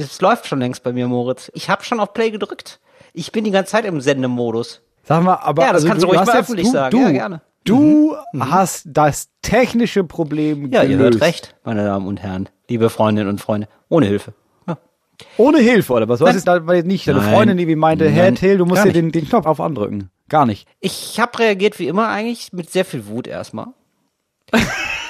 [0.00, 1.50] Das läuft schon längst bei mir, Moritz.
[1.54, 2.80] Ich habe schon auf Play gedrückt.
[3.12, 4.82] Ich bin die ganze Zeit im Sendemodus.
[5.04, 6.96] Sag mal, aber Ja, das also, kannst du ruhig hast mal öffentlich du, sagen.
[6.96, 7.40] Du, Ja, gerne.
[7.64, 10.90] Du hast das technische Problem Ja, gelöst.
[10.90, 14.32] ihr hört recht, meine Damen und Herren, liebe Freundinnen und Freunde, ohne Hilfe.
[14.66, 14.78] Ja.
[15.36, 16.20] Ohne Hilfe, oder was?
[16.20, 17.34] Du hast jetzt da- nicht deine Nein.
[17.34, 20.10] Freundin, die wie meinte, Herr Till, du musst dir den, den Knopf auf andrücken.
[20.28, 20.66] Gar nicht.
[20.80, 23.66] Ich habe reagiert wie immer eigentlich mit sehr viel Wut erstmal.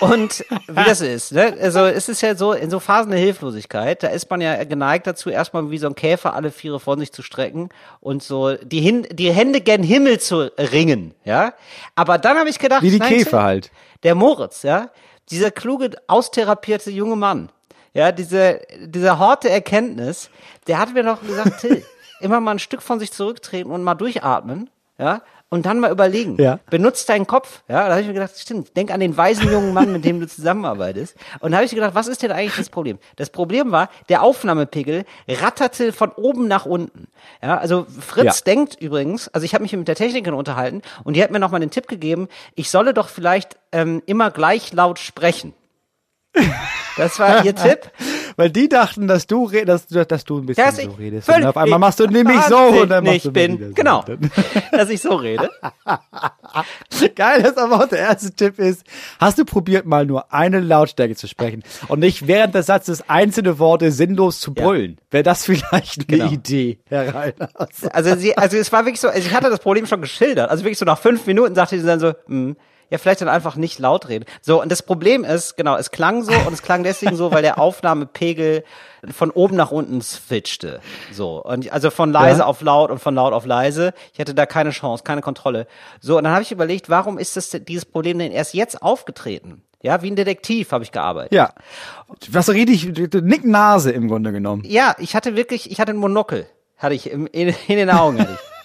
[0.00, 1.56] Und wie das ist, ne?
[1.60, 5.06] Also es ist ja so, in so Phasen der Hilflosigkeit, da ist man ja geneigt
[5.06, 7.68] dazu, erstmal wie so ein Käfer alle Viere von sich zu strecken
[8.00, 11.54] und so die, Hin die Hände gen Himmel zu ringen, ja.
[11.95, 13.70] Aber dann habe ich gedacht, Wie die nein, Käfer halt.
[14.02, 14.90] der Moritz, ja,
[15.30, 17.51] dieser kluge, austherapierte junge Mann,
[17.92, 20.30] ja, diese, diese horte Erkenntnis,
[20.66, 21.84] der hat mir doch gesagt, Till,
[22.20, 26.37] immer mal ein Stück von sich zurücktreten und mal durchatmen, ja, und dann mal überlegen.
[26.41, 26.59] Ja.
[26.70, 27.84] Benutzt deinen Kopf, ja.
[27.87, 30.29] Da habe ich mir gedacht, stimmt, denk an den weisen jungen Mann, mit dem du
[30.29, 31.16] zusammenarbeitest.
[31.41, 32.98] Und da habe ich gedacht, was ist denn eigentlich das Problem?
[33.16, 37.09] Das Problem war, der Aufnahmepegel ratterte von oben nach unten.
[37.43, 38.45] Ja, also Fritz Ja.
[38.45, 41.60] denkt übrigens, also ich habe mich mit der Technikerin unterhalten und die hat mir nochmal
[41.60, 45.55] den Tipp gegeben, ich solle doch vielleicht ähm, immer gleich laut sprechen.
[46.96, 47.90] Das war ihr Tipp.
[48.38, 51.28] Weil die dachten, dass du, re- dass, du- dass du ein bisschen Dass so redest.
[51.28, 53.58] Und auf einmal machst du nämlich so und dann machst du bin.
[53.58, 53.74] so.
[53.74, 54.04] Genau,
[54.70, 55.50] dass ich so rede.
[57.16, 58.84] Geil, dass aber auch der erste Tipp ist,
[59.18, 63.59] hast du probiert mal nur eine Lautstärke zu sprechen und nicht während des Satzes einzelne
[63.59, 64.64] Worte sinnlos zu Ja.
[64.64, 64.98] brüllen.
[65.10, 66.31] Wäre das vielleicht eine Genau.
[66.32, 67.50] Idee, Herr Reiners?
[67.92, 70.48] Also sie, also es war wirklich so, also ich hatte das Problem schon geschildert.
[70.50, 72.56] Also wirklich so nach fünf Minuten sagte sie dann so, hm,
[72.91, 74.25] ja, vielleicht dann einfach nicht laut reden.
[74.41, 77.42] So, und das Problem ist, genau, es klang so und es klang deswegen so, weil
[77.42, 78.64] der Aufnahmepegel
[79.12, 80.81] von oben nach unten switchte.
[81.12, 81.42] So.
[81.42, 82.47] Und ich- also von leise Ja.
[82.47, 83.92] auf laut und von laut auf leise.
[84.12, 85.66] Ich hatte da keine Chance, keine Kontrolle.
[86.00, 89.62] So, und dann habe ich überlegt, warum ist das, dieses Problem denn erst jetzt aufgetreten?
[89.81, 91.32] Ja, wie ein Detektiv habe ich gearbeitet.
[91.32, 91.53] Ja.
[92.31, 92.84] Was so richtig,
[93.22, 94.62] Nick Nase im Grunde genommen.
[94.66, 96.47] Ja, ich hatte wirklich, ich hatte ein Monokel,
[96.78, 98.19] hatte ich im, in, in den Augen.
[98.19, 98.57] Hatte ich.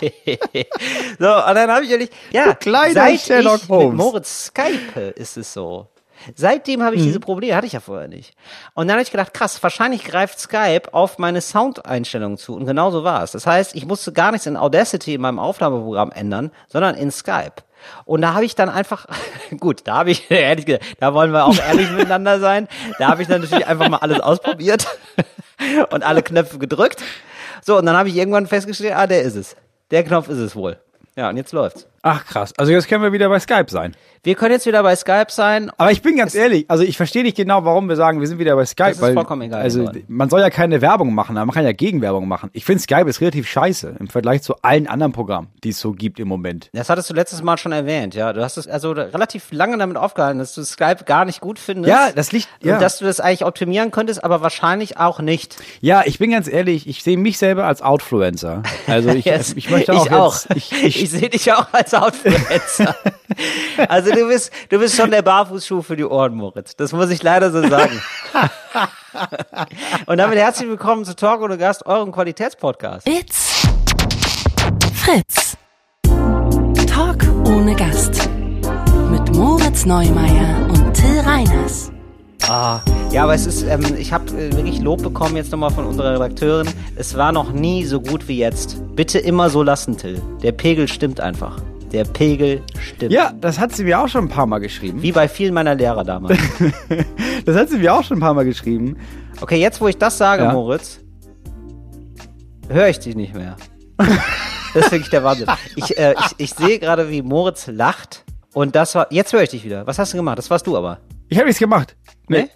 [1.18, 3.68] so, und dann habe ich ehrlich, ja, Kleiner seit ich Holmes.
[3.68, 5.88] mit Moritz Skype ist es so.
[6.34, 7.06] Seitdem habe ich Mhm.
[7.06, 8.34] diese Probleme, hatte ich ja vorher nicht.
[8.74, 12.54] Und dann habe ich gedacht, krass, wahrscheinlich greift Skype auf meine Soundeinstellungen zu.
[12.56, 13.32] Und genau so war es.
[13.32, 17.52] Das heißt, ich musste gar nichts in Audacity in meinem Aufnahmeprogramm ändern, sondern in Skype.
[18.06, 19.06] Und da habe ich dann einfach,
[19.60, 22.66] gut, da habe ich, ehrlich gesagt, da wollen wir auch ehrlich miteinander sein.
[22.98, 24.86] Da habe ich dann natürlich einfach mal alles ausprobiert
[25.90, 27.02] und alle Knöpfe gedrückt.
[27.62, 29.54] So, und dann habe ich irgendwann festgestellt, ah, der ist es.
[29.90, 30.78] Der Knopf ist es wohl.
[31.16, 31.86] Ja, und jetzt läuft's.
[32.06, 32.52] Ach krass.
[32.56, 33.96] Also jetzt können wir wieder bei Skype sein.
[34.22, 35.70] Wir können jetzt wieder bei Skype sein.
[35.76, 38.38] Aber ich bin ganz ehrlich, also ich verstehe nicht genau, warum wir sagen, wir sind
[38.40, 38.88] wieder bei Skype.
[38.88, 40.02] Das ist weil, vollkommen egal Also geworden.
[40.08, 42.50] man soll ja keine Werbung machen, aber man kann ja Gegenwerbung machen.
[42.52, 45.92] Ich finde Skype ist relativ scheiße im Vergleich zu allen anderen Programmen, die es so
[45.92, 46.70] gibt im Moment.
[46.72, 48.32] Das hattest du letztes Mal schon erwähnt, ja.
[48.32, 51.88] Du hast es also relativ lange damit aufgehalten, dass du Skype gar nicht gut findest.
[51.88, 52.74] Ja, das liegt- ja.
[52.74, 55.56] Und dass du das eigentlich optimieren könntest, aber wahrscheinlich auch nicht.
[55.80, 58.62] Ja, ich bin ganz ehrlich, ich sehe mich selber als Outfluencer.
[58.88, 60.34] Also ich, Jetzt- ich möchte auch ich auch.
[60.34, 62.94] jetzt, ich, Ich, ich, sehe dich auch als Outfluencer.
[63.88, 66.76] also du bist, du bist schon der Barfußschuh für die Ohren, Moritz.
[66.76, 68.00] Das muss ich leider so sagen.
[70.06, 73.08] Und damit herzlich willkommen zu Talk ohne Gast, eurem Qualitätspodcast.
[73.08, 73.66] It's
[74.94, 75.56] Fritz.
[76.86, 78.28] Talk ohne Gast.
[79.10, 81.92] Mit Moritz Neumeier und Till Reiners.
[82.48, 82.80] Ah,
[83.10, 86.14] ja, aber es ist, ähm, ich habe äh, wirklich Lob bekommen jetzt nochmal von unserer
[86.14, 86.68] Redakteurin.
[86.94, 88.76] Es war noch nie so gut wie jetzt.
[88.94, 90.22] Bitte immer so lassen, Till.
[90.42, 91.56] Der Pegel stimmt einfach.
[91.92, 93.12] Der Pegel stimmt.
[93.12, 95.02] ja, das hat sie mir auch schon ein paar Mal geschrieben.
[95.02, 96.38] Wie bei vielen meiner Lehrer damals.
[97.44, 98.96] Das hat sie mir auch schon ein paar Mal geschrieben.
[99.40, 100.52] Okay, jetzt wo ich das sage, Ja.
[100.52, 100.98] Moritz,
[102.68, 103.56] höre ich dich nicht mehr.
[103.98, 105.46] das ist wirklich der Wahnsinn.
[105.76, 108.24] Ich, äh, ich, ich sehe gerade, wie Moritz lacht.
[108.52, 109.86] Und das war, jetzt höre ich dich wieder.
[109.86, 110.38] Was hast du gemacht?
[110.38, 110.98] Das warst du aber.
[111.28, 111.96] Ich habe nichts gemacht.
[112.28, 112.40] Nee?
[112.40, 112.50] Ich,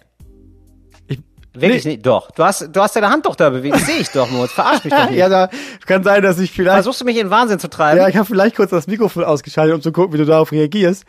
[1.53, 2.05] Wirklich nicht?
[2.05, 2.31] Doch.
[2.31, 3.75] Du hast, du hast deine Hand doch da bewegt.
[3.75, 4.51] Das sehe ich doch, Moritz.
[4.51, 5.17] Verarsch mich doch nicht.
[5.19, 5.49] ja, da
[5.85, 7.99] kann sein, dass ich vielleicht Versuchst du mich in den Wahnsinn zu treiben?
[7.99, 11.03] Ja, ich habe vielleicht kurz das Mikrofon ausgeschaltet, um zu gucken, wie du darauf reagierst.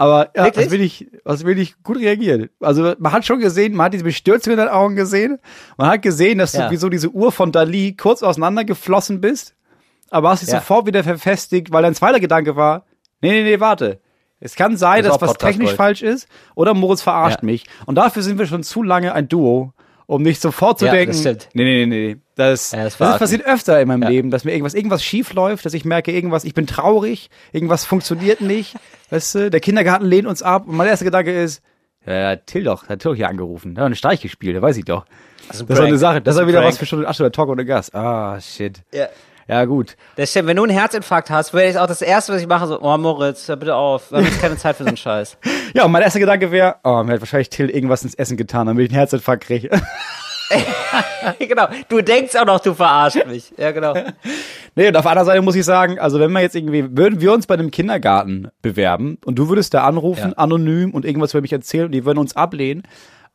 [0.00, 0.66] Aber ja, Wirklich?
[0.66, 2.50] was will ich, was will ich gut reagieren?
[2.60, 5.38] Also man hat schon gesehen, man hat diese Bestürzung in deinen Augen gesehen.
[5.76, 6.66] Man hat gesehen, dass Ja.
[6.66, 9.54] du wie so diese Uhr von Dali kurz auseinandergeflossen bist,
[10.10, 10.60] aber hast dich Ja.
[10.60, 12.84] sofort wieder verfestigt, weil dein zweiter Gedanke war,
[13.22, 14.00] nee, nee, nee, warte.
[14.40, 15.76] Es kann sein, Das dass was Podcast technisch Gold.
[15.76, 17.46] falsch ist oder Moritz verarscht Ja.
[17.46, 17.64] mich.
[17.86, 19.72] Und dafür sind wir schon zu lange ein Duo,
[20.08, 21.48] um nicht sofort zu Ja, denken, das stimmt.
[21.52, 24.08] nee, nee, nee, nee, das, Ja, das das, passiert öfter in meinem Ja.
[24.08, 27.84] Leben, dass mir irgendwas, irgendwas schief läuft, dass ich merke, irgendwas, ich bin traurig, irgendwas
[27.84, 28.74] funktioniert nicht,
[29.10, 31.62] weißt du, der Kindergarten lehnt uns ab und mein erster Gedanke ist,
[32.06, 34.78] ja, Till doch, hat Till doch hier angerufen, der hat einen Streich gespielt, der weiß
[34.78, 35.04] ich doch.
[35.48, 35.98] Das ist Das ist eine.
[35.98, 37.94] Sache, das ist ein doch wieder was für Stunde, ach so, der Talk ohne Gast.
[37.94, 38.82] Ah, shit.
[38.92, 39.08] Ja.
[39.48, 39.96] Ja, gut.
[40.16, 42.66] Das stimmt, wenn du einen Herzinfarkt hast, wäre ich auch das Erste, was ich mache,
[42.66, 45.36] so, oh Moritz, hör bitte auf, wir haben jetzt keine Zeit für so einen Scheiß.
[45.74, 48.66] Ja, und mein erster Gedanke wäre, oh, mir hat wahrscheinlich Till irgendwas ins Essen getan,
[48.68, 49.68] damit ich einen Herzinfarkt kriege.
[51.38, 51.66] genau.
[51.88, 53.52] Du denkst auch noch, du verarscht mich.
[53.56, 53.94] Ja, genau.
[54.74, 57.20] Nee, und auf der anderen Seite muss ich sagen, also wenn wir jetzt irgendwie, würden
[57.20, 60.36] wir uns bei einem Kindergarten bewerben und du würdest da anrufen, Ja.
[60.38, 62.82] anonym und irgendwas über mich erzählen und die würden uns ablehnen,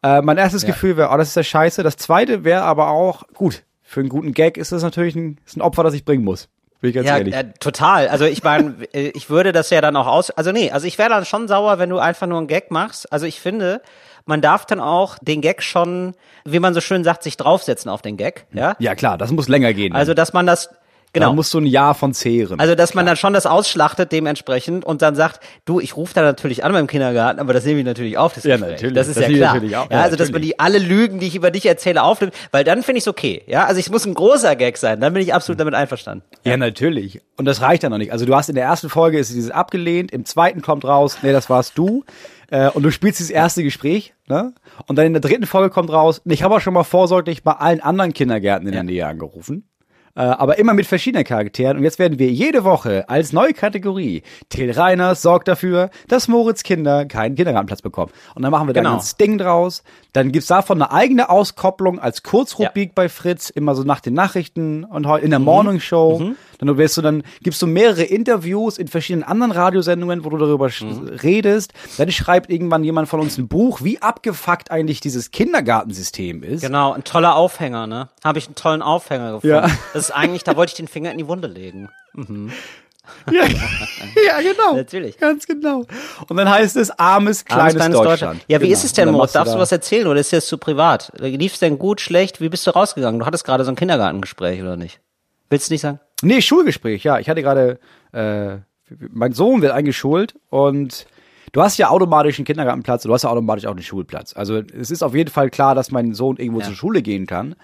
[0.01, 1.83] äh, mein erstes Gefühl wäre, oh, das ist ja scheiße.
[1.83, 3.63] Das zweite wäre aber auch, gut,
[3.93, 6.49] für einen guten Gag ist das natürlich ein, ist ein Opfer, das ich bringen muss.
[6.81, 7.33] Bin ich ganz Ja, ehrlich.
[7.33, 8.07] äh, total.
[8.09, 10.31] Also ich meine, äh, ich würde das ja dann auch aus.
[10.31, 13.11] Also nee, also ich wäre dann schon sauer, wenn du einfach nur einen Gag machst.
[13.13, 13.81] Also ich finde,
[14.25, 18.01] man darf dann auch den Gag schon, wie man so schön sagt, sich draufsetzen auf
[18.01, 18.47] den Gag.
[18.51, 18.75] Ja.
[18.79, 19.93] ja, klar, das muss länger gehen.
[19.93, 20.69] Also dass man das
[21.13, 21.33] da genau.
[21.33, 22.59] musst du ein Jahr von zehren.
[22.59, 26.23] Also, dass man dann schon das ausschlachtet dementsprechend und dann sagt, du, ich rufe da
[26.23, 28.71] natürlich an beim Kindergarten, aber das nehme ich natürlich auf, das Ja, Gespräch.
[28.73, 28.95] natürlich.
[28.95, 29.55] Das ist Das ja klar.
[29.57, 29.63] auf.
[29.63, 32.63] Ja, Ja, also, dass man die alle Lügen, die ich über dich erzähle, aufnimmt, weil
[32.63, 33.43] dann finde ich es okay.
[33.45, 36.23] Ja, also es muss ein großer Gag sein, dann bin ich absolut damit einverstanden.
[36.43, 37.21] Ja, natürlich.
[37.37, 38.11] Und das reicht dann noch nicht.
[38.11, 41.31] Also du hast in der ersten Folge ist dieses abgelehnt, im zweiten kommt raus, nee,
[41.31, 42.03] das warst du.
[42.49, 44.53] Äh, und du spielst dieses erste Gespräch, ne?
[44.87, 47.53] Und dann in der dritten Folge kommt raus, ich habe auch schon mal vorsorglich bei
[47.53, 49.67] allen anderen Kindergärten in der Nähe angerufen.
[50.15, 51.77] Äh, aber immer mit verschiedenen Charakteren.
[51.77, 56.61] Und jetzt werden wir jede Woche als neue Kategorie Till Reiners sorgt dafür, dass Moritz
[56.61, 58.11] Kinder keinen Kindergartenplatz bekommen.
[58.35, 58.91] Und dann machen wir da Genau.
[58.91, 59.83] ein ganzes Ding draus.
[60.13, 64.83] Dann gibt's davon eine eigene Auskopplung als Kurzrubrik bei Fritz, immer so nach den Nachrichten
[64.83, 66.33] und heute in der Morning Show.
[66.67, 70.67] Dann wirst du dann gibst du mehrere Interviews in verschiedenen anderen Radiosendungen, wo du darüber
[70.67, 71.73] sch- redest.
[71.97, 76.61] Dann schreibt irgendwann jemand von uns ein Buch, wie abgefuckt eigentlich dieses Kindergartensystem ist.
[76.61, 78.09] Genau, ein toller Aufhänger, ne?
[78.23, 79.47] Habe ich einen tollen Aufhänger gefunden.
[79.55, 79.61] Ja.
[79.93, 81.89] Das ist eigentlich, da wollte ich den Finger in die Wunde legen.
[83.29, 84.75] Ja, ja, genau.
[84.77, 85.17] Natürlich.
[85.17, 85.85] Ganz genau.
[86.29, 88.45] Und dann heißt es armes kleines, Armes Deutschland.
[88.47, 88.77] Ja, wie Genau.
[88.77, 91.11] ist es denn, machst Darfst du da- was erzählen oder ist das zu privat?
[91.19, 92.39] Lief es denn gut, schlecht?
[92.39, 93.19] Wie bist du rausgegangen?
[93.19, 95.01] Du hattest gerade so ein Kindergartengespräch, oder nicht?
[95.49, 95.99] Willst du nicht sagen?
[96.23, 97.19] Nee, Schulgespräch, ja.
[97.19, 97.79] Ich hatte gerade,
[98.11, 98.57] äh,
[99.11, 101.05] mein Sohn wird eingeschult und
[101.51, 104.35] du hast ja automatisch einen Kindergartenplatz und du hast ja automatisch auch einen Schulplatz.
[104.35, 106.65] Also es ist auf jeden Fall klar, dass mein Sohn irgendwo Ja.
[106.67, 107.55] zur Schule gehen kann.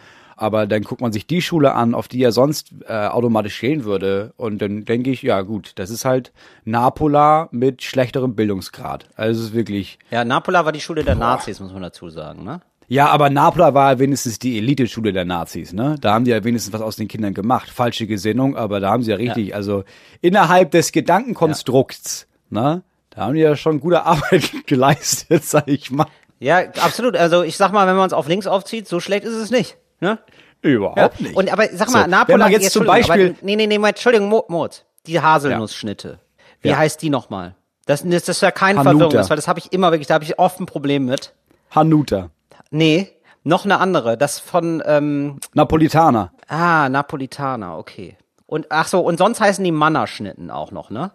[0.41, 3.83] Aber dann guckt man sich die Schule an, auf die er sonst äh, automatisch gehen
[3.83, 4.31] würde.
[4.37, 6.31] Und dann denke ich, ja gut, das ist halt
[6.63, 9.09] Napola mit schlechterem Bildungsgrad.
[9.17, 9.99] Also es ist wirklich.
[10.11, 12.61] Ja, Napola war die Schule der Nazis, muss man dazu sagen, ne?
[12.89, 15.95] Ja, aber Napola war wenigstens die Eliteschule der Nazis, ne?
[16.01, 17.69] Da haben die ja wenigstens was aus den Kindern gemacht.
[17.69, 19.83] Falsche Gesinnung, aber da haben sie ja richtig, also
[20.21, 22.83] innerhalb des Gedankenkonstrukts, ne?
[23.11, 26.07] Da haben die ja schon gute Arbeit geleistet, sag ich mal.
[26.39, 27.15] Ja, absolut.
[27.15, 29.77] Also ich sag mal, wenn man es auf links aufzieht, so schlecht ist es nicht.
[29.99, 30.19] Ne?
[30.61, 31.35] Überhaupt nicht.
[31.35, 33.77] Und aber sag mal, So, Napola, wenn man jetzt zum Beispiel- aber, nee, nee, nee,
[33.77, 36.19] mal, Entschuldigung, Mo, Moritz, die Haselnussschnitte.
[36.61, 36.77] Wie Ja.
[36.77, 37.55] heißt die nochmal?
[37.85, 38.91] Das, das, das ist ja keine Hanuta.
[38.91, 41.33] Verwirrung, das, weil das habe ich immer wirklich, da habe ich oft ein Problem mit.
[41.71, 42.29] Hanuta.
[42.71, 43.09] Nee,
[43.43, 46.31] noch eine andere, das von, ähm, Napolitaner.
[46.47, 48.17] ah, Napolitaner, okay.
[48.45, 51.11] Und ach so, und sonst heißen die Mannerschnitten auch noch, ne?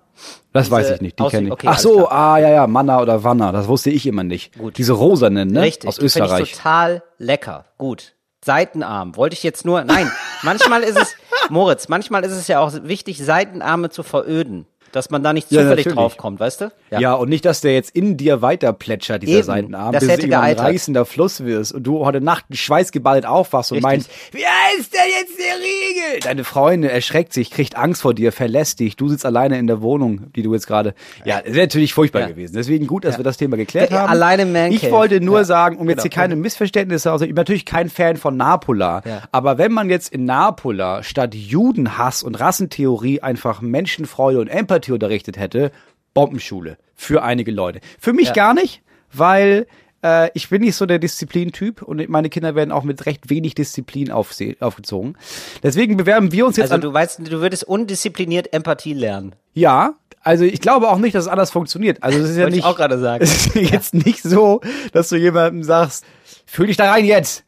[0.53, 1.53] Das Diese weiß ich nicht, die kenne ich.
[1.53, 4.57] okay, Ach so, ah ja, ja, Manna oder Wanna, das wusste ich immer nicht.
[4.57, 4.79] Gut.
[4.79, 5.63] Diese rosanen, ne?
[5.63, 6.43] Richtig, Aus Österreich.
[6.43, 7.65] ich total lecker.
[7.77, 8.15] Gut.
[8.45, 9.17] Seitenarm.
[9.17, 10.11] Wollte ich jetzt nur, nein,
[10.43, 11.17] manchmal ist es,
[11.51, 14.67] Moritz, manchmal ist es ja auch wichtig, Seitenarme zu veröden.
[14.95, 15.97] Dass man da nicht Ja, zufällig natürlich.
[15.97, 16.73] draufkommt, weißt du?
[16.91, 17.15] Ja.
[17.15, 20.29] und nicht, dass der jetzt in dir weiter plätschert, dieser Eben, Seitenarm, das bis hätte
[20.29, 23.91] du ein reißender Fluss wirst und du heute Nacht schweißgeballt aufwachst und Richtig.
[23.91, 26.21] meinst, wie heißt denn jetzt der Riegel?
[26.21, 29.83] Deine Freundin erschreckt sich, kriegt Angst vor dir, verlässt dich, du sitzt alleine in der
[29.83, 30.95] Wohnung, die du jetzt gerade,
[31.25, 32.29] ja, das wäre natürlich furchtbar Ja.
[32.29, 32.55] gewesen.
[32.55, 33.19] Deswegen gut, dass Ja.
[33.19, 34.11] wir das Thema geklärt Ja, haben.
[34.11, 35.45] alleine Man Ich wollte nur Ja.
[35.45, 36.23] sagen, um jetzt hier Genau.
[36.23, 39.23] keine Missverständnisse, also ich bin natürlich kein Fan von Napola, Ja.
[39.33, 45.39] aber wenn man jetzt in Napola statt Judenhass und Rassentheorie einfach Menschenfreude und Empathie unterrichtet
[45.39, 45.71] hätte,
[46.13, 47.81] Bombenschule für einige Leute.
[47.99, 48.33] Für mich Ja.
[48.35, 49.67] gar nicht, weil
[50.05, 53.55] äh, ich bin nicht so der Disziplintyp und meine Kinder werden auch mit recht wenig
[53.55, 55.17] Disziplin aufgezogen.
[55.63, 59.35] Deswegen bewerben wir uns jetzt Also du weißt, du würdest undiszipliniert Empathie lernen.
[59.55, 62.03] Ja, also ich glaube auch nicht, dass es anders funktioniert.
[62.03, 62.71] Also es ist ja Wollte ich nicht.
[62.71, 63.23] auch gerade sagen.
[63.25, 64.61] Es ist jetzt nicht so,
[64.93, 66.05] dass du jemandem sagst,
[66.47, 67.45] fühl dich da rein jetzt.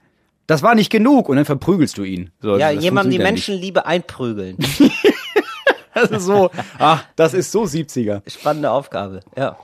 [0.49, 2.31] Das war nicht genug und dann verprügelst du ihn.
[2.41, 3.33] So, Ja, jemandem die ja nicht.
[3.33, 4.57] Menschenliebe einprügeln.
[6.09, 8.21] Das ist so, ach, das ist so 70er.
[8.29, 9.57] Spannende Aufgabe, ja.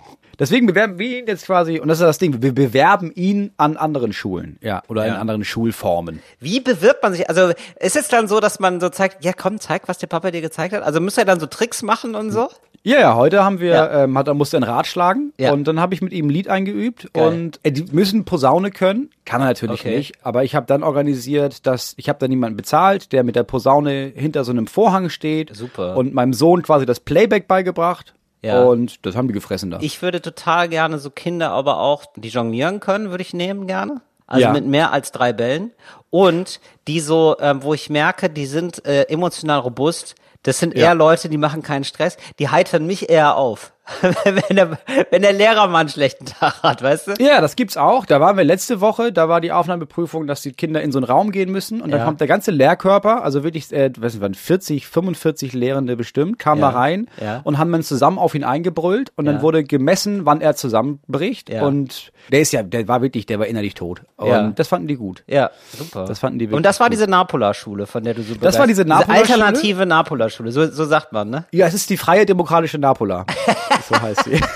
[0.43, 3.77] Deswegen bewerben wir ihn jetzt quasi, und das ist das Ding, wir bewerben ihn an
[3.77, 5.21] anderen Schulen, ja, oder in Ja.
[5.21, 6.21] anderen Schulformen.
[6.41, 7.29] Wie bewirbt man sich?
[7.29, 10.33] Also ist es dann so, dass man so zeigt, ja komm, zeig, was der Papa
[10.33, 10.83] dir gezeigt hat?
[10.83, 12.49] Also müsst ihr dann so Tricks machen und so?
[12.83, 14.03] Ja, ja, heute haben wir, Ja.
[14.03, 15.53] ähm, hat, er musste ein Rad schlagen Ja.
[15.53, 17.29] und dann habe ich mit ihm ein Lied eingeübt Geil.
[17.29, 19.97] und äh, die müssen Posaune können, kann er natürlich Okay.
[19.99, 23.45] nicht, aber ich habe dann organisiert, dass ich habe dann jemanden bezahlt, der mit der
[23.45, 25.97] Posaune hinter so einem Vorhang steht Super.
[25.97, 28.63] und meinem Sohn quasi das Playback beigebracht Ja.
[28.65, 29.79] und das haben die gefressen da.
[29.81, 34.01] Ich würde total gerne so Kinder aber auch, die jonglieren können, würde ich nehmen gerne.
[34.27, 34.53] Also Ja.
[34.53, 35.73] mit mehr als drei Bällen.
[36.11, 40.15] Und die so, ähm, wo ich merke, die sind äh, emotional robust.
[40.43, 40.93] Das sind eher Ja.
[40.93, 42.17] Leute, die machen keinen Stress.
[42.39, 43.72] Die heitern mich eher auf.
[44.25, 44.79] wenn, der,
[45.11, 47.13] wenn der Lehrer mal einen schlechten Tag hat, weißt du?
[47.19, 48.07] Ja, das gibt's auch.
[48.07, 51.05] Da waren wir letzte Woche, da war die Aufnahmeprüfung, dass die Kinder in so einen
[51.05, 52.05] Raum gehen müssen und dann Ja.
[52.07, 56.61] kommt der ganze Lehrkörper, also wirklich, äh, weiß nicht, waren 40, 45 Lehrende bestimmt, kamen
[56.61, 56.71] Ja.
[56.71, 57.41] da rein Ja.
[57.43, 62.13] und haben dann zusammen auf ihn eingebrüllt und dann wurde gemessen, wann er zusammenbricht und
[62.31, 64.03] der ist ja, der war wirklich, der war innerlich tot.
[64.17, 65.25] Und das fanden die gut.
[65.27, 66.05] Ja, super.
[66.05, 68.67] Das fanden die wirklich Und das war diese Napola-Schule, von der du so Das war
[68.69, 69.45] diese Napola-Schule?
[69.45, 71.45] alternative Napola-Schule, so, so sagt man, ne?
[71.51, 73.27] Ja, es ist die freie demokratische Napola.
[73.93, 74.41] so heißt sie.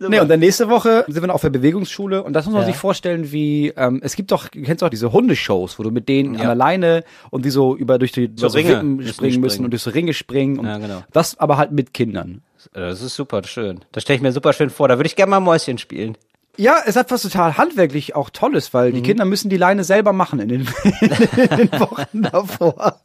[0.00, 2.62] Nee, und dann nächste Woche sind wir dann auf der Bewegungsschule und das muss man
[2.62, 2.68] Ja.
[2.68, 6.08] sich vorstellen, wie ähm, es gibt doch, du kennst doch diese Hundeshows, wo du mit
[6.08, 6.40] denen Ja.
[6.42, 9.38] an der Leine und die so über durch die So so Ringe müssen springen die
[9.38, 9.64] müssen springen.
[9.64, 10.58] und durch so Ringe springen.
[10.60, 11.02] Und Ja, genau.
[11.12, 12.42] Das aber halt mit Kindern.
[12.74, 13.80] Das ist super schön.
[13.90, 14.86] Das stelle ich mir super schön vor.
[14.86, 16.16] Da würde ich gerne mal Mäuschen spielen.
[16.56, 18.94] Ja, es hat was total handwerklich auch Tolles, weil Mhm.
[18.96, 20.68] die Kinder müssen die Leine selber machen in den,
[21.00, 23.00] in den Wochen davor.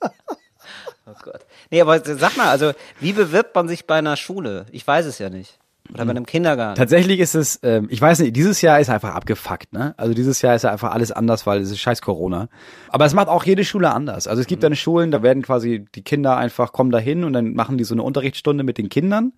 [1.14, 1.46] Oh Gott.
[1.72, 4.66] Nee, aber sag mal, also, wie bewirbt man sich bei einer Schule?
[4.72, 5.60] Ich weiß es ja nicht.
[5.94, 6.78] Oder bei einem Kindergarten.
[6.78, 9.94] Tatsächlich ist es, ähm, ich weiß nicht, dieses Jahr ist einfach abgefuckt, ne?
[9.98, 12.48] Also dieses Jahr ist ja einfach alles anders, weil es ist scheiß Corona.
[12.88, 14.28] Aber es macht auch jede Schule anders.
[14.28, 17.34] Also es gibt dann Schulen, da werden quasi die Kinder einfach kommen da hin und
[17.34, 19.34] dann machen die so eine Unterrichtsstunde mit den Kindern.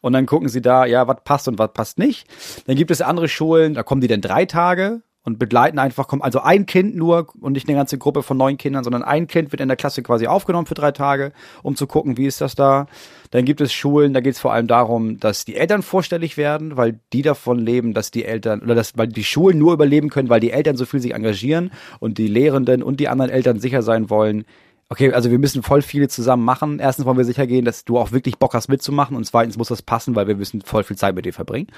[0.00, 2.26] Und dann gucken sie da, ja, was passt und was passt nicht.
[2.66, 6.22] Dann gibt es andere Schulen, da kommen die dann drei Tage und begleiten einfach, kommen
[6.22, 9.52] also ein Kind nur und nicht eine ganze Gruppe von neun Kindern, sondern ein Kind
[9.52, 12.54] wird in der Klasse quasi aufgenommen für drei Tage, um zu gucken, wie ist das
[12.54, 12.86] da.
[13.30, 16.76] Dann gibt es Schulen, da geht es vor allem darum, dass die Eltern vorstellig werden,
[16.76, 20.30] weil die davon leben, dass die Eltern oder dass weil die Schulen nur überleben können,
[20.30, 23.82] weil die Eltern so viel sich engagieren und die Lehrenden und die anderen Eltern sicher
[23.82, 24.44] sein wollen.
[24.88, 26.80] Okay, also wir müssen voll viele zusammen machen.
[26.80, 29.68] Erstens wollen wir sicher gehen, dass du auch wirklich Bock hast mitzumachen und zweitens muss
[29.68, 31.68] das passen, weil wir müssen voll viel Zeit mit dir verbringen.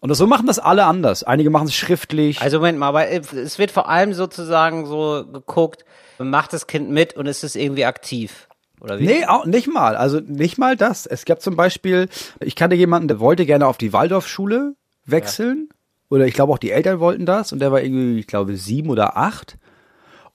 [0.00, 1.24] Und so machen das alle anders.
[1.24, 2.40] Einige machen es schriftlich.
[2.40, 5.84] Also Moment mal, aber es wird vor allem sozusagen so geguckt,
[6.18, 8.48] macht das Kind mit und ist es irgendwie aktiv?
[8.80, 9.06] Oder wie?
[9.06, 9.96] Nee, auch nicht mal.
[9.96, 11.06] Also nicht mal das.
[11.06, 12.08] Es gab zum Beispiel,
[12.40, 14.74] ich kannte jemanden, der wollte gerne auf die Waldorfschule
[15.06, 15.70] wechseln.
[16.08, 17.52] Oder ich glaube auch die Eltern wollten das.
[17.52, 19.56] Und der war irgendwie, ich glaube, sieben oder acht.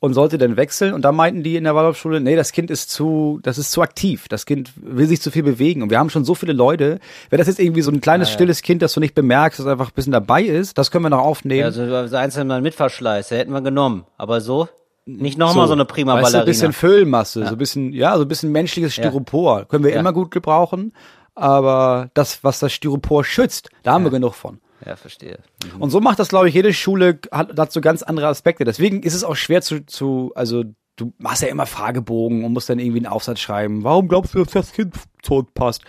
[0.04, 0.96] Und sollte dann wechseln.
[0.96, 3.84] Und da meinten die in der Waldorfschule, nee, das Kind ist zu, das ist zu
[3.84, 4.28] aktiv.
[4.30, 5.84] Das Kind will sich zu viel bewegen.
[5.84, 7.00] Und wir haben schon so viele Leute.
[7.30, 9.90] Wäre das jetzt irgendwie so ein kleines, stilles Kind, das du nicht bemerkst, das einfach
[9.90, 11.66] ein bisschen dabei ist, das können wir noch aufnehmen.
[11.66, 14.06] Also so einzeln mal mit Verschleiß, der hätten wir genommen.
[14.18, 14.68] Aber so?
[15.06, 16.42] Nicht nochmal so, eine prima weißt du, Ballerina.
[16.42, 19.66] ein bisschen Füllmasse, so ein bisschen, ja, so ein bisschen menschliches Styropor.
[19.66, 20.00] Können wir Ja.
[20.00, 20.94] immer gut gebrauchen.
[21.36, 24.60] Aber das, was das Styropor schützt, da haben wir genug von.
[24.86, 25.40] Ja, verstehe.
[25.80, 28.64] Und so macht das, glaube ich, jede Schule hat dazu ganz andere Aspekte.
[28.64, 30.64] Deswegen ist es auch schwer zu, zu, also
[30.96, 33.84] du machst ja immer Fragebogen und musst dann irgendwie einen Aufsatz schreiben.
[33.84, 34.96] Warum glaubst du, dass das Kind
[35.30, 35.84] uns passt?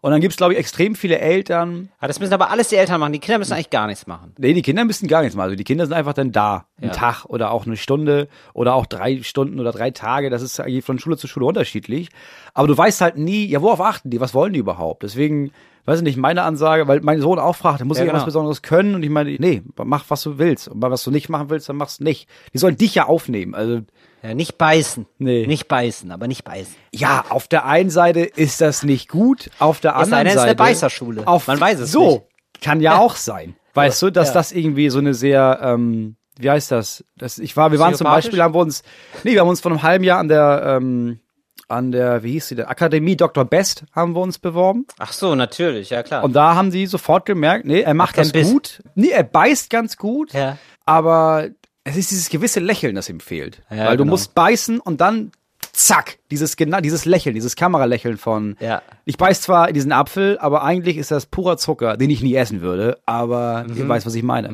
[0.00, 1.90] Und dann gibt's glaube ich, extrem viele Eltern.
[1.98, 3.12] Ah, das müssen aber alles die Eltern machen.
[3.12, 4.32] Die Kinder müssen eigentlich gar nichts machen.
[4.38, 5.46] Nee, die Kinder müssen gar nichts machen.
[5.46, 6.66] Also die Kinder sind einfach dann da.
[6.80, 6.90] Ja.
[6.90, 10.30] Tag oder auch eine Stunde oder auch drei Stunden oder drei Tage.
[10.30, 12.10] Das ist eigentlich von Schule zu Schule unterschiedlich.
[12.54, 14.20] Aber du weißt halt nie, ja, worauf achten die?
[14.20, 15.02] Was wollen die überhaupt?
[15.02, 15.50] Deswegen,
[15.88, 18.24] weiß ich nicht, meine Ansage, weil mein Sohn auch fragt, muss Ja, ich was genau.
[18.26, 18.94] Besonderes können?
[18.94, 20.68] Und ich meine, nee, mach, was du willst.
[20.68, 22.28] Und was du nicht machen willst, dann mach's nicht.
[22.54, 23.54] Die sollen dich ja aufnehmen.
[23.54, 23.80] Also,
[24.22, 25.06] Ja, nicht beißen.
[25.18, 25.46] Nee.
[25.46, 26.74] Nicht beißen, aber nicht beißen.
[26.92, 30.48] ja, auf der einen Seite ist das nicht gut, auf der anderen es ist Seite.
[30.50, 31.26] eine Beißerschule.
[31.26, 32.62] Auf, Man weiß es so, nicht.
[32.62, 33.54] kann ja auch sein.
[33.74, 34.34] Weißt du, dass Ja.
[34.34, 37.04] das irgendwie so eine sehr, ähm, wie heißt das?
[37.16, 38.06] das ich war, wir waren zum?
[38.06, 38.82] Beispiel, haben wir uns,
[39.24, 41.20] nee, wir haben uns vor einem halben Jahr an der, ähm,
[41.68, 43.44] an der, wie hieß sie, der Akademie Dr.
[43.44, 44.86] Best haben wir uns beworben.
[44.98, 46.24] Ach so, natürlich, ja klar.
[46.24, 48.50] Und da haben sie sofort gemerkt, nee, er macht das Biss.
[48.50, 48.82] gut.
[48.94, 50.32] Nee, er beißt ganz gut.
[50.32, 50.56] Ja.
[50.86, 51.48] Aber
[51.84, 53.62] es ist dieses gewisse Lächeln, das ihm fehlt.
[53.70, 54.12] Ja, Weil du genau.
[54.12, 55.30] musst beißen und dann
[55.72, 58.82] zack, dieses genau dieses Lächeln, dieses Kameralächeln von Ja.
[59.04, 62.34] ich beiß zwar in diesen Apfel, aber eigentlich ist das purer Zucker, den ich nie
[62.34, 63.76] essen würde, aber Mhm.
[63.76, 64.48] ihr weißt, was ich meine.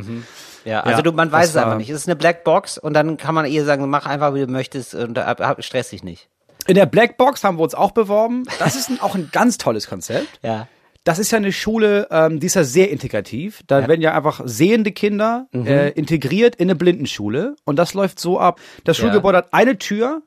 [0.65, 1.91] Ja, also Ja, du, man weiß es einfach nicht.
[1.91, 4.95] Es ist eine Blackbox und dann kann man ihr sagen, mach einfach, wie du möchtest
[4.95, 6.29] und ab, ab, stress dich nicht.
[6.67, 8.45] In der Blackbox haben wir uns auch beworben.
[8.59, 10.41] Das ist ein, auch ein ganz tolles Konzept.
[10.43, 10.69] Ja.
[11.05, 13.63] Das ist ja eine Schule, ähm, die ist ja sehr integrativ.
[13.67, 15.67] Da werden ja einfach sehende Kinder Mhm.
[15.67, 17.57] äh, integriert in eine Blindenschule.
[17.65, 18.59] Und das läuft so ab.
[18.85, 20.23] Das Schulgebäude hat eine Tür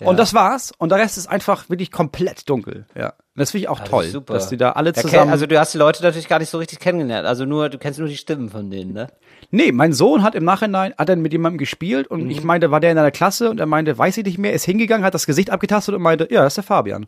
[0.00, 0.06] Ja.
[0.06, 0.72] und das war's.
[0.76, 2.84] Und der Rest ist einfach wirklich komplett dunkel.
[2.94, 3.14] Ja.
[3.38, 4.34] Das finde ich auch ist toll, super.
[4.34, 5.28] dass die da alle Ja, zusammen.
[5.28, 7.26] kenn- Also du hast die Leute natürlich gar nicht so richtig kennengelernt.
[7.26, 9.08] Also nur, du kennst nur die Stimmen von denen, ne?
[9.50, 12.30] nee, mein Sohn hat im Nachhinein, hat dann mit jemandem gespielt und Mhm.
[12.30, 14.64] ich meinte, war der in einer Klasse und er meinte, weiß ich nicht mehr, ist
[14.64, 17.06] hingegangen, hat das Gesicht abgetastet und meinte, ja, das ist der Fabian.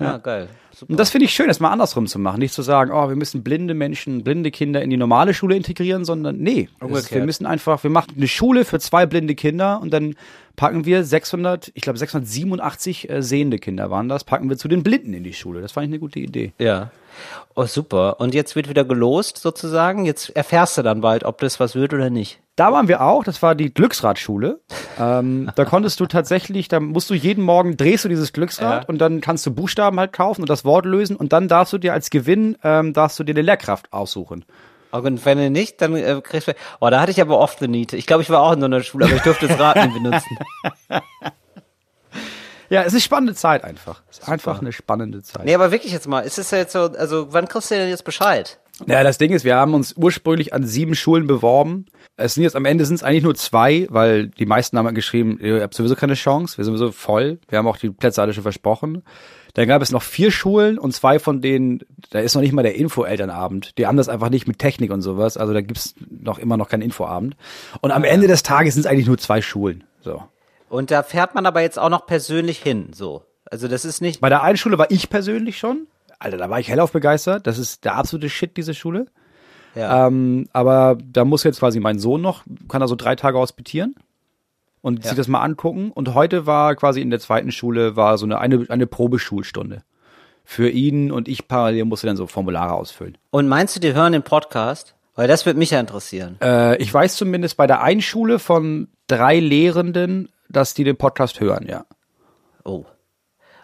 [0.00, 0.48] Ja, geil.
[0.74, 0.90] Super.
[0.90, 2.40] Und das finde ich schön, das mal andersrum zu machen.
[2.40, 6.04] Nicht zu sagen, oh, wir müssen blinde Menschen, blinde Kinder in die normale Schule integrieren,
[6.04, 6.68] sondern nee.
[6.80, 10.16] Das, wir müssen einfach, wir machen eine Schule für zwei blinde Kinder und dann
[10.56, 14.82] packen wir 600, ich glaube 687 äh, sehende Kinder waren das, packen wir zu den
[14.82, 15.60] Blinden in die Schule.
[15.60, 16.52] Das fand ich eine gute Idee.
[16.58, 16.90] Ja.
[17.54, 18.20] Oh, super.
[18.20, 20.04] Und jetzt wird wieder gelost sozusagen.
[20.04, 22.40] Jetzt erfährst du dann bald, ob das was wird oder nicht.
[22.56, 24.60] Da waren wir auch, das war die Glücksradschule.
[24.98, 28.88] ähm, da konntest du tatsächlich, da musst du jeden Morgen drehst du dieses Glücksrad Ja.
[28.88, 31.78] und dann kannst du Buchstaben halt kaufen und das Wort lösen und dann darfst du
[31.78, 34.44] dir als Gewinn, ähm, darfst du dir eine Lehrkraft aussuchen.
[35.04, 36.52] Und wenn du nicht, dann äh, kriegst du.
[36.80, 37.96] Oh, da hatte ich aber oft eine Niete.
[37.96, 39.94] Ich glaube, ich war auch in so einer Schule, aber ich durfte das Rad nicht
[39.94, 40.38] benutzen.
[42.68, 44.02] Ja, es ist spannende Zeit einfach.
[44.10, 45.44] Es ist einfach eine spannende Zeit.
[45.44, 47.88] Nee, aber wirklich jetzt mal, ist es ja jetzt so, also wann kriegst du denn
[47.88, 48.58] jetzt Bescheid?
[48.86, 51.86] Ja, das Ding ist, wir haben uns ursprünglich an sieben Schulen beworben.
[52.16, 54.94] Es sind jetzt am Ende sind es eigentlich nur zwei, weil die meisten haben halt
[54.94, 57.38] geschrieben, ihr habt sowieso keine Chance, wir sind sowieso voll.
[57.48, 59.02] Wir haben auch die Plätze alle schon versprochen.
[59.56, 62.62] Dann gab es noch vier Schulen und zwei von denen, da ist noch nicht mal
[62.62, 63.78] der Info-Elternabend.
[63.78, 65.38] Die haben das einfach nicht mit Technik und sowas.
[65.38, 67.36] Also da gibt's noch immer noch keinen Infoabend.
[67.80, 69.84] Und am Ende des Tages sind es eigentlich nur zwei Schulen.
[70.02, 70.22] So.
[70.68, 73.22] Und da fährt man aber jetzt auch noch persönlich hin, so.
[73.46, 74.20] Also das ist nicht.
[74.20, 75.86] Bei der einen Schule war ich persönlich schon.
[76.18, 77.46] Alter, da war ich hellauf begeistert.
[77.46, 79.06] Das ist der absolute Shit, diese Schule.
[79.74, 80.06] Ja.
[80.06, 83.94] Ähm, aber da muss jetzt quasi mein Sohn noch, kann er so drei Tage hospitieren
[84.86, 85.08] und Ja.
[85.10, 85.90] sich das mal angucken.
[85.90, 89.82] Und heute war quasi in der zweiten Schule war so eine, eine, eine Probeschulstunde.
[90.44, 93.18] Für ihn und ich parallel musste dann so Formulare ausfüllen.
[93.30, 94.94] Und meinst du, die hören den Podcast?
[95.16, 96.36] Weil das würde mich ja interessieren.
[96.40, 101.40] Äh, ich weiß zumindest bei der einen Schule von drei Lehrenden, dass die den Podcast
[101.40, 101.84] hören, ja.
[102.64, 102.84] Oh.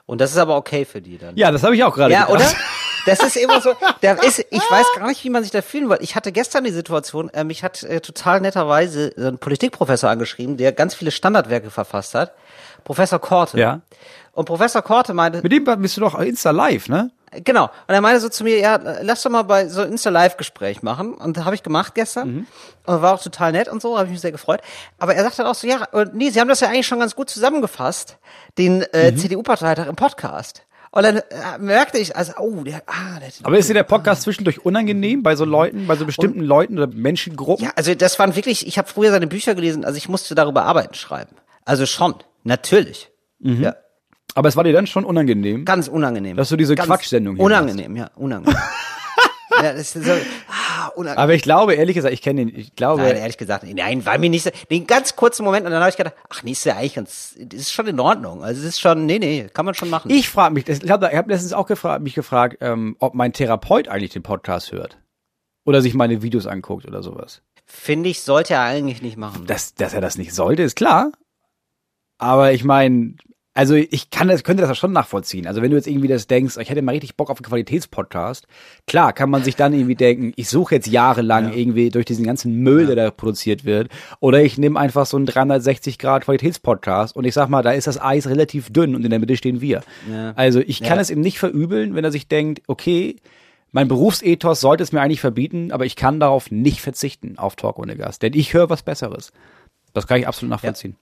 [0.06, 1.36] Und das ist aber okay für die dann.
[1.36, 2.40] Ja, das habe ich auch gerade Ja, gedacht.
[2.42, 2.50] oder?
[3.06, 5.88] Das ist immer so, da ist, ich weiß gar nicht, wie man sich da fühlen
[5.88, 5.98] will.
[6.00, 10.72] Ich hatte gestern die Situation, äh, mich hat äh, total netterweise ein Politikprofessor angeschrieben, der
[10.72, 12.32] ganz viele Standardwerke verfasst hat.
[12.84, 13.58] Professor Korte.
[13.58, 13.80] Ja.
[14.32, 17.10] Und Professor Korte meinte, Mit dem bist du doch Insta live, ne?
[17.44, 17.64] Genau.
[17.64, 21.14] Und er meinte so zu mir, ja, lass doch mal bei so ein Insta-Live-Gespräch machen.
[21.14, 22.46] Und das habe ich gemacht gestern.
[22.84, 24.60] Und war auch total nett und so, habe ich mich sehr gefreut.
[24.98, 26.98] Aber er sagt dann auch so, ja, und nee, sie haben das ja eigentlich schon
[26.98, 28.18] ganz gut zusammengefasst,
[28.58, 30.62] den äh, CDU-Parteitag im Podcast.
[30.94, 34.22] Und dann äh, merkte ich, also, oh, der, ah, der, Aber ist dir der Podcast
[34.22, 37.64] zwischendurch unangenehm bei so Leuten, bei so bestimmten Leuten oder Menschengruppen?
[37.64, 40.64] Ja, also das waren wirklich, ich habe früher seine Bücher gelesen, also ich musste darüber
[40.64, 41.34] Arbeiten schreiben.
[41.64, 43.10] Also schon, natürlich.
[43.40, 43.74] Ja,
[44.34, 45.64] Aber es war dir dann schon unangenehm.
[45.64, 46.36] ganz unangenehm.
[46.36, 48.54] Dass du diese Quatschsendung hier Unangenehm, ja, unangenehm.
[49.62, 50.12] ja, das ist so,
[50.96, 51.22] unangenehm.
[51.22, 54.18] Aber ich glaube, ehrlich gesagt, ich kenne den, ich glaube, Nein, ehrlich gesagt, nein, war
[54.18, 56.64] mir nicht so, den ganz kurzen Moment und dann habe ich gedacht, ach, nee, ist
[56.64, 58.42] ja eigentlich ganz, das ist schon in Ordnung.
[58.42, 60.10] Also es ist schon, nee, nee, kann man schon machen.
[60.10, 63.88] ich frage mich, ich habe hab letztens auch gefragt, mich gefragt, ähm, ob mein Therapeut
[63.88, 64.98] eigentlich den Podcast hört.
[65.64, 67.42] Oder sich meine Videos anguckt oder sowas.
[67.64, 69.46] Finde ich, sollte er eigentlich nicht machen.
[69.46, 71.12] Dass, dass er das nicht sollte, ist klar.
[72.18, 73.14] Aber ich meine,
[73.54, 75.46] also ich kann das, könnte das ja schon nachvollziehen.
[75.46, 78.46] Also wenn du jetzt irgendwie das denkst, ich hätte mal richtig Bock auf einen Qualitätspodcast,
[78.86, 82.60] klar kann man sich dann irgendwie denken, ich suche jetzt jahrelang irgendwie durch diesen ganzen
[82.60, 83.88] Müll, der da produziert wird,
[84.20, 87.86] oder ich nehme einfach so einen 360 Grad Qualitätspodcast und ich sag mal, da ist
[87.86, 89.82] das Eis relativ dünn und in der Mitte stehen wir.
[90.10, 90.32] Ja.
[90.34, 91.02] Also ich kann Ja.
[91.02, 93.16] es ihm nicht verübeln, wenn er sich denkt, okay,
[93.70, 97.78] mein Berufsethos sollte es mir eigentlich verbieten, aber ich kann darauf nicht verzichten auf Talk
[97.78, 99.32] ohne Gast, denn ich höre was Besseres.
[99.94, 100.96] Das kann ich absolut nachvollziehen.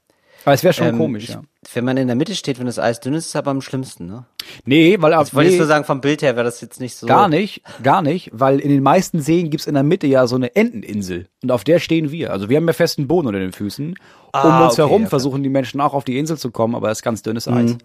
[0.44, 1.42] Aber es wäre schon Ähm, komisch, ich, ja.
[1.74, 3.60] Wenn man in der Mitte steht, wenn das Eis dünn ist, ist es aber am
[3.60, 4.24] schlimmsten, ne?
[4.64, 6.96] Nee, weil Ich wollte nee, jetzt nur sagen, vom Bild her wäre das jetzt nicht
[6.96, 7.06] so.
[7.06, 10.36] gar nicht, gar nicht, weil in den meisten Seen gibt's in der Mitte ja so
[10.36, 12.32] eine Enteninsel und auf der stehen wir.
[12.32, 13.88] Also wir haben ja festen Boden unter den Füßen.
[13.88, 13.96] Um
[14.32, 15.10] Ah, uns okay, herum okay.
[15.10, 17.76] versuchen die Menschen auch auf die Insel zu kommen, aber es ist ganz dünnes Eis.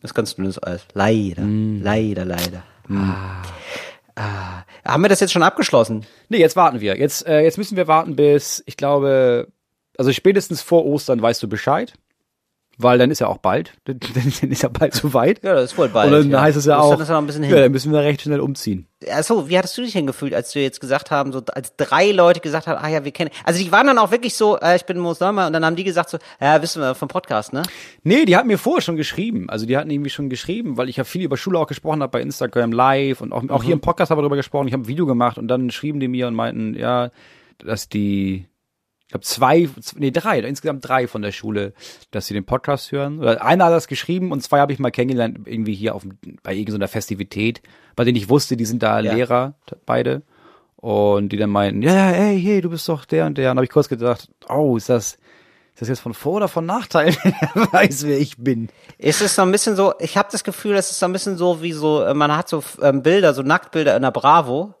[0.00, 0.82] Das ist ganz dünnes Eis.
[0.94, 2.62] Leider, leider, leider.
[2.90, 3.42] Ah.
[4.14, 4.64] Ah.
[4.84, 6.04] Haben wir das jetzt schon abgeschlossen?
[6.28, 6.96] Nee, jetzt warten wir.
[6.98, 9.48] Jetzt, äh, jetzt müssen wir warten bis, ich glaube,
[9.98, 11.92] also spätestens vor Ostern weißt du Bescheid.
[12.80, 13.72] Weil dann ist ja auch bald.
[13.86, 15.42] Dann dann ist ja bald so weit.
[15.42, 16.12] Ja, das ist wohl bald.
[16.12, 16.40] Und dann ja.
[16.40, 17.56] heißt es ja Ostern auch, ist ja noch ein bisschen ja, hin.
[17.58, 18.86] dann müssen wir recht schnell umziehen.
[19.10, 22.12] Achso, wie hattest du dich denn gefühlt, als wir jetzt gesagt haben, so als drei
[22.12, 23.30] Leute gesagt haben, ah ja, wir kennen.
[23.42, 25.74] Also die waren dann auch wirklich so, äh, ich bin Moos Neumann und dann haben
[25.74, 27.64] die gesagt so, ja, wissen wir vom Podcast, ne?
[28.04, 29.50] Nee, die hatten mir vorher schon geschrieben.
[29.50, 32.12] Also die hatten irgendwie schon geschrieben, weil ich ja viel über Schule auch gesprochen habe
[32.12, 34.68] bei Instagram live und auch, auch hier im Podcast haben wir darüber gesprochen.
[34.68, 37.10] Ich habe ein Video gemacht und dann schrieben die mir und meinten, ja,
[37.58, 38.46] dass die,
[39.08, 41.72] ich glaube zwei, nee drei, insgesamt drei von der Schule,
[42.10, 43.20] dass sie den Podcast hören.
[43.20, 46.04] Oder einer hat das geschrieben und zwei habe ich mal kennengelernt irgendwie hier auf
[46.42, 47.62] bei irgendeiner Festivität,
[47.96, 49.14] bei denen ich wusste, die sind da Ja.
[49.14, 49.54] Lehrer
[49.86, 50.20] beide
[50.76, 53.50] und die dann meinten, ja, ja, ey, hey, du bist doch der und der.
[53.50, 55.16] Und habe ich kurz gedacht, oh, ist das
[55.72, 57.16] ist das jetzt von Vor- oder von Nachteil?
[57.22, 58.68] Wer weiß, wer ich bin.
[58.98, 61.38] Ist es so ein bisschen so, ich habe das Gefühl, es ist so ein bisschen
[61.38, 64.74] so wie so, äh, man hat so ähm, Bilder, so Nacktbilder in der Bravo,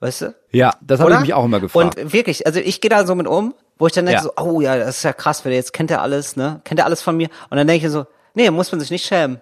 [0.00, 0.34] weißt du?
[0.50, 1.98] Ja, das habe ich mich auch immer gefragt.
[1.98, 4.22] Und wirklich, also ich gehe da so mit um, wo ich dann denke Ja.
[4.22, 6.60] so, oh ja, das ist ja krass, weil jetzt kennt er alles, ne?
[6.64, 7.28] Kennt er alles von mir?
[7.50, 9.40] Und dann denke ich so, nee, muss man sich nicht schämen.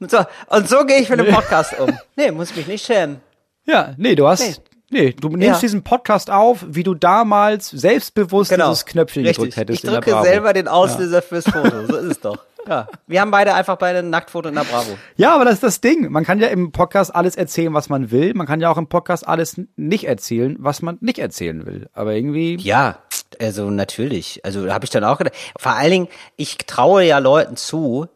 [0.00, 1.98] Und so, und so gehe ich mit dem Podcast um.
[2.16, 3.20] Nee, muss mich nicht schämen.
[3.64, 4.54] ja, nee, du hast, Nee.
[4.90, 5.58] nee, du nimmst Ja.
[5.60, 9.28] diesen Podcast auf, wie du damals selbstbewusst dieses Knöpfchen Genau.
[9.28, 9.54] Richtig.
[9.54, 11.86] gedrückt hättest Ich in der drücke selber den Auslöser fürs Foto.
[11.86, 12.38] So ist es doch.
[12.68, 14.96] Ja, wir haben beide einfach beide ein Nacktfoto in der Bravo.
[15.16, 16.10] Ja, aber das ist das Ding.
[16.10, 18.34] Man kann ja im Podcast alles erzählen, was man will.
[18.34, 21.88] Man kann ja auch im Podcast alles nicht erzählen, was man nicht erzählen will.
[21.92, 22.56] Aber irgendwie.
[22.56, 22.98] Ja,
[23.40, 24.44] also natürlich.
[24.44, 25.34] Also habe ich dann auch gedacht.
[25.58, 28.06] Vor allen Dingen, ich traue ja Leuten zu,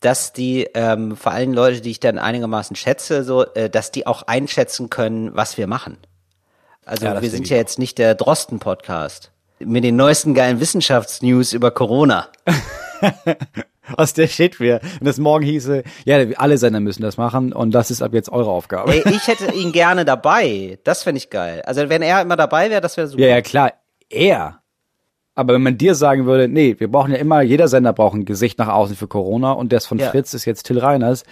[0.00, 4.06] dass die, ähm, vor allem Leute, die ich dann einigermaßen schätze, so, äh, dass die
[4.06, 5.96] auch einschätzen können, was wir machen.
[6.84, 7.60] Also Ja, wir sind ja auch.
[7.60, 9.30] jetzt nicht der Drosten-Podcast.
[9.60, 12.28] Mit den neuesten geilen Wissenschaftsnews über Corona.
[13.96, 14.80] Was der Shit wäre.
[15.00, 18.30] Und das morgen hieße, ja, alle Sender müssen das machen und das ist ab jetzt
[18.30, 18.92] eure Aufgabe.
[18.92, 20.78] Ey, ich hätte ihn gerne dabei.
[20.84, 21.62] Das fände ich geil.
[21.66, 23.22] Also wenn er immer dabei wäre, das wäre super.
[23.22, 23.72] Ja, ja, klar,
[24.08, 24.60] er.
[25.36, 28.24] Aber wenn man dir sagen würde, nee, wir brauchen ja immer, jeder Sender braucht ein
[28.24, 30.10] Gesicht nach außen für Corona und das von Ja.
[30.10, 31.24] Fritz ist jetzt Till Reiners.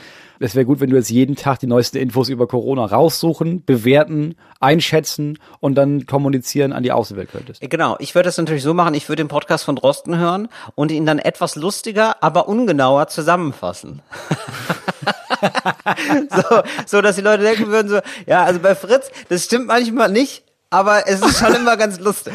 [0.42, 4.35] Es wäre gut, wenn du jetzt jeden Tag die neuesten Infos über Corona raussuchen, bewerten,
[4.59, 7.61] einschätzen und dann kommunizieren an die Außenwelt könntest.
[7.61, 10.90] Genau, ich würde das natürlich so machen, ich würde den Podcast von Drosten hören und
[10.90, 14.02] ihn dann etwas lustiger, aber ungenauer zusammenfassen.
[16.31, 20.11] so, so, dass die Leute denken würden so, ja, also bei Fritz, das stimmt manchmal
[20.11, 22.33] nicht, aber es ist schon immer ganz lustig.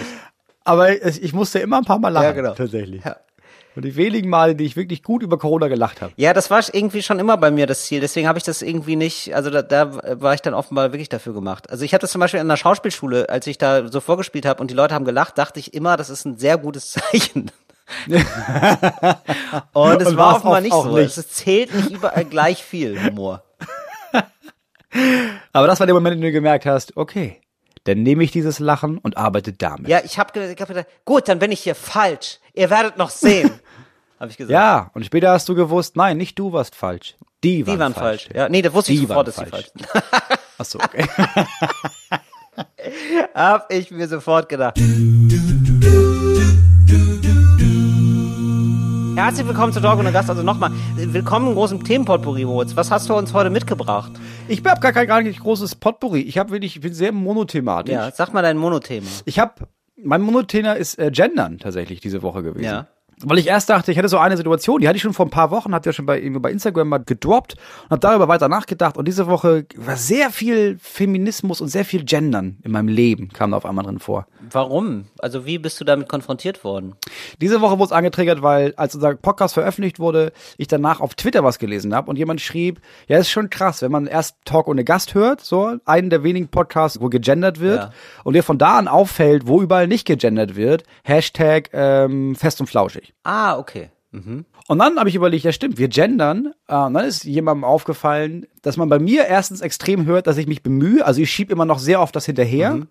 [0.63, 2.53] Aber ich musste immer ein paar Mal lachen, Ja, genau.
[2.53, 3.03] tatsächlich.
[3.03, 3.17] Ja.
[3.77, 6.11] Und die wenigen Male, die ich wirklich gut über Corona gelacht habe.
[6.15, 7.99] Ja, das war irgendwie schon immer bei mir das Ziel.
[7.99, 11.35] Deswegen habe ich das irgendwie nicht, also da, da war ich dann offenbar wirklich dafür
[11.35, 11.69] gemacht.
[11.69, 14.61] Also ich habe das zum Beispiel in der Schauspielschule, als ich da so vorgespielt habe
[14.61, 17.51] und die Leute haben gelacht, dachte ich immer, das ist ein sehr gutes Zeichen.
[19.73, 20.97] und es Und war offenbar nicht so.
[20.97, 21.15] nicht.
[21.15, 23.43] Es zählt nicht überall gleich viel Humor.
[25.53, 27.41] Aber das war der Moment, in dem du gemerkt hast, okay,
[27.87, 29.87] dann nehme ich dieses Lachen und arbeite damit.
[29.87, 32.39] Ja, ich habe hab gedacht, gut, dann bin ich hier falsch.
[32.53, 33.49] Ihr werdet noch sehen.
[34.19, 34.51] habe ich gesagt.
[34.51, 37.15] Ja, und später hast du gewusst, nein, nicht du warst falsch.
[37.43, 38.27] Die waren, die waren falsch.
[38.33, 39.93] Ja, nee, da wusste ich Die sofort, waren dass die falsch falsch.
[39.93, 40.03] sind.
[40.57, 41.07] Ach so, okay.
[43.33, 44.77] hab ich mir sofort gedacht.
[49.15, 50.29] Herzlich willkommen zu Dog und Gast.
[50.29, 52.75] Also nochmal, willkommen im großen Themenpotpourri, Moritz.
[52.75, 54.11] Was hast du uns heute mitgebracht?
[54.47, 56.21] Ich habe gar kein gar nicht großes Potpourri.
[56.21, 57.93] Ich habe wirklich, ich bin sehr monothematisch.
[57.93, 59.07] Ja, sag mal dein Monothema.
[59.25, 62.65] Ich habe, mein Monothema ist äh, Gendern tatsächlich diese Woche gewesen.
[62.65, 62.87] Ja.
[63.23, 65.31] Weil ich erst dachte, ich hatte so eine Situation, die hatte ich schon vor ein
[65.31, 68.47] paar Wochen, hat ja schon bei, irgendwie bei Instagram mal gedroppt und habe darüber weiter
[68.47, 68.95] nachgedacht.
[68.95, 73.51] Und diese Woche war sehr viel Feminismus und sehr viel Gendern in meinem Leben, kam
[73.51, 74.27] da auf einmal drin vor.
[74.51, 75.05] Warum?
[75.19, 76.93] Also wie bist du damit konfrontiert worden?
[77.41, 81.43] Diese Woche wurde es angetriggert, weil als unser Podcast veröffentlicht wurde, ich danach auf Twitter
[81.43, 84.83] was gelesen habe und jemand schrieb, ja, ist schon krass, wenn man erst Talk ohne
[84.83, 87.89] Gast hört, so einen der wenigen Podcasts, wo gegendert wird Ja.
[88.23, 92.67] und dir von da an auffällt, wo überall nicht gegendert wird, Hashtag ähm, fest und
[92.67, 93.06] flauschig.
[93.23, 93.89] Ah, okay.
[94.11, 94.45] Mhm.
[94.67, 96.53] Und dann habe ich überlegt, ja stimmt, wir gendern.
[96.67, 100.47] Äh, und dann ist jemandem aufgefallen, dass man bei mir erstens extrem hört, dass ich
[100.47, 101.05] mich bemühe.
[101.05, 102.87] Also ich schiebe immer noch sehr oft das hinterher.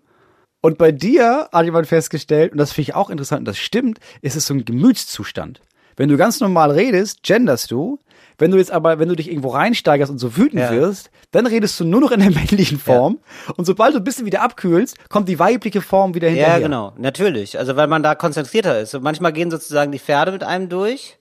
[0.61, 3.99] Und bei dir hat jemand festgestellt, und das finde ich auch interessant, und das stimmt,
[4.21, 5.61] ist es so ein Gemütszustand.
[5.95, 7.99] Wenn du ganz normal redest, genderst du.
[8.37, 10.71] Wenn du jetzt aber, wenn du dich irgendwo reinsteigerst und so wütend Ja.
[10.71, 13.19] wirst, dann redest du nur noch in der männlichen Form.
[13.55, 16.53] Und sobald du ein bisschen wieder abkühlst, kommt die weibliche Form wieder hinterher.
[16.57, 16.93] Ja, genau.
[16.97, 17.57] Natürlich.
[17.57, 18.93] Also weil man da konzentrierter ist.
[18.93, 21.17] Und manchmal gehen sozusagen die Pferde mit einem durch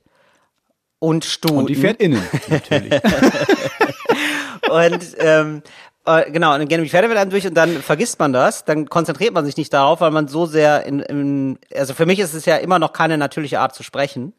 [0.99, 1.57] und Stuten.
[1.59, 2.93] Und die fährt innen, natürlich.
[4.71, 5.63] Und ähm,
[6.07, 8.65] äh, genau, und dann gehen die Pferde mit einem durch und dann vergisst man das,
[8.65, 12.19] dann konzentriert man sich nicht darauf, weil man so sehr in, in also für mich
[12.19, 14.33] ist es ja immer noch keine natürliche Art zu sprechen.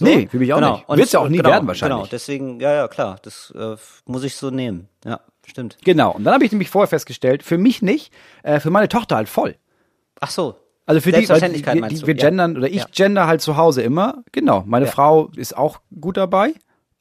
[0.00, 0.06] So.
[0.06, 0.88] Nee, für mich auch nicht.
[0.88, 1.98] Und Wird's ja auch nie genau, werden wahrscheinlich.
[1.98, 4.88] Genau, deswegen, ja, ja, klar, das äh, muss ich so nehmen.
[5.04, 5.76] Ja, stimmt.
[5.84, 6.12] Genau.
[6.12, 9.28] Und dann habe ich nämlich vorher festgestellt, für mich nicht, äh, für meine Tochter halt
[9.28, 9.56] voll.
[10.20, 10.56] Ach so.
[10.86, 12.06] Also für die, weil die, die du?
[12.06, 12.20] wir Ja.
[12.28, 12.86] gendern oder ich Ja.
[12.90, 14.24] gender halt zu Hause immer.
[14.32, 14.64] Genau.
[14.66, 14.90] Meine Ja.
[14.90, 16.54] Frau ist auch gut dabei.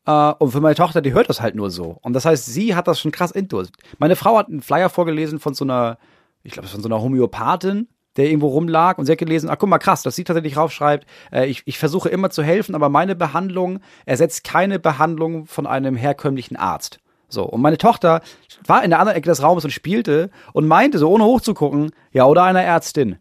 [0.05, 1.97] Äh, und für meine Tochter, die hört das halt nur so.
[2.01, 3.69] Und das heißt, sie hat das schon krass intus.
[3.97, 5.97] Meine Frau hat einen Flyer vorgelesen von so einer,
[6.43, 7.87] ich glaube, von so einer Homöopathin,
[8.19, 11.07] der irgendwo rumlag und sie hat gelesen, ach guck mal krass, dass sie tatsächlich raufschreibt,
[11.31, 15.95] äh, ich, ich versuche immer zu helfen, aber meine Behandlung ersetzt keine Behandlung von einem
[15.95, 16.99] herkömmlichen Arzt.
[17.27, 18.21] So, und meine Tochter
[18.65, 22.25] war in der anderen Ecke des Raumes und spielte und meinte, so ohne hochzugucken, ja,
[22.25, 23.17] oder einer Ärztin.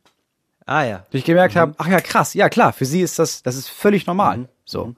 [0.66, 1.06] Ah ja.
[1.12, 1.58] Ich gemerkt Mhm.
[1.60, 4.48] habe, ach ja, krass, ja klar, für sie ist das, das ist völlig normal.
[4.64, 4.94] So.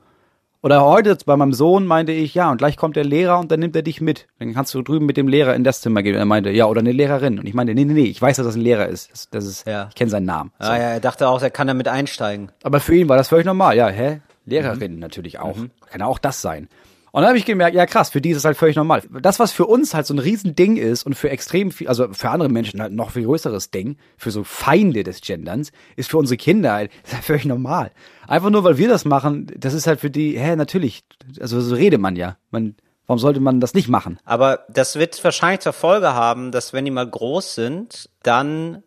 [0.62, 3.61] Oder heute bei meinem Sohn meinte ich, ja, und gleich kommt der Lehrer und dann
[3.61, 4.27] nimmt er dich mit.
[4.38, 6.14] Dann kannst du drüben mit dem Lehrer in das Zimmer gehen.
[6.14, 7.38] Und er meinte, ja, oder eine Lehrerin.
[7.38, 9.11] Und ich meinte, nee, nee, nee, ich weiß, dass das ein Lehrer ist.
[9.11, 9.87] Das, das ist, Ja.
[9.88, 10.53] ich kenne seinen Namen.
[10.59, 10.68] So.
[10.68, 12.53] Ah ja, er dachte auch, er kann damit einsteigen.
[12.62, 13.75] Aber für ihn war das völlig normal.
[13.77, 14.20] Ja, hä?
[14.44, 14.99] Lehrerin Mhm.
[14.99, 15.57] natürlich auch.
[15.90, 16.68] Kann ja auch das sein.
[17.12, 19.03] Und dann habe ich gemerkt, ja krass, für die ist es halt völlig normal.
[19.20, 22.31] Das, was für uns halt so ein Riesending ist und für extrem viel, also für
[22.31, 26.37] andere Menschen halt noch viel größeres Ding, für so Feinde des Genderns, ist für unsere
[26.37, 27.90] Kinder halt, halt völlig normal.
[28.29, 31.03] Einfach nur, weil wir das machen, das ist halt für die, hä, natürlich,
[31.40, 32.37] also so redet man ja.
[32.51, 34.18] Man, warum sollte man das nicht machen?
[34.25, 38.83] Aber das wird wahrscheinlich zur Folge haben, dass wenn die mal groß sind, dann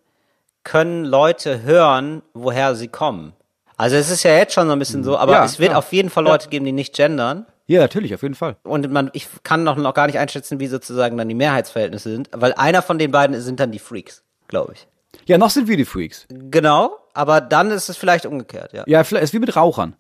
[0.64, 3.34] können Leute hören, woher sie kommen.
[3.76, 5.78] Also es ist ja jetzt schon so ein bisschen so, aber Ja, es wird ja.
[5.78, 7.46] auf jeden Fall Leute geben, die nicht gendern.
[7.66, 8.58] Ja, natürlich, auf jeden Fall.
[8.64, 12.30] Und man, ich kann noch, noch gar nicht einschätzen, wie sozusagen dann die Mehrheitsverhältnisse sind,
[12.34, 14.88] weil einer von den beiden sind dann die Freaks, glaube ich.
[15.26, 16.26] Ja, noch sind wir die Freaks.
[16.30, 18.84] Genau, aber dann ist es vielleicht umgekehrt, ja.
[18.88, 19.96] Ja, vielleicht ist wie mit Rauchern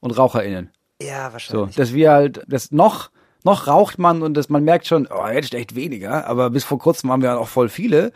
[0.00, 0.70] und RaucherInnen.
[1.02, 1.76] Ja, So, wahrscheinlich.
[1.76, 3.10] dass wir halt, das noch,
[3.42, 6.78] noch raucht man und das, man merkt schon, oh, jetzt echt weniger, aber bis vor
[6.78, 8.12] kurzem waren wir auch voll viele.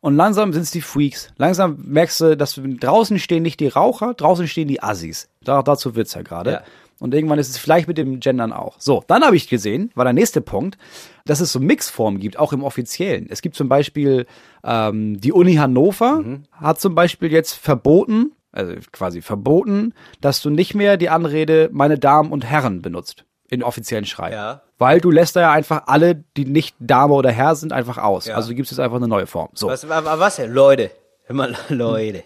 [0.00, 1.30] Und langsam sind es die Freaks.
[1.38, 5.30] Langsam merkst du, dass draußen stehen nicht die Raucher, draußen stehen die Assis.
[5.42, 6.50] Da, dazu wird's ja gerade.
[6.50, 6.62] Ja.
[7.00, 8.76] Und irgendwann ist es vielleicht mit dem Gendern auch.
[8.78, 10.78] So, dann habe ich gesehen, war der nächste Punkt,
[11.26, 13.26] dass es so Mixformen gibt, auch im Offiziellen.
[13.28, 14.26] Es gibt zum Beispiel
[14.62, 20.74] ähm, die Uni Hannover hat zum Beispiel jetzt verboten, also quasi verboten, dass du nicht
[20.74, 24.34] mehr die Anrede meine Damen und Herren benutzt in offiziellen Schreiben.
[24.34, 24.62] Ja.
[24.78, 28.26] Weil du lässt da ja einfach alle, die nicht Dame oder Herr sind, einfach aus.
[28.26, 28.34] Ja.
[28.34, 29.50] Also du gibst jetzt einfach eine neue Form.
[29.54, 29.68] So.
[29.68, 30.52] Was, aber was denn?
[30.52, 30.90] Leute.
[31.24, 32.24] Hör mal, Leute.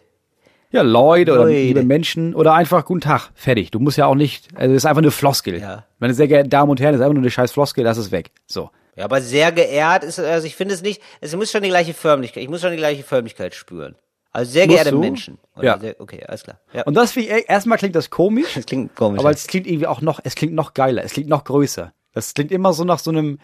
[0.70, 1.56] Ja, Leute oder Leute.
[1.56, 3.70] liebe Menschen oder einfach guten Tag, fertig.
[3.70, 5.58] Du musst ja auch nicht, also das ist einfach eine Floskel.
[5.60, 5.84] Ja.
[5.98, 8.10] Meine sehr geehrten Damen und Herren, das ist einfach nur eine scheiß Floskel, lass es
[8.10, 8.30] weg.
[8.46, 8.70] So.
[8.94, 11.94] Ja, aber sehr geehrt ist, also ich finde es nicht, es muss schon die gleiche
[11.94, 13.94] Förmlichkeit, ich muss schon die gleiche Förmlichkeit spüren.
[14.30, 14.98] Also sehr Musst geehrte du?
[14.98, 15.38] Menschen.
[15.56, 15.78] Oder Ja.
[15.78, 16.60] Sehr, okay, alles klar.
[16.74, 16.82] Ja.
[16.82, 19.20] Und das finde ich, erstmal klingt das komisch, das klingt komisch.
[19.20, 21.92] aber es klingt irgendwie auch noch, es klingt noch geiler, es klingt noch größer.
[22.12, 23.38] Das klingt immer so nach so einem,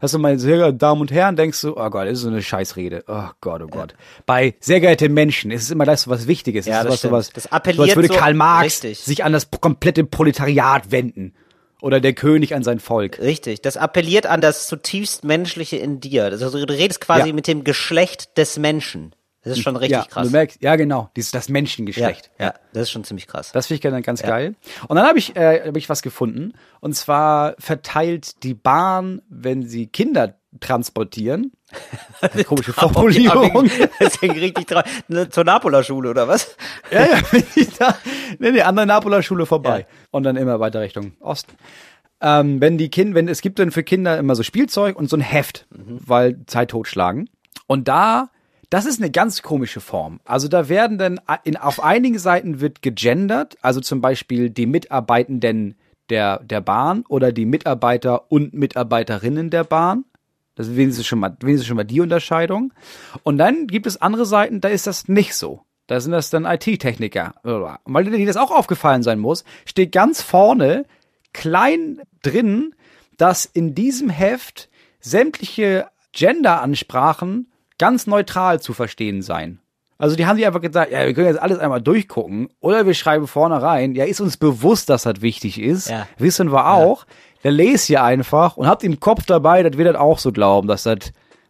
[0.00, 2.28] hast du meine sehr geehrten Damen und Herren, denkst du, oh Gott, das ist so
[2.28, 3.04] eine Scheißrede.
[3.06, 3.94] Oh Gott, oh Gott.
[4.26, 6.66] Bei sehr geehrte Menschen ist es immer gleich so was Wichtiges.
[6.66, 8.98] Ja, ist das was, Das so appelliert als würde so- Karl Marx richtig.
[9.00, 11.34] sich an das komplette Proletariat wenden.
[11.82, 13.18] Oder der König an sein Volk.
[13.20, 16.24] Richtig, das appelliert an das zutiefst Menschliche in dir.
[16.24, 17.34] Also du redest quasi Ja.
[17.34, 19.14] mit dem Geschlecht des Menschen.
[19.42, 20.26] Das ist schon richtig ja, krass.
[20.26, 22.30] Du merkst, ja, genau, dieses, das ja, Menschengeschlecht.
[22.38, 23.52] ja, das ist schon ziemlich krass.
[23.52, 24.54] Das finde ich ganz, ganz geil.
[24.86, 26.52] Und dann habe ich, äh, hab ich was gefunden.
[26.80, 31.52] Und zwar verteilt die Bahn, wenn sie Kinder transportieren.
[32.46, 33.70] Komische Formulierung.
[34.00, 34.84] Deswegen richtig dran.
[35.08, 36.56] Ne, Zur Napola-Schule oder was?
[36.90, 37.96] ja, ja, wenn die da,
[38.38, 39.86] ne, die andere Napoler Schule vorbei.
[40.10, 41.52] Und dann immer weiter Richtung Osten.
[42.20, 45.16] Ähm, wenn die Kinder, wenn es gibt dann für Kinder immer so Spielzeug und so
[45.16, 47.30] ein Heft, weil Zeit totschlagen.
[47.66, 48.28] Und da,
[48.70, 50.20] das ist eine ganz komische Form.
[50.24, 55.74] Also da werden dann in, auf einigen Seiten wird gegendert, also zum Beispiel die Mitarbeitenden
[56.08, 60.04] der, der Bahn oder die Mitarbeiter und Mitarbeiterinnen der Bahn.
[60.54, 62.72] Das ist wenigstens schon mal, wenigstens schon mal die Unterscheidung.
[63.24, 65.62] Und dann gibt es andere Seiten, da ist das nicht so.
[65.88, 67.34] Da sind das dann IT-Techniker.
[67.42, 70.84] Und weil dir das auch aufgefallen sein muss, steht ganz vorne
[71.32, 72.74] klein drin,
[73.16, 74.68] dass in diesem Heft
[75.00, 79.58] sämtliche Gender-Ansprachen ganz neutral zu verstehen seien.
[79.98, 82.94] Also die haben sich einfach gesagt, ja, wir können jetzt alles einmal durchgucken oder wir
[82.94, 86.06] schreiben vorne rein, ja, ist uns bewusst, dass das wichtig ist, Ja.
[86.16, 87.04] wissen wir auch,
[87.42, 90.68] dann lest ihr einfach und habt im Kopf dabei, dass wir das auch so glauben,
[90.68, 90.98] dass das,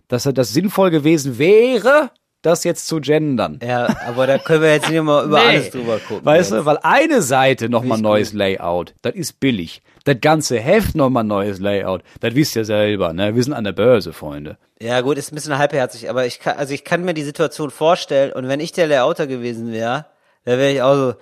[0.09, 2.11] dass das, das sinnvoll gewesen wäre,
[2.42, 3.59] das jetzt zu gendern.
[3.62, 6.24] Ja, aber da können wir jetzt nicht mal über alles drüber gucken.
[6.24, 9.83] Weißt du, weil eine Seite nochmal neues Layout, das ist billig.
[10.05, 13.35] Das ganze Heft nochmal neues Layout, das wisst ihr selber, ne?
[13.35, 14.57] Wir sind an der Börse, Freunde.
[14.81, 17.70] Ja, gut, ist ein bisschen halbherzig, aber ich kann, also ich kann mir die Situation
[17.70, 20.07] vorstellen und wenn ich der Layouter gewesen wäre,
[20.44, 21.14] da wäre ich auch so,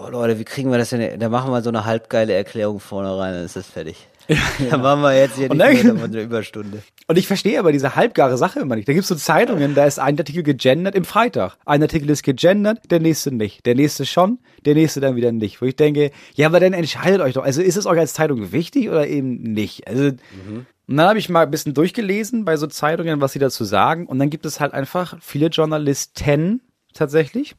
[0.00, 1.18] oh Leute, wie kriegen wir das denn?
[1.18, 4.08] Da machen wir so eine halbgeile Erklärung vorne rein, dann ist das fertig.
[4.70, 6.82] Dann machen wir jetzt hier Und nicht dann- eine Überstunde.
[7.08, 8.88] Und ich verstehe aber diese halbgare Sache immer nicht.
[8.88, 11.56] Da gibt's so Zeitungen, da ist ein Artikel gegendert im Freitag.
[11.66, 13.66] Ein Artikel ist gegendert, der nächste nicht.
[13.66, 15.60] Der nächste schon, der nächste dann wieder nicht.
[15.60, 17.42] Wo ich denke, ja, aber dann entscheidet euch doch.
[17.44, 19.86] Also ist es euch als Zeitung wichtig oder eben nicht?
[19.88, 20.04] Also,
[20.88, 24.06] und dann habe ich mal ein bisschen durchgelesen bei so Zeitungen, was sie dazu sagen.
[24.06, 26.60] Und dann gibt es halt einfach viele Journalisten
[26.94, 27.54] tatsächlich,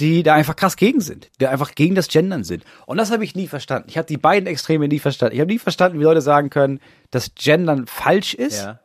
[0.00, 2.64] die da einfach krass gegen sind, die einfach gegen das Gendern sind.
[2.86, 3.88] Und das habe ich nie verstanden.
[3.88, 5.34] Ich habe die beiden Extreme nie verstanden.
[5.34, 6.80] Ich habe nie verstanden, wie Leute sagen können,
[7.10, 8.62] dass Gendern falsch ist.
[8.62, 8.80] Ja.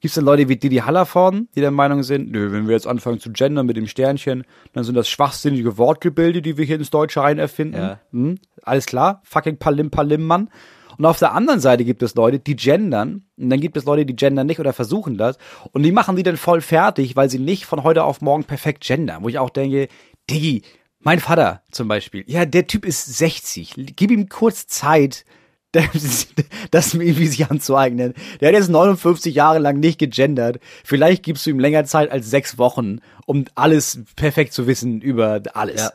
[0.00, 2.86] Gibt es dann Leute wie Didi Hallervorden, die der Meinung sind, nö, wenn wir jetzt
[2.86, 6.88] anfangen zu gendern mit dem Sternchen, dann sind das schwachsinnige Wortgebilde, die wir hier ins
[6.88, 7.76] Deutsche rein erfinden.
[7.76, 8.00] Ja.
[8.10, 10.48] Hm, alles klar, fucking Palim Palim, Mann.
[10.96, 13.24] Und auf der anderen Seite gibt es Leute, die gendern.
[13.38, 15.38] Und dann gibt es Leute, die gendern nicht oder versuchen das.
[15.72, 18.84] Und die machen die dann voll fertig, weil sie nicht von heute auf morgen perfekt
[18.86, 19.22] gendern.
[19.22, 19.88] Wo ich auch denke,
[20.30, 20.62] Diggi,
[21.00, 23.74] mein Vater zum Beispiel, ja, der Typ ist 60.
[23.96, 25.24] Gib ihm kurz Zeit,
[26.70, 28.14] das mir irgendwie sich anzueignen.
[28.40, 30.58] Der hat jetzt 59 Jahre lang nicht gegendert.
[30.84, 35.40] Vielleicht gibst du ihm länger Zeit als sechs Wochen, um alles perfekt zu wissen über
[35.54, 35.92] alles Ja.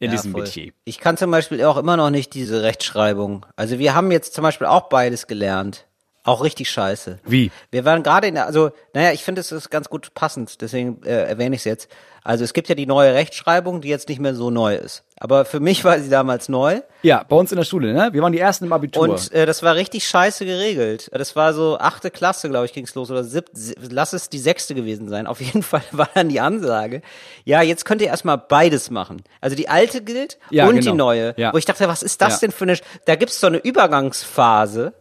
[0.00, 0.42] in Ja, diesem voll.
[0.42, 0.72] Metier.
[0.84, 3.46] Ich kann zum Beispiel auch immer noch nicht diese Rechtschreibung.
[3.56, 5.86] Also wir haben jetzt zum Beispiel auch beides gelernt.
[6.24, 7.18] Auch richtig scheiße.
[7.24, 7.50] Wie?
[7.70, 11.02] Wir waren gerade in der, also, naja, ich finde, es ist ganz gut passend, deswegen
[11.04, 11.88] äh, erwähne ich es jetzt.
[12.24, 15.02] Also es gibt ja die neue Rechtschreibung, die jetzt nicht mehr so neu ist.
[15.18, 16.80] Aber für mich war sie damals neu.
[17.02, 18.10] Ja, bei uns in der Schule, ne?
[18.12, 19.02] Wir waren die ersten im Abitur.
[19.02, 21.10] Und äh, das war richtig scheiße geregelt.
[21.12, 23.10] Das war so achte Klasse, glaube ich, ging's los.
[23.10, 23.46] Oder sieb,
[23.90, 25.26] lass es die sechste gewesen sein.
[25.26, 27.02] Auf jeden Fall war dann die Ansage,
[27.44, 29.24] ja, jetzt könnt ihr erstmal beides machen.
[29.40, 30.92] Also die alte gilt Ja, und genau.
[30.92, 31.34] die neue.
[31.36, 31.52] Ja.
[31.52, 32.38] Wo ich dachte, was ist das Ja.
[32.46, 32.78] denn für eine...
[33.06, 34.92] Da gibt's so eine Übergangsphase,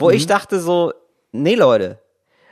[0.00, 0.14] wo Mhm.
[0.16, 0.92] ich dachte so,
[1.32, 1.98] nee, Leute,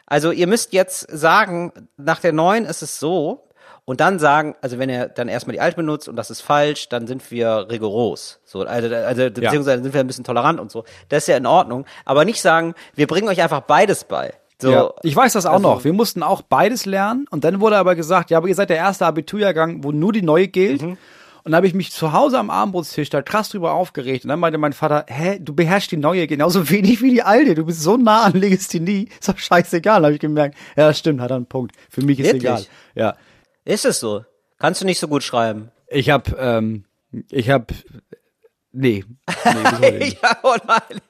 [0.06, 3.44] also ihr müsst jetzt sagen, nach der neuen ist es so
[3.84, 6.88] und dann sagen, also wenn ihr dann erstmal die alte benutzt und das ist falsch,
[6.88, 8.40] dann sind wir rigoros.
[8.44, 10.84] So, also, also beziehungsweise sind wir ein bisschen tolerant und so.
[11.08, 11.84] Das ist ja in Ordnung.
[12.04, 14.34] Aber nicht sagen, wir bringen euch einfach beides bei.
[14.60, 14.90] So, ja.
[15.02, 15.84] Ich weiß das auch also- noch.
[15.84, 18.76] Wir mussten auch beides lernen und dann wurde aber gesagt, ja, aber ihr seid der
[18.78, 20.82] erste Abiturjahrgang, wo nur die neue gilt.
[20.82, 20.98] Mhm.
[21.48, 24.22] Und da habe ich mich zu Hause am Abendbrotstisch da krass drüber aufgeregt.
[24.22, 27.54] Und dann meinte mein Vater, hä, du beherrschst die neue genauso wenig wie die alte.
[27.54, 29.08] Du bist so nah an Legasthenie.
[29.18, 30.02] Ist doch scheißegal.
[30.04, 31.74] Habe ich gemerkt, ja, stimmt, hat er einen Punkt.
[31.88, 32.42] Für mich ist Wirklich?
[32.42, 32.64] egal.
[32.94, 33.16] Ja.
[33.64, 34.26] ist es so?
[34.58, 35.70] Kannst du nicht so gut schreiben?
[35.86, 36.84] Ich habe, ähm,
[37.30, 37.64] ich habe,
[38.72, 39.06] nee,
[39.80, 41.00] nee ja, oh nein.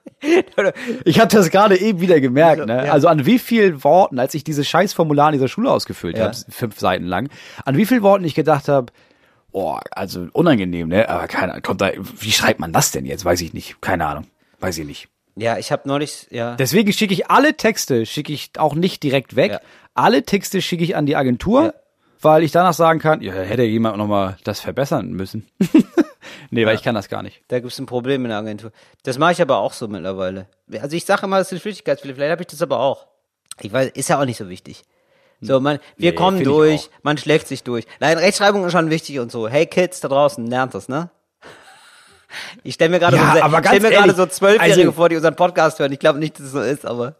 [1.04, 2.86] Ich habe das gerade eben wieder gemerkt, ne?
[2.86, 2.92] Ja.
[2.92, 6.26] Also an wie vielen Worten, als ich dieses scheiß Formular in dieser Schule ausgefüllt Ja.
[6.26, 7.28] habe, fünf Seiten lang,
[7.64, 8.92] an wie vielen Worten ich gedacht habe,
[9.52, 11.08] oh, also unangenehm, ne?
[11.08, 13.24] Aber keine Ahnung, kommt da, wie schreibt man das denn jetzt?
[13.24, 13.80] Weiß ich nicht.
[13.80, 14.26] Keine Ahnung.
[14.60, 15.08] Weiß ich nicht.
[15.36, 16.56] Ja, ich habe neulich, ja.
[16.56, 19.52] Deswegen schicke ich alle Texte, schicke ich auch nicht direkt weg.
[19.52, 19.60] Ja.
[19.94, 21.72] Alle Texte schicke ich an die Agentur, Ja.
[22.20, 25.46] weil ich danach sagen kann, ja, hätte jemand noch mal das verbessern müssen.
[26.50, 27.40] nee, weil ich kann das gar nicht.
[27.48, 28.72] Da gibt's ein Problem in der Agentur.
[29.04, 30.46] Das mache ich aber auch so mittlerweile.
[30.80, 32.14] Also ich sage immer, das sind Flüchtigkeitsfälle.
[32.14, 33.06] Vielleicht habe ich das aber auch.
[33.60, 34.82] Ich weiß, ist ja auch nicht so wichtig.
[35.40, 37.86] So, man, wir Nee, kommen durch, man schläft sich durch.
[38.00, 39.48] Nein, Rechtschreibung ist schon wichtig und so.
[39.48, 41.10] Hey Kids da draußen, lernt das, ne?
[42.62, 45.36] Ich stelle mir gerade Ja, so, stell mir gerade so Zwölfjährige also- vor, die unseren
[45.36, 45.92] Podcast hören.
[45.92, 47.14] Ich glaube nicht, dass es so ist, aber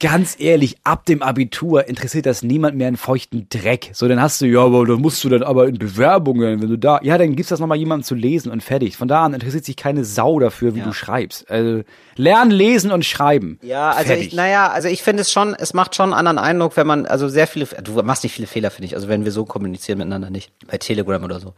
[0.00, 3.90] ganz ehrlich, ab dem Abitur interessiert das niemand mehr einen feuchten Dreck.
[3.92, 6.76] So, dann hast du, ja, aber dann musst du dann aber in Bewerbungen, wenn du
[6.78, 8.96] da, ja, dann gibt's das nochmal jemandem zu lesen und fertig.
[8.96, 10.86] Von da an interessiert sich keine Sau dafür, wie Ja.
[10.86, 11.48] du schreibst.
[11.50, 11.82] Also,
[12.16, 13.58] lernen, lesen und schreiben.
[13.62, 14.28] Ja, also fertig.
[14.28, 17.06] ich, naja, also ich finde es schon, es macht schon einen anderen Eindruck, wenn man,
[17.06, 19.98] also sehr viele, du machst nicht viele Fehler, finde ich, also wenn wir so kommunizieren
[19.98, 21.54] miteinander nicht, bei Telegram oder so.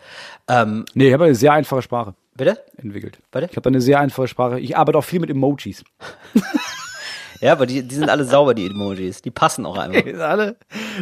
[0.49, 2.59] Ähm, Nee, ich habe eine sehr einfache Sprache bitte?
[2.77, 3.19] entwickelt.
[3.31, 3.49] Warte?
[3.51, 4.59] Ich habe eine sehr einfache Sprache.
[4.59, 5.85] Ich arbeite auch viel mit Emojis.
[7.43, 9.21] Ja, aber die, die sind alle sauber, die Emojis.
[9.21, 10.07] Die passen auch einfach.
[10.07, 10.57] Ist alle,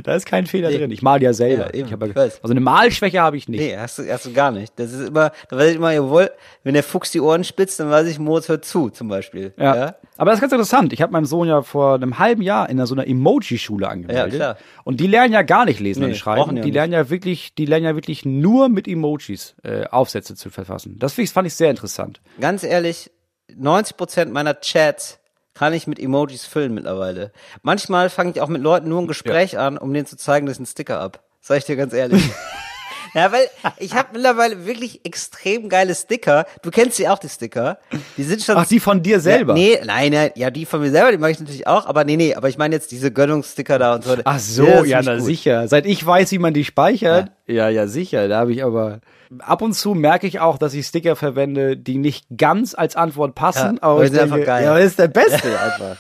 [0.05, 0.90] da ist kein Fehler drin.
[0.90, 1.74] Ich mal ja selber.
[1.76, 2.40] Ja, ich hab ja, ich weiß.
[2.42, 3.61] also eine Malschwäche habe ich nicht.
[3.61, 4.72] Nee, hast du, hast du gar nicht.
[4.76, 6.31] Das ist immer, da weiß ich immer, jawohl,
[6.64, 9.53] wenn der Fuchs die Ohren spitzt, dann weiß ich, Moritz hört zu, zum Beispiel.
[9.59, 9.96] Ja.
[10.16, 10.92] Aber das ist ganz interessant.
[10.94, 14.33] Ich habe meinem Sohn ja vor einem halben Jahr in so einer Emoji-Schule angemeldet.
[14.33, 14.57] Ja, klar.
[14.85, 16.57] Und die lernen ja gar nicht lesen Nee, und schreiben.
[16.57, 20.50] die Die, lernen ja wirklich, die lernen ja wirklich nur mit Emojis äh, Aufsätze zu
[20.50, 20.96] verfassen.
[20.98, 22.20] Das fand ich sehr interessant.
[22.40, 23.11] Ganz ehrlich,
[23.55, 25.20] 90 Prozent meiner Chats
[25.61, 27.33] kann ich mit Emojis füllen mittlerweile.
[27.61, 30.55] Manchmal fange ich auch mit Leuten nur ein Gespräch an, um denen zu zeigen, dass
[30.55, 31.23] ich einen Sticker ab.
[31.42, 32.31] Sag ich dir ganz ehrlich.
[33.14, 36.46] Ja, weil ich habe mittlerweile wirklich extrem geile Sticker.
[36.62, 37.79] Du kennst sie auch, die Sticker.
[38.16, 39.57] Die sind schon Ach, die von dir selber?
[39.57, 42.05] Ja, nee, nein, nein, ja, die von mir selber, die mache ich natürlich auch, aber
[42.05, 44.16] nee, nee, aber ich meine jetzt diese Gönnungssticker da und so.
[44.25, 45.25] Ach so, ja, ist na gut.
[45.25, 45.68] sicher.
[45.68, 48.29] Seit ich weiß, wie man die speichert, ja, ja, sicher.
[48.29, 49.01] Da habe ich aber
[49.40, 53.35] ab und zu merke ich auch, dass ich Sticker verwende, die nicht ganz als Antwort
[53.35, 53.77] passen.
[53.77, 54.64] Ja, aber sind denke, einfach geil.
[54.64, 55.96] ja, das ist der Beste einfach.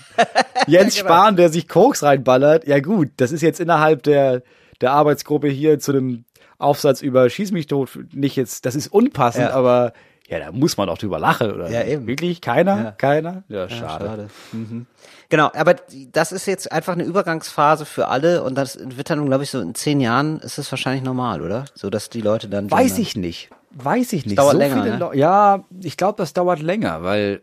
[0.66, 1.08] Jens genau.
[1.08, 4.42] Spahn, der sich Koks reinballert, ja gut, das ist jetzt innerhalb der
[4.80, 6.24] der Arbeitsgruppe hier zu dem
[6.60, 9.54] Aufsatz über Schieß mich tot nicht jetzt, das ist unpassend, Ja.
[9.54, 9.92] aber
[10.28, 12.06] ja, da muss man doch drüber lachen oder Ja, eben.
[12.06, 12.90] wirklich keiner, Ja.
[12.92, 13.42] keiner.
[13.48, 14.04] Ja, Ja, schade.
[14.06, 14.28] schade.
[14.52, 14.86] Mhm.
[15.28, 15.74] Genau, aber
[16.12, 19.60] das ist jetzt einfach eine Übergangsphase für alle und das wird dann, glaube ich, so
[19.60, 21.64] in zehn Jahren ist es wahrscheinlich normal, oder?
[21.74, 22.70] So, dass die Leute dann.
[22.70, 23.02] Weiß gendern.
[23.02, 23.50] ich nicht.
[23.72, 24.38] Weiß ich nicht.
[24.38, 25.10] dauert so länger, ne?
[25.14, 27.40] Ja, ich glaube, das dauert länger, weil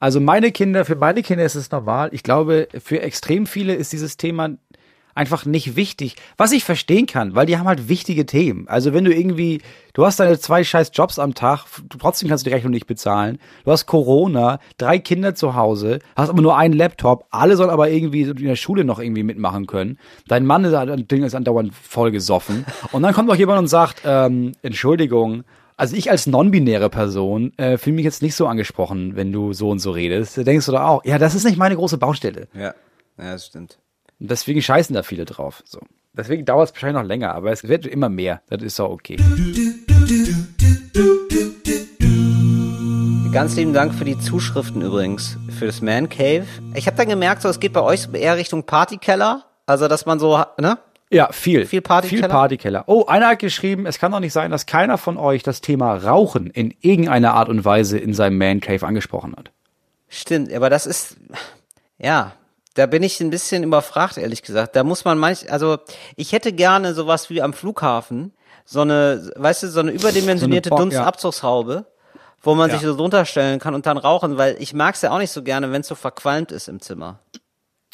[0.00, 2.10] also meine Kinder, für meine Kinder ist es normal.
[2.12, 4.50] Ich glaube, für extrem viele ist dieses Thema
[5.18, 6.16] einfach nicht wichtig.
[6.36, 8.66] Was ich verstehen kann, weil die haben halt wichtige Themen.
[8.68, 9.60] Also wenn du irgendwie,
[9.92, 11.66] du hast deine zwei scheiß Jobs am Tag,
[11.98, 13.38] trotzdem kannst du die Rechnung nicht bezahlen.
[13.64, 17.90] Du hast Corona, drei Kinder zu Hause, hast aber nur einen Laptop, alle sollen aber
[17.90, 19.98] irgendwie in der Schule noch irgendwie mitmachen können.
[20.28, 22.64] Dein Mann ist, ist andauernd voll gesoffen.
[22.92, 25.42] Und dann kommt noch jemand und sagt, ähm, Entschuldigung,
[25.76, 29.70] also ich als non-binäre Person äh, fühle mich jetzt nicht so angesprochen, wenn du so
[29.70, 30.38] und so redest.
[30.38, 32.48] Da denkst du da auch, ja, das ist nicht meine große Baustelle.
[32.54, 32.74] Ja,
[33.18, 33.78] ja, das stimmt.
[34.20, 35.62] Und deswegen scheißen da viele drauf.
[35.64, 35.80] So.
[36.12, 38.42] Deswegen dauert es wahrscheinlich noch länger, aber es wird immer mehr.
[38.48, 39.16] Das ist auch okay.
[43.32, 46.46] Ganz lieben Dank für die Zuschriften übrigens, für das Man Cave.
[46.74, 49.44] Ich habe dann gemerkt, so es geht bei euch eher Richtung Partykeller.
[49.66, 50.78] Also, dass man so, ne?
[51.10, 51.66] Ja, viel.
[51.66, 52.22] Viel Partykeller?
[52.22, 52.84] Viel Partykeller.
[52.86, 55.94] Oh, einer hat geschrieben, es kann doch nicht sein, dass keiner von euch das Thema
[55.94, 59.52] Rauchen in irgendeiner Art und Weise in seinem Man Cave angesprochen hat.
[60.08, 61.16] Stimmt, aber das ist,
[61.98, 62.32] Ja,
[62.78, 64.76] da bin ich ein bisschen überfragt, ehrlich gesagt.
[64.76, 65.78] Da muss man manch, also
[66.16, 68.32] ich hätte gerne sowas wie am Flughafen,
[68.64, 70.98] so eine, weißt du, so eine überdimensionierte So eine Bo- ja.
[71.00, 71.86] Dunstabzugshaube,
[72.42, 72.76] wo man Ja.
[72.78, 75.42] sich so drunter stellen kann und dann rauchen, weil ich mag's ja auch nicht so
[75.42, 77.18] gerne, wenn es so verqualmt ist im Zimmer.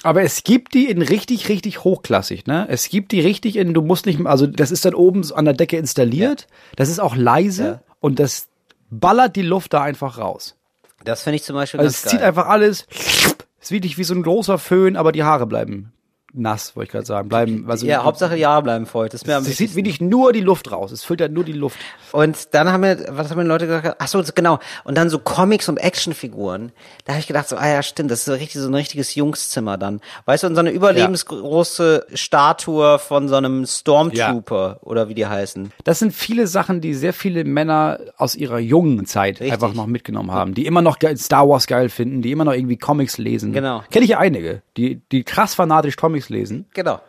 [0.02, 2.66] Aber es gibt die in richtig, richtig hochklassig, ne?
[2.68, 5.54] Es gibt die richtig in, du musst nicht, also das ist dann oben an der
[5.54, 7.80] Decke installiert, das ist auch leise Ja.
[8.00, 8.48] und das
[8.90, 10.56] ballert die Luft da einfach raus.
[11.04, 12.10] Das finde ich zum Beispiel Also ganz es geil.
[12.12, 15.93] zieht einfach alles, es ist wirklich wie so ein großer Föhn, aber die Haare bleiben
[16.34, 19.08] nass, wollte ich gerade sagen, bleiben, also ja, Hauptsache Haare bleiben voll.
[19.08, 19.76] Das ist mir es wichtigsten.
[19.76, 21.78] wirklich nur die Luft raus, es filtert nur die Luft.
[22.12, 23.96] Und dann haben wir, was haben die Leute gesagt?
[23.98, 24.58] Ach so, genau.
[24.84, 26.72] Und dann so Comics und Actionfiguren.
[27.04, 29.14] Da habe ich gedacht, so, ah ja, stimmt, das ist so richtig so ein richtiges
[29.14, 30.00] Jungszimmer dann.
[30.26, 35.72] Weißt du, und so eine überlebensgroße Statue von so einem Stormtrooper oder wie die heißen.
[35.84, 39.52] Das sind viele Sachen, die sehr viele Männer aus ihrer jungen Zeit Richtig.
[39.52, 42.76] einfach noch mitgenommen haben, die immer noch Star Wars geil finden, die immer noch irgendwie
[42.76, 43.52] Comics lesen.
[43.52, 43.82] Genau.
[43.90, 47.00] Kenne ich ja einige, die, die krass fanatisch Comics lesen, Genau.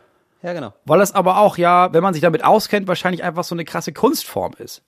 [0.43, 0.73] Ja, genau.
[0.85, 3.93] weil das aber auch ja, wenn man sich damit auskennt, wahrscheinlich einfach so eine krasse
[3.93, 4.83] Kunstform ist.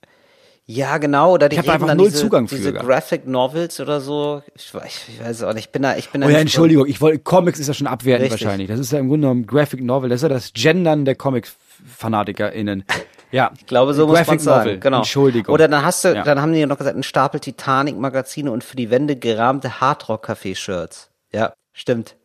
[0.70, 1.32] Ja, genau.
[1.34, 2.74] Oder die Ich hab eben einfach null diese, Zugang für diese.
[2.74, 4.44] Graphic Novels oder so.
[4.54, 4.74] Ich,
[5.08, 5.68] ich, weiß auch nicht.
[5.68, 7.68] Ich bin da, ich bin da Oh ja, nicht so- Entschuldigung, ich wollte, Comics ist
[7.70, 8.46] ja schon abwertend Richtig.
[8.46, 8.68] wahrscheinlich.
[8.68, 12.84] Das ist ja im Grunde genommen Graphic Novel, das ist ja das Gendern der Comic-FanatikerInnen.
[13.30, 13.52] Ja.
[13.58, 14.60] Ich glaube, so muss Graphic man sagen.
[14.66, 14.80] Novel.
[14.80, 14.98] Genau.
[15.00, 15.54] Entschuldigung.
[15.54, 16.24] Oder dann hast du, Ja.
[16.24, 21.10] dann haben die noch gesagt, ein Stapel Titanic-Magazine und für die Wände gerahmte Hardrock-Café-Shirts.
[21.34, 22.16] Ja, stimmt.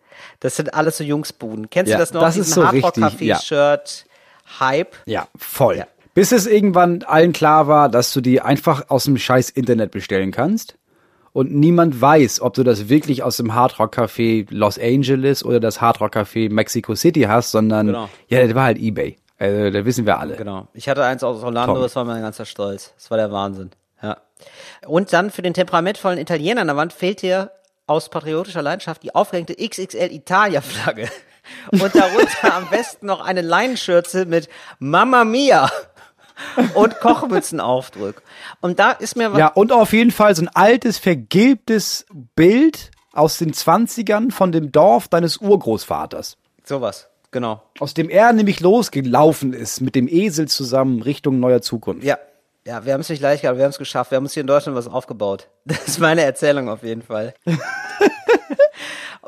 [0.42, 1.70] Das sind alles so Jungsbuden.
[1.70, 2.20] Kennst Ja, du das noch?
[2.20, 4.96] das ist so richtig, Hardrock-Café-Shirt-Hype.
[5.06, 5.76] Ja, voll.
[5.76, 5.86] Ja.
[6.14, 10.30] Bis es irgendwann allen klar war, dass du die einfach aus dem scheiß Internet bestellen
[10.30, 10.76] kannst.
[11.32, 15.60] Und niemand weiß, ob du das wirklich aus dem Hard Rock Café Los Angeles oder
[15.60, 18.08] das Hard Rock Café Mexico City hast, sondern Genau.
[18.28, 19.16] ja, das war halt eBay.
[19.38, 20.36] Also, da wissen wir alle.
[20.36, 20.68] Genau.
[20.74, 21.82] Ich hatte eins aus Orlando, Tom.
[21.82, 22.92] das war mein ganzer Stolz.
[22.96, 23.70] Das war der Wahnsinn.
[24.02, 24.18] Ja.
[24.86, 27.50] Und dann für den temperamentvollen Italiener an der Wand fehlt dir
[27.92, 31.08] aus patriotischer Leidenschaft die aufgehängte XXL Italia-Flagge.
[31.72, 35.70] Und darunter am besten noch eine Leinenschürze mit Mamma Mia
[36.74, 38.22] und Kochmützenaufdruck.
[38.60, 42.90] Und da ist mir was Ja, und auf jeden Fall so ein altes, vergilbtes Bild
[43.12, 46.38] aus den 20ern von dem Dorf deines Urgroßvaters.
[46.64, 47.08] sowas.
[47.32, 47.62] Genau.
[47.80, 52.04] Aus dem er nämlich losgelaufen ist mit dem Esel zusammen Richtung neuer Zukunft.
[52.04, 52.18] Ja.
[52.64, 54.12] Ja, wir haben es nicht leicht gehabt, wir haben es geschafft.
[54.12, 55.48] Wir haben uns hier in Deutschland was aufgebaut.
[55.64, 57.34] Das ist meine Erzählung auf jeden Fall.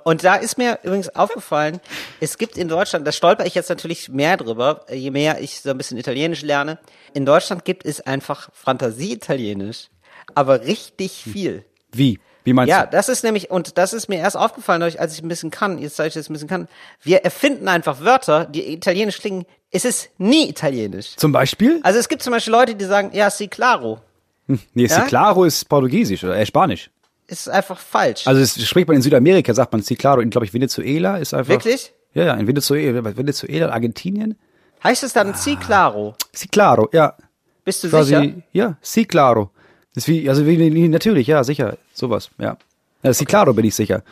[0.05, 1.81] Und da ist mir übrigens aufgefallen,
[2.21, 5.71] es gibt in Deutschland, da stolper ich jetzt natürlich mehr drüber, je mehr ich so
[5.71, 6.79] ein bisschen Italienisch lerne.
[7.15, 9.89] In Deutschland gibt es einfach Fantasie-Italienisch,
[10.35, 11.65] aber richtig viel.
[11.91, 12.21] Wie?
[12.45, 12.91] Wie meinst Ja, du?
[12.93, 15.97] das ist nämlich, und das ist mir erst aufgefallen, als ich ein bisschen kann, jetzt
[15.97, 16.69] zeige ich das ein bisschen kann,
[17.03, 19.45] wir erfinden einfach Wörter, die italienisch klingen.
[19.71, 21.17] Es ist nie italienisch.
[21.17, 21.81] Zum Beispiel?
[21.83, 24.01] Also es gibt zum Beispiel Leute, die sagen, ja, si claro.
[24.47, 25.01] Nee, Ja?
[25.07, 26.91] Claro ist Portugiesisch oder äh, Spanisch.
[27.27, 28.27] Ist einfach falsch.
[28.27, 31.49] Also es spricht man in Südamerika, sagt man Ciclaro, in glaube ich Venezuela ist einfach.
[31.49, 31.95] Wirklich?
[32.13, 34.39] Ja, ja, in Venezuela, Venezuela, Argentinien.
[34.85, 36.15] heißt es dann si claro?
[36.37, 37.17] Ciclaro, ja.
[37.65, 38.33] Bist du Quasi, sicher?
[38.53, 39.51] ja, Ciclaro.
[39.95, 42.57] Das ist wie, also wie, natürlich, ja, sicher, sowas, ja.
[43.03, 44.03] ja Ciclaro bin ich sicher.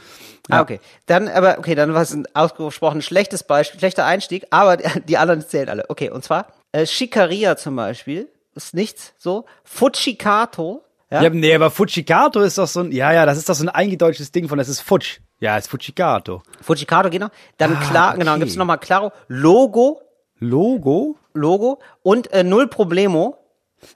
[0.48, 0.80] Ah, okay.
[1.06, 4.76] Dann, aber, okay, dann war es ein ausgesprochen schlechtes Beispiel, schlechter Einstieg, aber
[5.08, 5.84] die anderen zählen alle.
[5.88, 9.44] Okay, und zwar, äh, Schikaria zum Beispiel, ist nichts so.
[9.64, 13.54] Fucikato, ja, Ja, nee, aber Fujicato ist doch so ein, ja, ja, das ist doch
[13.54, 15.20] so ein eingedeutschtes Ding von, das ist Futsch.
[15.40, 16.42] Ja, ist Fujicato.
[16.62, 17.28] Fucikato, genau.
[17.58, 18.40] Dann Ah, klar, genau, okay.
[18.40, 20.00] gibt's nochmal Claro, Logo,
[20.38, 21.16] Logo?
[21.34, 23.36] Logo und äh, Null Problemo.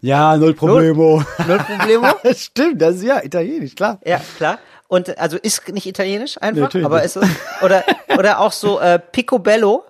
[0.00, 1.22] Ja, null Problemo.
[1.46, 2.06] Null Problemo.
[2.34, 4.00] Stimmt, das ist ja italienisch, klar.
[4.04, 4.58] Ja, klar.
[4.88, 7.18] Und äh, also ist nicht italienisch einfach, Natürlich aber ist
[7.62, 7.84] oder
[8.16, 9.84] oder auch so äh, Picobello.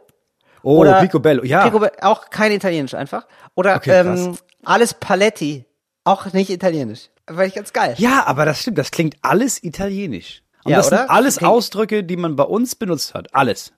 [0.62, 1.64] Oh, oder Picobello, ja.
[1.64, 3.26] Picobe auch kein italienisch einfach.
[3.54, 5.64] Oder Okay, ähm, alles Paletti,
[6.04, 7.08] auch nicht italienisch.
[7.28, 7.94] Fand ich ganz geil.
[7.98, 10.42] Ja, aber das stimmt, das klingt alles italienisch.
[10.64, 10.98] Und Ja, das oder?
[10.98, 11.46] sind alles Okay.
[11.46, 13.34] Ausdrücke, die man bei uns benutzt hat.
[13.34, 13.72] Alles.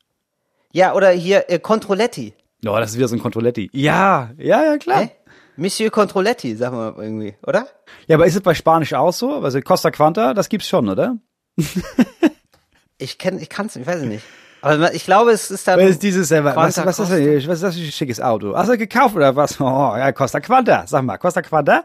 [0.72, 2.34] Ja, oder hier äh, Controletti.
[2.66, 3.70] Oh, das ist wieder so ein Controletti.
[3.72, 5.02] Ja, ja, ja, klar.
[5.02, 5.10] Hä?
[5.58, 7.66] Monsieur Controletti, sagen wir mal irgendwie, oder?
[8.06, 9.40] Ja, aber ist es bei Spanisch auch so?
[9.40, 11.16] Also Costa Quanta, das gibt's schon, oder?
[13.00, 14.24] Ich kenn, ich kann's, ich weiß es nicht.
[14.60, 17.10] Aber ich glaube, es ist dann Was ist dieses, äh, was, was, ist das, was
[17.10, 18.56] ist das für ein schickes Auto?
[18.56, 19.60] Hast du gekauft oder was?
[19.60, 20.84] Oh, ja, Costa Quanta.
[20.86, 21.84] Sag mal, Costa Quanta?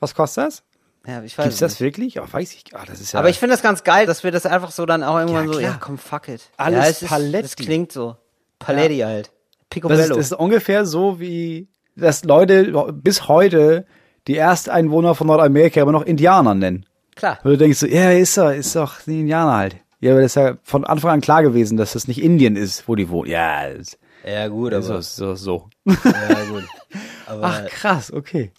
[0.00, 0.62] Was kostet das?
[1.06, 1.80] Ja, ich weiß Gibt's das nicht.
[1.82, 2.20] wirklich?
[2.20, 2.64] Oh, weiß ich.
[2.74, 3.20] Ah, das ist ja.
[3.20, 5.52] Aber ich finde das ganz geil, dass wir das einfach so dann auch irgendwann Ja,
[5.52, 6.50] so, ja, komm, fuck it.
[6.56, 7.42] Alles ja, es ist, Paletti.
[7.42, 8.16] Das klingt so.
[8.58, 9.26] Paletti halt.
[9.26, 10.16] das ist, Picobello.
[10.16, 13.86] das ist ungefähr so wie, dass Leute bis heute
[14.26, 16.86] die Ersteinwohner von Nordamerika immer noch Indianer nennen.
[17.14, 17.38] Klar.
[17.44, 19.76] Und du denkst so, ja, ist doch, ist doch ein Indianer halt.
[20.00, 22.88] Ja, aber das ist ja von Anfang an klar gewesen, dass das nicht Indien ist,
[22.88, 23.30] wo die wohnen.
[23.30, 25.02] Ja, das Ja, gut, ist aber.
[25.02, 25.94] so, so, so.
[26.04, 26.64] Ja, gut.
[27.26, 28.50] Aber, Ach, krass, okay.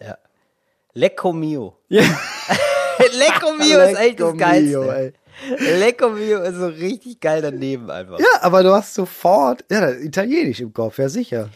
[0.00, 0.16] ja.
[0.94, 1.76] Lecco mio.
[1.88, 2.02] Ja.
[3.18, 4.78] Lecco mio ist echt das Geilste.
[4.78, 5.12] mio, ey.
[5.80, 8.20] Lecco mio ist so richtig geil daneben einfach.
[8.20, 11.48] Ja, aber du hast sofort, ja, Italienisch im Kopf, ja sicher.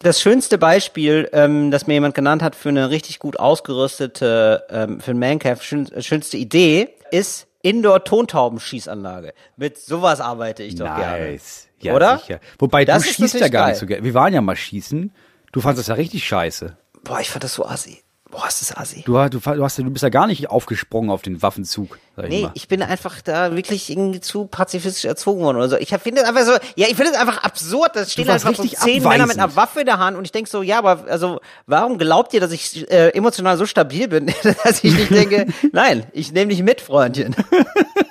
[0.00, 5.00] Das schönste Beispiel, ähm, das mir jemand genannt hat für eine richtig gut ausgerüstete, ähm,
[5.00, 9.32] für ein Mancave, schön, schönste Idee, ist Indoor-Tontaubenschießanlage.
[9.56, 11.32] Mit sowas arbeite ich doch gerne.
[11.32, 11.66] Nice.
[11.80, 12.18] Ja, Oder?
[12.18, 12.40] sicher.
[12.58, 13.70] Wobei Das du schießt ja gar geil.
[13.72, 14.04] nicht so gerne.
[14.04, 15.12] Wir waren ja mal schießen.
[15.52, 16.76] Du fandest das ja richtig scheiße.
[17.02, 18.02] Boah, ich fand das so assi.
[18.30, 19.02] Boah, ist das assi.
[19.06, 22.30] Du, du, du, hast, du bist ja gar nicht aufgesprungen auf den Waffenzug, sag ich
[22.30, 22.50] Nee, mal.
[22.54, 25.76] ich bin einfach da wirklich irgendwie zu pazifistisch erzogen worden oder so.
[25.78, 27.92] Ich finde es einfach so, ja, ich finde es einfach absurd.
[27.94, 29.40] Da stehen einfach so richtig zehn Männer mit abweisend.
[29.40, 32.40] einer Waffe in der Hand und ich denke so, ja, aber also, warum glaubt ihr,
[32.40, 34.26] dass ich äh, emotional so stabil bin,
[34.64, 37.34] dass ich nicht denke, nein, ich nehme dich mit, Freundchen.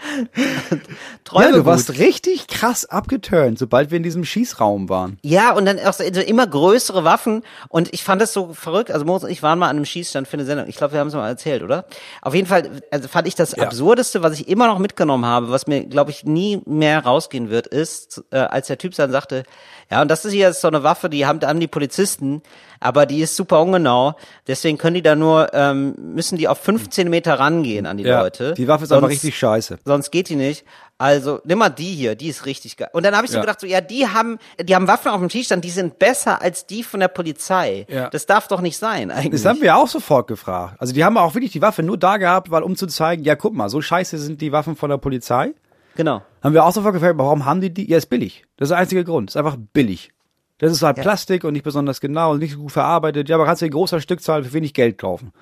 [1.24, 1.66] Träume ja, du gut.
[1.66, 5.18] warst richtig krass abgeturnt, sobald wir in diesem Schießraum waren.
[5.22, 7.42] Ja, und dann auch so immer größere Waffen.
[7.68, 8.90] Und ich fand das so verrückt.
[8.90, 10.68] Also Moritz und ich waren mal an einem Schießstand für eine Sendung.
[10.68, 11.86] Ich glaube, wir haben es mal erzählt, oder?
[12.22, 13.64] Auf jeden Fall also fand ich das Ja.
[13.64, 17.66] Absurdeste, was ich immer noch mitgenommen habe, was mir, glaube ich, nie mehr rausgehen wird,
[17.66, 19.42] ist, äh, als der Typ dann sagte,
[19.90, 22.42] ja, und das ist hier so eine Waffe, die haben, haben die Polizisten,
[22.80, 24.14] aber die ist super ungenau.
[24.46, 28.54] Deswegen können die da nur, ähm, müssen die auf 15 Meter rangehen an die Leute.
[28.54, 29.78] Die Waffe ist einfach Sonst- richtig scheiße.
[29.84, 30.64] sonst geht die nicht.
[31.00, 32.88] Also nimm mal die hier, die ist richtig geil.
[32.92, 33.42] Und dann habe ich so Ja.
[33.42, 36.66] gedacht, so ja, die haben, die haben Waffen auf dem Schießstand, die sind besser als
[36.66, 37.86] die von der Polizei.
[37.88, 38.10] Ja.
[38.10, 39.30] Das darf doch nicht sein eigentlich.
[39.42, 40.74] Das haben wir auch sofort gefragt.
[40.80, 43.36] Also die haben auch wirklich die Waffe nur da gehabt, weil um zu zeigen, ja
[43.36, 45.52] guck mal, so scheiße sind die Waffen von der Polizei.
[45.94, 46.22] genau.
[46.42, 47.88] Haben wir auch sofort gefragt, warum haben die die?
[47.90, 48.44] Ja, ist billig.
[48.56, 49.30] Das ist der einzige Grund.
[49.30, 50.10] Ist einfach billig.
[50.58, 51.02] Das ist halt Ja.
[51.02, 53.28] Plastik und nicht besonders genau und nicht so gut verarbeitet.
[53.28, 55.32] Ja, aber kannst du in großer Stückzahl für wenig Geld kaufen.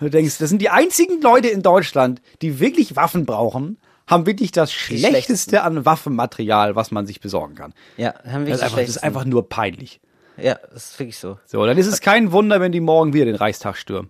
[0.00, 4.26] Und du denkst, das sind die einzigen Leute in Deutschland, die wirklich Waffen brauchen, haben
[4.26, 4.72] wirklich das.
[4.72, 7.74] Schlechteste an Waffenmaterial, was man sich besorgen kann.
[7.96, 10.00] Ja, haben wir Das ist, einfach, das ist einfach nur peinlich.
[10.36, 11.38] Ja, das ist wirklich so.
[11.44, 14.08] So, dann ist es kein Wunder, wenn die morgen wieder den Reichstag stürmen.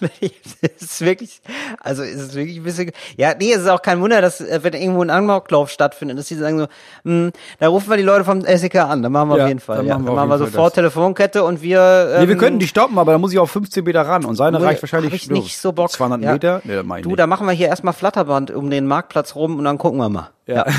[0.62, 1.40] es ist wirklich,
[1.80, 4.60] also es ist wirklich ein bisschen, ja, nee, es ist auch kein Wunder, dass, äh,
[4.62, 6.66] wenn irgendwo ein Amoklauf stattfindet, dass die sagen so,
[7.04, 9.60] hm, da rufen wir die Leute vom SEK an, dann machen wir Ja, auf jeden
[9.60, 9.76] Fall.
[9.78, 9.94] dann ja.
[9.94, 10.74] machen wir Dann machen wir sofort das.
[10.74, 13.84] Telefonkette und wir, ähm, Nee, wir könnten die stoppen, aber da muss ich auf 15
[13.84, 15.90] Meter ran und seine reicht wahrscheinlich ich nicht so Bock.
[15.90, 16.32] 200 Ja.
[16.32, 16.62] Meter.
[16.64, 19.78] Nee, ich Du, da machen wir hier erstmal Flatterband um den Marktplatz rum und dann
[19.78, 20.30] gucken wir mal.
[20.46, 20.66] Ja.
[20.66, 20.72] Ja,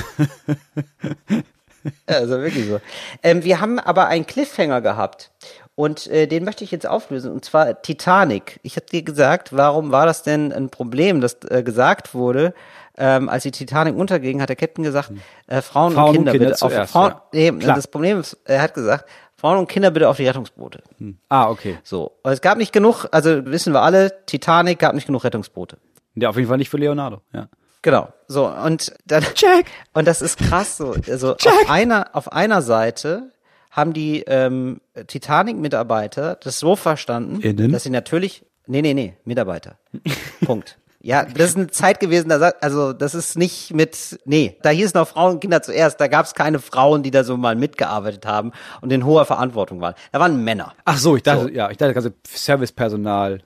[2.07, 2.79] also wirklich so.
[3.23, 5.31] Ähm, wir haben aber einen Cliffhanger gehabt
[5.75, 8.59] und äh, den möchte ich jetzt auflösen und zwar Titanic.
[8.63, 12.53] Ich habe dir gesagt, warum war das denn ein Problem, das äh, gesagt wurde,
[12.97, 15.11] ähm, als die Titanic unterging, hat der Captain gesagt,
[15.47, 17.11] äh, Frauen, Frauen und und Kinder, Kinder bitte auf zuerst, Frauen.
[17.33, 17.51] ja.
[17.51, 17.75] Nee, Klar.
[17.75, 20.83] das Problem ist, er hat gesagt, Frauen und Kinder bitte auf die Rettungsboote.
[21.29, 21.79] Ah, okay.
[21.83, 25.77] So, und es gab nicht genug, also wissen wir alle, Titanic gab nicht genug Rettungsboote.
[26.15, 27.21] Ja, auf jeden Fall nicht für Leonardo.
[27.33, 27.47] Ja.
[27.81, 28.09] Genau.
[28.27, 29.25] So, und dann.
[29.35, 29.65] Jack.
[29.93, 30.93] Und das ist krass so.
[31.09, 33.31] Also auf einer, auf einer Seite
[33.71, 37.71] haben die ähm, Titanic-Mitarbeiter das so verstanden, Innen?
[37.71, 38.45] dass sie natürlich.
[38.67, 39.79] Nee, nee, nee, Mitarbeiter.
[40.45, 40.77] Punkt.
[41.03, 44.93] Ja, das ist eine Zeit gewesen, da also das ist nicht mit, nee, da hieß
[44.93, 48.27] noch Frauen und Kinder zuerst, da gab es keine Frauen, die da so mal mitgearbeitet
[48.27, 48.51] haben
[48.81, 49.95] und in hoher Verantwortung waren.
[50.11, 50.73] Da waren Männer.
[50.85, 53.39] Ach so, ich dachte, ja, ich dachte, also Servicepersonal.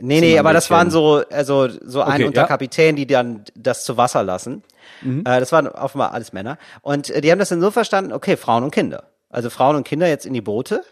[0.00, 2.46] Nee, nee, aber das waren so, also so ein Okay, unter ja.
[2.46, 4.62] Kapitän, die dann das zu Wasser lassen.
[5.04, 6.58] Äh, das waren offenbar alles Männer.
[6.82, 9.04] Und äh, die haben das dann so verstanden, okay, Frauen und Kinder.
[9.30, 10.84] Also Frauen und Kinder jetzt in die Boote.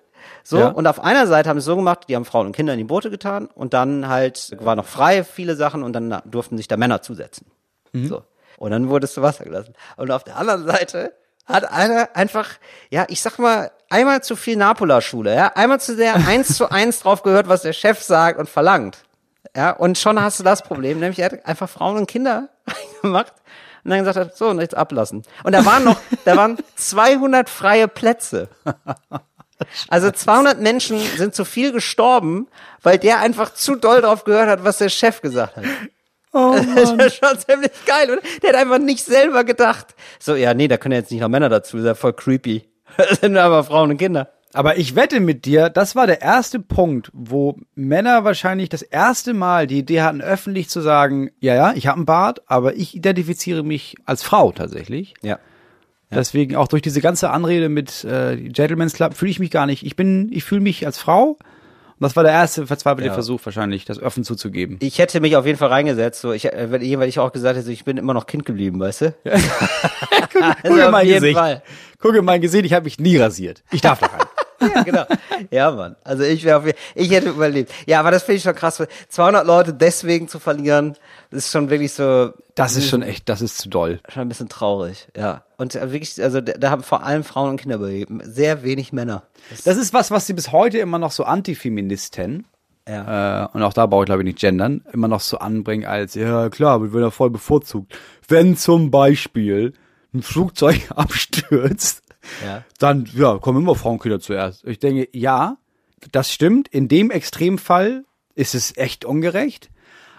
[0.42, 0.68] So, Ja.
[0.68, 2.78] und auf einer Seite haben sie es so gemacht, die haben Frauen und Kinder in
[2.78, 6.66] die Boote getan und dann halt war noch frei viele Sachen und dann durften sich
[6.68, 7.46] da Männer zusetzen.
[7.92, 8.22] So.
[8.58, 9.74] Und dann wurde es zu Wasser gelassen.
[9.96, 11.12] Und auf der anderen Seite
[11.46, 12.48] hat einer einfach,
[12.90, 17.00] ja, ich sag mal, einmal zu viel Napola-Schule, ja, einmal zu sehr eins zu eins
[17.00, 18.98] drauf gehört, was der Chef sagt und verlangt.
[19.54, 22.48] Ja, und schon hast du das Problem, nämlich er hat einfach Frauen und Kinder
[23.02, 23.32] gemacht
[23.84, 25.22] und dann gesagt hat, so, und jetzt ablassen.
[25.42, 28.48] Und da waren noch, da waren 200 freie Plätze.
[29.88, 32.48] Also 200 Menschen sind zu viel gestorben,
[32.82, 35.64] weil der einfach zu doll drauf gehört hat, was der Chef gesagt hat.
[36.32, 38.20] Oh, Das ist schon ziemlich geil, oder?
[38.42, 39.94] Der hat einfach nicht selber gedacht.
[40.18, 42.12] So, ja, nee, da können ja jetzt nicht noch Männer dazu, das ist ja voll
[42.12, 42.68] creepy.
[42.96, 44.28] Das sind aber Frauen und Kinder.
[44.54, 49.34] Aber ich wette mit dir, das war der erste Punkt, wo Männer wahrscheinlich das erste
[49.34, 52.94] Mal die Idee hatten, öffentlich zu sagen, ja, ja, ich habe einen Bart, aber ich
[52.94, 55.14] identifiziere mich als Frau tatsächlich.
[55.22, 55.38] Ja.
[56.10, 59.84] Deswegen auch durch diese ganze Anrede mit äh, Gentleman's Club fühle ich mich gar nicht.
[59.84, 61.36] Ich bin, ich fühle mich als Frau.
[61.96, 63.14] Und das war der erste verzweifelte Ja.
[63.14, 64.76] Versuch wahrscheinlich, das offen zuzugeben.
[64.80, 67.72] Ich hätte mich auf jeden Fall reingesetzt, so, ich, äh, weil ich auch gesagt hätte,
[67.72, 69.14] ich bin immer noch Kind geblieben, weißt du?
[70.32, 71.36] Guck Also in auf mein Gesicht.
[71.38, 71.62] Fall.
[72.00, 73.62] Guck in mein Gesicht, ich habe mich nie rasiert.
[73.72, 74.20] Ich darf da rein.
[74.74, 75.04] Ja, genau.
[75.50, 75.96] Ja, Mann.
[76.04, 77.72] Also ich wäre auf jeden ich hätte überlebt.
[77.86, 78.82] Ja, aber das finde ich schon krass.
[79.08, 80.96] 200 Leute deswegen zu verlieren,
[81.30, 84.00] das ist schon wirklich so, Das ist schon echt, das ist zu doll.
[84.08, 85.08] schon ein bisschen traurig.
[85.16, 85.44] Ja.
[85.56, 88.10] Und äh, wirklich, also da haben vor allem Frauen und Kinder überlebt.
[88.24, 89.22] Sehr wenig Männer.
[89.64, 92.46] Das ist was, was sie bis heute immer noch so Antifeministen
[92.86, 96.14] äh, und auch da brauche ich glaube ich nicht gendern, immer noch so anbringen als,
[96.14, 97.96] ja klar, wir werden ja voll bevorzugt.
[98.28, 99.72] Wenn zum Beispiel
[100.12, 102.02] ein Flugzeug abstürzt,
[102.44, 102.64] Ja.
[102.78, 104.64] dann ja, kommen immer Frauenkinder zuerst.
[104.64, 105.58] Ich denke, ja,
[106.12, 106.68] das stimmt.
[106.68, 108.04] In dem Extremfall
[108.34, 109.70] ist es echt ungerecht.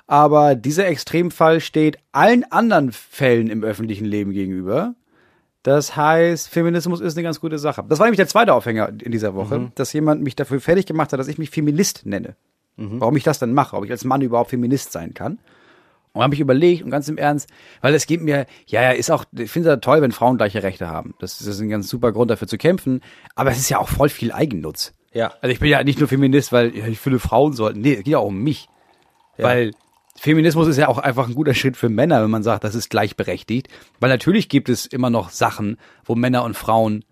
[0.08, 4.93] Aber dieser Extremfall steht allen anderen Fällen im öffentlichen Leben gegenüber.
[5.64, 7.84] Das heißt, Feminismus ist eine ganz gute Sache.
[7.89, 11.12] Das war nämlich der zweite Aufhänger in dieser Woche, dass jemand mich dafür fertig gemacht
[11.12, 12.36] hat, dass ich mich Feminist nenne.
[12.99, 15.39] Warum ich das dann mache, ob ich als Mann überhaupt Feminist sein kann.
[16.16, 17.49] Und habe ich überlegt und ganz im Ernst,
[17.82, 20.63] weil es geht mir, ja, ja, ist auch, ich finde es toll, wenn Frauen gleiche
[20.63, 21.13] Rechte haben.
[21.20, 23.01] Das, das ist ein ganz super Grund dafür zu kämpfen.
[23.36, 24.93] Aber es ist ja auch voll viel Eigennutz.
[25.11, 25.34] Ja.
[25.41, 27.82] Also ich bin ja nicht nur Feminist, weil ja, ich finde Frauen sollten.
[27.82, 28.70] Nee, es geht ja auch um mich.
[29.38, 29.72] Weil
[30.16, 32.89] Feminismus ist ja auch einfach ein guter Schritt für Männer, wenn man sagt, das ist
[32.89, 33.68] gleichberechtigt.
[33.99, 37.03] Weil natürlich gibt es immer noch Sachen, wo Männer und Frauen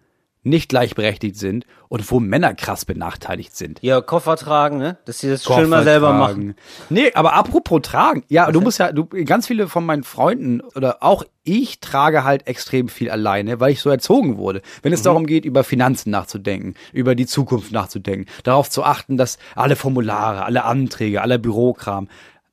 [0.43, 3.79] nicht gleichberechtigt sind und wo Männer krass benachteiligt sind.
[3.81, 4.97] Ja, Koffer tragen, ne?
[5.05, 6.19] Dass sie das schön mal selber tragen.
[6.19, 6.55] machen.
[6.89, 8.23] Nee, aber apropos tragen.
[8.27, 12.47] Ja, du musst ja, du, ganz viele von meinen Freunden oder auch ich trage halt
[12.47, 14.61] extrem viel alleine, weil ich so erzogen wurde.
[14.81, 19.37] Wenn es darum geht, über Finanzen nachzudenken, über die Zukunft nachzudenken, darauf zu achten, dass
[19.55, 22.09] alle Formulare, alle Anträge, aller Bürokram,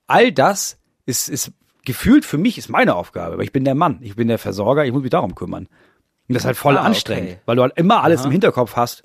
[0.07, 1.53] all das ist, ist
[1.85, 4.85] gefühlt für mich ist meine Aufgabe, weil ich bin der Mann, ich bin der Versorger,
[4.85, 5.69] ich muss mich darum kümmern.
[6.31, 7.39] Und das ist halt voll Ah, anstrengend, okay.
[7.47, 9.03] weil du halt immer alles im Hinterkopf hast.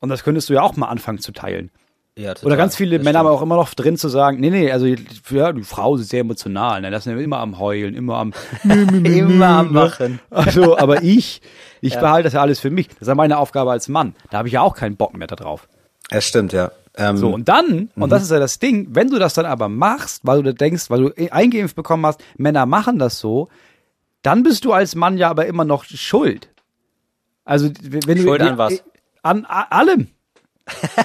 [0.00, 1.70] Und das könntest du ja auch mal anfangen zu teilen.
[2.18, 2.46] Ja, total.
[2.46, 3.28] Oder ganz viele Das Männer stimmt.
[3.30, 6.20] haben auch immer noch drin zu sagen, nee, nee, also ja, die Frau ist sehr
[6.20, 6.90] emotional, ne?
[6.90, 8.32] Das sind immer am Heulen, immer am
[8.64, 10.20] immer am Machen.
[10.30, 11.42] Also, aber ich,
[11.80, 12.88] ich behalte das ja alles für mich.
[12.88, 14.14] Das ist ja meine Aufgabe als Mann.
[14.30, 15.68] Da habe ich ja auch keinen Bock mehr da drauf.
[16.10, 16.70] Das stimmt, ja.
[16.96, 19.68] Ähm, So, und dann, und das ist ja das Ding, wenn du das dann aber
[19.68, 23.48] machst, weil du da denkst, weil du eingeimpft bekommen hast, Männer machen das so,
[24.22, 26.48] dann bist du als Mann ja aber immer noch schuld.
[27.46, 28.46] Also, wenn Schuld du.
[28.50, 28.82] an was?
[29.22, 30.08] An allem.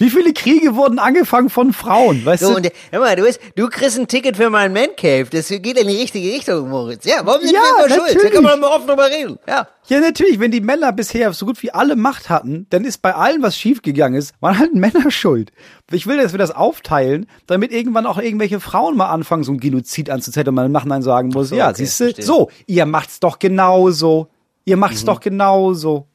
[0.00, 2.24] Wie viele Kriege wurden angefangen von Frauen?
[2.24, 2.56] Weißt So, du?
[2.58, 5.26] und hör mal, du, bist, du kriegst ein Ticket für meinen Man Cave.
[5.28, 7.04] Das geht in die richtige Richtung, Moritz.
[7.04, 8.24] Ja, warum sind Ja, wir immer schuld?
[8.24, 9.40] Da kann man mal offen drüber reden.
[9.48, 9.66] Ja.
[9.88, 13.12] Ja, natürlich, wenn die Männer bisher so gut wie alle Macht hatten, dann ist bei
[13.12, 15.50] allem, was schiefgegangen ist, waren halt Männer schuld.
[15.90, 19.58] Ich will, dass wir das aufteilen, damit irgendwann auch irgendwelche Frauen mal anfangen, so ein
[19.58, 22.86] Genozid anzuzetteln und man im Nachhinein sagen muss, so, ja, okay, siehst du, so, ihr
[22.86, 24.28] macht's doch genauso.
[24.68, 25.06] Ihr macht's Mhm.
[25.06, 26.06] doch genauso.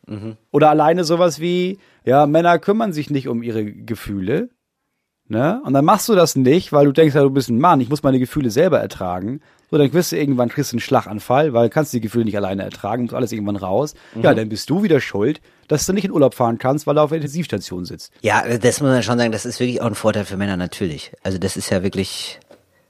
[0.52, 4.50] Oder alleine sowas wie, ja, Männer kümmern sich nicht um ihre Gefühle.
[5.30, 5.62] Ne?
[5.66, 7.90] Und dann machst du das nicht, weil du denkst, ja, du bist ein Mann, ich
[7.90, 9.40] muss meine Gefühle selber ertragen.
[9.72, 12.36] So, dann wirst du irgendwann kriegst du einen Schlaganfall, weil du kannst die Gefühle nicht
[12.38, 13.96] alleine ertragen, muss alles irgendwann raus.
[14.22, 17.02] Ja, dann bist du wieder schuld, dass du nicht in Urlaub fahren kannst, weil du
[17.02, 18.12] auf der Intensivstation sitzt.
[18.22, 21.14] Ja, das muss man schon sagen, das ist wirklich auch ein Vorteil für Männer, natürlich.
[21.24, 22.40] Also das ist ja wirklich,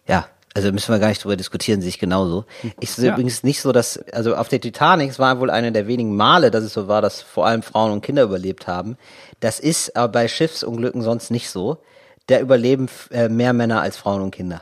[0.07, 2.45] ja, also müssen wir gar nicht drüber diskutieren, sehe ich genauso.
[2.79, 3.13] Ich sehe Ja.
[3.13, 6.51] übrigens nicht so, dass, also auf der Titanic, es war wohl eine der wenigen Male,
[6.51, 8.97] dass es so war, dass vor allem Frauen und Kinder überlebt haben.
[9.39, 11.77] Das ist aber bei Schiffsunglücken sonst nicht so.
[12.27, 14.61] Da überleben äh, mehr Männer als Frauen und Kinder.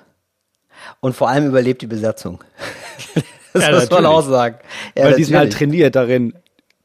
[0.99, 2.43] Und vor allem überlebt die Besatzung.
[3.53, 4.05] das Ja, muss man natürlich.
[4.07, 4.55] auch sagen.
[4.97, 5.69] Ja, weil die sind halt natürlich.
[5.71, 6.33] trainiert darin,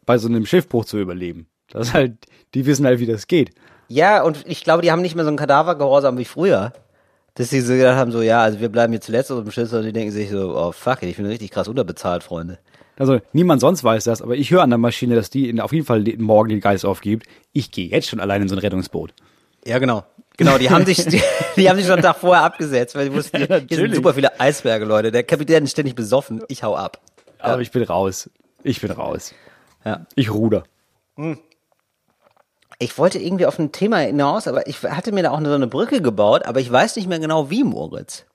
[0.04, 1.46] bei so einem Schiffbruch zu überleben.
[1.70, 2.12] Das ist halt,
[2.54, 3.52] die wissen halt, wie das geht.
[3.88, 6.72] Ja, und ich glaube, die haben nicht mehr so einen Kadavergehorsam wie früher.
[7.36, 9.72] Dass sie so gedacht haben, so, ja, also wir bleiben hier zuletzt auf dem Schiff,
[9.72, 12.58] und die denken sich so, oh fuck it, ich bin richtig krass unterbezahlt, Freunde.
[12.98, 15.72] Also niemand sonst weiß das, aber ich höre an der Maschine, dass die in, auf
[15.72, 17.26] jeden Fall morgen den Geist aufgibt.
[17.52, 19.12] Ich gehe jetzt schon allein in so ein Rettungsboot.
[19.66, 20.04] Ja, genau.
[20.38, 21.20] Genau, die haben sich, die,
[21.56, 24.38] die haben sich schon einen Tag vorher abgesetzt, weil die wussten, hier, sind super viele
[24.40, 25.12] Eisberge, Leute.
[25.12, 27.00] Der Kapitän ist ständig besoffen, ich hau ab.
[27.38, 28.30] Aber ich bin raus.
[28.62, 29.34] Ich bin raus.
[29.84, 30.06] Ja.
[30.14, 30.64] Ich ruder.
[32.78, 35.66] Ich wollte irgendwie auf ein Thema hinaus, aber ich hatte mir da auch so eine
[35.66, 38.26] Brücke gebaut, aber ich weiß nicht mehr genau wie, Moritz.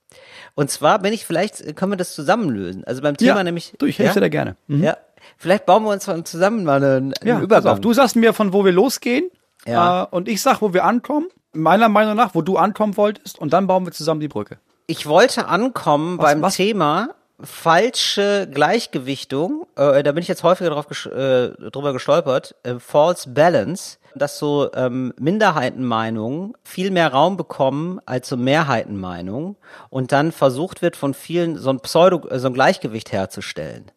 [0.55, 2.83] Und zwar bin ich, vielleicht können wir das zusammenlösen.
[2.83, 3.73] Also beim Thema nämlich.
[3.77, 4.13] Du, ich helfe ja?
[4.15, 4.55] dir da gerne.
[4.67, 4.83] Mhm.
[4.83, 4.97] Ja.
[5.37, 7.73] Vielleicht bauen wir uns zusammen mal einen, einen Ja, Übergang.
[7.73, 9.29] auf, du sagst mir, von wo wir losgehen.
[9.65, 10.03] Ja.
[10.03, 11.27] Äh, und ich sag, wo wir ankommen.
[11.53, 13.37] Meiner Meinung nach, wo du ankommen wolltest.
[13.39, 14.57] Und dann bauen wir zusammen die Brücke.
[14.87, 16.55] Ich wollte ankommen beim was?
[16.55, 17.09] Thema
[17.43, 19.65] falsche Gleichgewichtung.
[19.75, 22.55] Äh, da bin ich jetzt häufiger drauf ges äh, drüber gestolpert.
[22.63, 23.97] Äh, false Balance.
[24.15, 29.55] Dass so ähm, Minderheitenmeinungen viel mehr Raum bekommen als so Mehrheitenmeinungen
[29.89, 33.91] und dann versucht wird von vielen so ein Pseudo, äh, so ein Gleichgewicht herzustellen.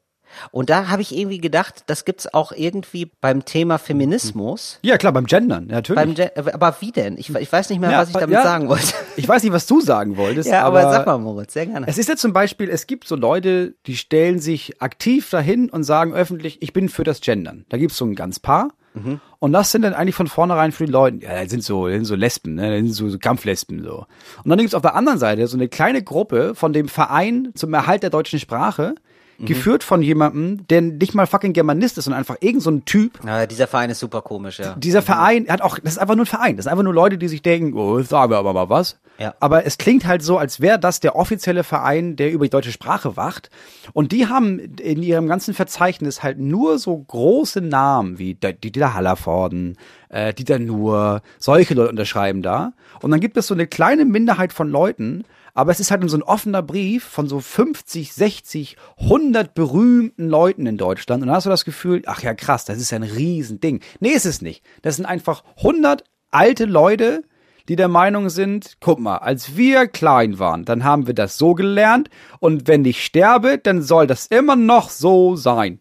[0.50, 4.78] Und da habe ich irgendwie gedacht, das gibt's auch irgendwie beim Thema Feminismus.
[4.82, 6.02] Ja, klar, beim Gendern, natürlich.
[6.02, 7.16] Beim Gen äh, aber wie denn?
[7.18, 8.42] Ich, ich weiß nicht mehr, Ja, was ich damit ja.
[8.42, 8.94] sagen wollte.
[9.16, 10.50] ich weiß nicht, was du sagen wolltest.
[10.50, 11.86] Ja, aber, aber sag mal, Moritz, sehr gerne.
[11.88, 15.84] Es ist ja zum Beispiel, es gibt so Leute, die stellen sich aktiv dahin und
[15.84, 17.64] sagen öffentlich, ich bin für das Gendern.
[17.68, 18.70] Da gibt's so ein ganz Paar.
[19.40, 21.96] Und das sind dann eigentlich von vornherein für die Leute, ja, das sind so, das
[21.96, 22.70] sind so Lesben, ne?
[22.70, 24.06] das sind so, so Kampflesben so.
[24.44, 27.74] Und dann gibt's auf der anderen Seite so eine kleine Gruppe von dem Verein zum
[27.74, 28.94] Erhalt der deutschen Sprache,
[29.38, 33.20] geführt von jemandem, der nicht mal fucking Germanist ist, sondern einfach irgend so ein Typ.
[33.24, 34.74] Ja, dieser Verein ist super komisch, ja.
[34.76, 36.56] Dieser Verein hat auch, das ist einfach nur ein Verein.
[36.56, 38.98] Das sind einfach nur Leute, die sich denken, oh, sagen wir aber mal was.
[39.18, 39.34] Ja.
[39.38, 42.72] Aber es klingt halt so, als wäre das der offizielle Verein, der über die deutsche
[42.72, 43.48] Sprache wacht.
[43.92, 49.76] Und die haben in ihrem ganzen Verzeichnis halt nur so große Namen wie Dieter Hallervorden,
[50.08, 52.72] äh, Dieter Nuhr, solche Leute unterschreiben da.
[53.02, 55.24] Und dann gibt es so eine kleine Minderheit von Leuten,
[55.54, 60.66] aber es ist halt so ein offener Brief von so 50, 60, 100 berühmten Leuten
[60.66, 61.22] in Deutschland.
[61.22, 63.80] Und dann hast du das Gefühl, ach ja, krass, das ist ja ein Riesending.
[64.00, 64.64] Nee, ist es nicht.
[64.82, 67.22] Das sind einfach 100 alte Leute,
[67.68, 71.54] die der Meinung sind, guck mal, als wir klein waren, dann haben wir das so
[71.54, 75.80] gelernt und wenn ich sterbe, dann soll das immer noch so sein.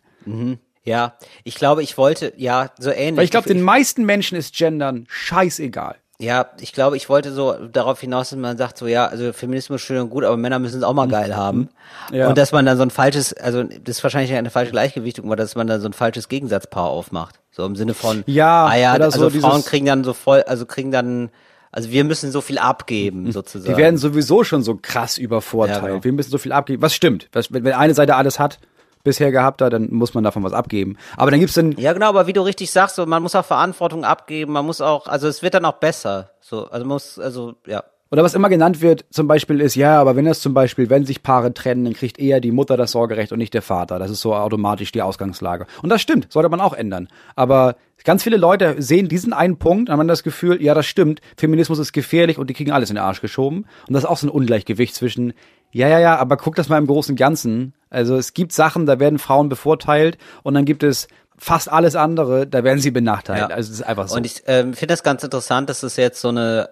[0.86, 3.18] Ja, ich glaube, ich wollte, ja, so ähnlich.
[3.18, 5.96] Weil ich glaube, den meisten Menschen ist Gendern scheißegal.
[6.20, 9.82] Ja, ich glaube, ich wollte so darauf hinaus, dass man sagt so, ja, also Feminismus
[9.82, 11.70] schön und gut, aber Männer müssen es auch mal geil haben.
[12.12, 12.30] Ja.
[12.30, 15.36] Und dass man dann so ein falsches, also das ist wahrscheinlich eine falsche Gleichgewichtung, aber
[15.36, 17.40] dass man dann so ein falsches Gegensatzpaar aufmacht.
[17.52, 20.66] So im Sinne von, Ja, ah ja, also so Frauen kriegen dann so voll, also
[20.66, 21.30] kriegen dann,
[21.72, 23.72] also wir müssen so viel abgeben, sozusagen.
[23.72, 23.76] Mhm.
[23.76, 25.82] Die werden sowieso schon so krass übervorteilt.
[25.82, 26.04] Ja, genau.
[26.04, 26.82] Wir müssen so viel abgeben.
[26.82, 27.28] Was stimmt?
[27.32, 28.60] Was, wenn eine Seite alles hat,
[29.04, 30.98] bisher gehabt hat, dann muss man davon was abgeben.
[31.18, 33.46] Aber dann gibt's dann, Ja, genau, aber wie du richtig sagst, so, man muss auch
[33.46, 36.32] Verantwortung abgeben, man muss auch, also es wird dann auch besser.
[36.42, 37.84] So, also muss, also, ja.
[38.14, 41.04] Oder was immer genannt wird, zum Beispiel ist, ja, aber wenn das zum Beispiel, wenn
[41.04, 43.98] sich Paare trennen, dann kriegt eher die Mutter das Sorgerecht und nicht der Vater.
[43.98, 45.66] Das ist so automatisch die Ausgangslage.
[45.82, 47.08] Und das stimmt, sollte man auch ändern.
[47.36, 51.22] Aber ganz viele Leute sehen diesen einen Punkt, haben dann das Gefühl, ja, das stimmt,
[51.38, 53.66] Feminismus ist gefährlich und die kriegen alles in den Arsch geschoben.
[53.88, 55.34] Und das ist auch so ein Ungleichgewicht zwischen,
[55.74, 57.74] ja, ja, ja, aber guck das mal im großen und Ganzen.
[57.90, 61.08] Also es gibt Sachen, da werden Frauen bevorteilt und dann gibt es
[61.38, 63.50] fast alles andere, da werden sie benachteiligt.
[63.50, 63.56] Ja.
[63.56, 64.16] Also es ist einfach so.
[64.16, 66.70] Und ich ähm, finde das ganz interessant, dass es jetzt so eine,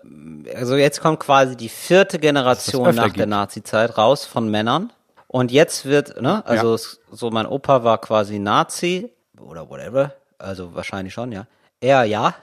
[0.56, 3.28] also jetzt kommt quasi die vierte Generation nach der gibt.
[3.30, 4.93] Nazi-Zeit raus von Männern.
[5.28, 7.16] Und jetzt wird, ne, also Ja.
[7.16, 11.47] so mein Opa war quasi Nazi oder whatever, also wahrscheinlich schon, ja.
[11.80, 12.36] Er ja,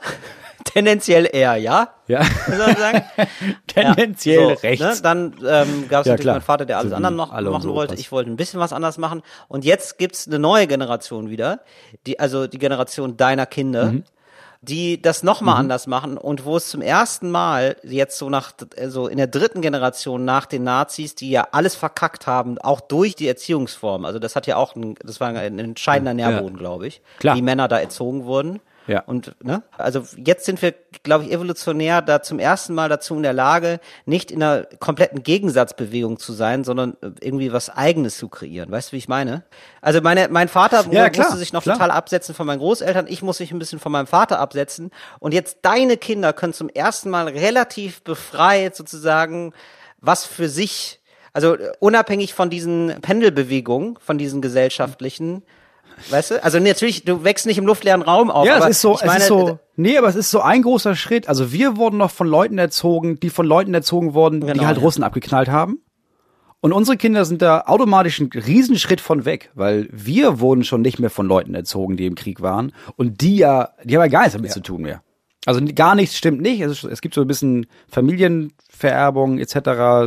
[0.65, 2.23] tendenziell eher ja, ja.
[3.67, 4.81] Tendenziell Ja, so, rechts.
[4.85, 4.95] Ne?
[5.03, 6.35] Dann ähm, gab es Ja, natürlich klar.
[6.37, 7.93] meinen Vater, der alles So wie anderen noch alle machen unsere wollte.
[7.93, 8.01] Opas.
[8.01, 9.23] Ich wollte ein bisschen was anders machen.
[9.49, 11.61] Und jetzt gibt's eine neue Generation wieder,
[12.07, 13.93] die also die Generation deiner Kinder.
[13.93, 14.05] Mhm.
[14.61, 18.51] Die das nochmal mal anders machen und wo es zum ersten Mal jetzt so nach,
[18.89, 23.15] so in der dritten Generation nach den Nazis, die ja alles verkackt haben, auch durch
[23.15, 24.05] die Erziehungsform.
[24.05, 27.37] Also das hat ja auch, ein, das war ein entscheidender Nährboden, glaube ich, Klar.
[27.37, 28.59] wie Männer da erzogen wurden.
[28.89, 29.03] Ja.
[29.03, 33.23] Und ne, also jetzt sind wir, glaube ich, evolutionär da zum ersten Mal dazu in
[33.23, 38.71] der Lage, nicht in einer kompletten Gegensatzbewegung zu sein, sondern irgendwie was Eigenes zu kreieren.
[38.71, 39.45] Weißt du, wie ich meine?
[39.81, 41.77] Also meine, mein Vater Ja, musste klar, sich noch klar.
[41.77, 43.07] total absetzen von meinen Großeltern.
[43.09, 44.91] Ich muss mich ein bisschen von meinem Vater absetzen.
[45.21, 49.53] Und jetzt deine Kinder können zum ersten Mal relativ befreit sozusagen
[50.01, 51.01] was für sich,
[51.33, 55.43] also äh, unabhängig von diesen Pendelbewegungen, von diesen gesellschaftlichen.
[56.11, 56.45] Weißt du?
[56.45, 58.47] Also natürlich, du wächst nicht im luftleeren Raum auf.
[58.47, 60.63] Ja, es ist so, ich meine, es ist so, nee, aber es ist so ein
[60.63, 61.29] großer Schritt.
[61.29, 64.77] Also wir wurden noch von Leuten erzogen, die von Leuten erzogen wurden, die Genau, halt
[64.77, 64.83] ja.
[64.83, 65.81] Russen abgeknallt haben.
[66.61, 70.99] Und unsere Kinder sind da automatisch einen Riesenschritt von weg, weil wir wurden schon nicht
[70.99, 72.73] mehr von Leuten erzogen, die im Krieg waren.
[72.97, 75.03] Und die ja, die haben ja gar nichts damit zu tun mehr.
[75.47, 76.61] Also gar nichts stimmt nicht.
[76.61, 79.55] Es, ist, es gibt so ein bisschen Familienvererbung etc.,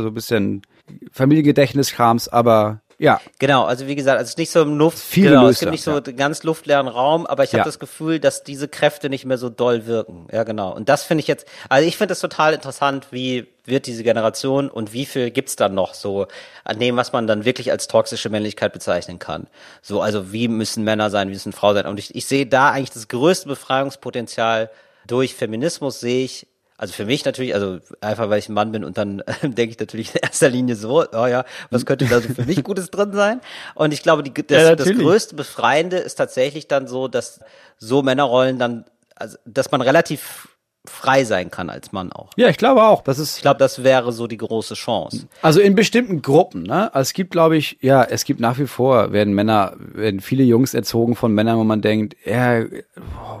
[0.02, 0.62] so ein bisschen
[1.10, 5.48] Familiengedächtniskrams, aber ja, Genau, also wie gesagt, es ist nicht so im Luft, Viel genau,
[5.48, 6.16] es gelöster, gibt nicht so ja.
[6.16, 7.64] ganz luftleeren Raum, aber ich habe Ja.
[7.64, 10.28] das Gefühl, dass diese Kräfte nicht mehr so doll wirken.
[10.32, 10.72] Ja, genau.
[10.74, 14.70] Und das finde ich jetzt, also ich finde das total interessant, wie wird diese Generation
[14.70, 16.26] und wie viel gibt's dann noch so
[16.64, 19.46] an dem, was man dann wirklich als toxische Männlichkeit bezeichnen kann.
[19.82, 21.86] So, also wie müssen Männer sein, wie müssen Frauen sein.
[21.86, 24.70] Und ich, ich sehe da eigentlich das größte Befreiungspotenzial
[25.06, 26.46] durch Feminismus sehe ich
[26.76, 29.78] also für mich natürlich, also einfach weil ich ein Mann bin und dann denke ich
[29.78, 33.12] natürlich in erster Linie so, oh ja, was könnte da so für mich Gutes drin
[33.12, 33.40] sein?
[33.74, 37.40] Und ich glaube, die, das, Ja, das größte Befreiende ist tatsächlich dann so, dass
[37.78, 38.84] so Männerrollen dann,
[39.16, 40.48] also dass man relativ
[40.84, 42.30] frei sein kann als Mann auch.
[42.36, 43.02] ja, ich glaube auch.
[43.02, 45.28] Das ist Ich glaube, das wäre so die große Chance.
[45.40, 46.92] Also in bestimmten Gruppen, ne?
[46.92, 50.42] Also es gibt, glaube ich, ja, es gibt nach wie vor, werden Männer, werden viele
[50.42, 52.64] Jungs erzogen von Männern, wo man denkt, ja,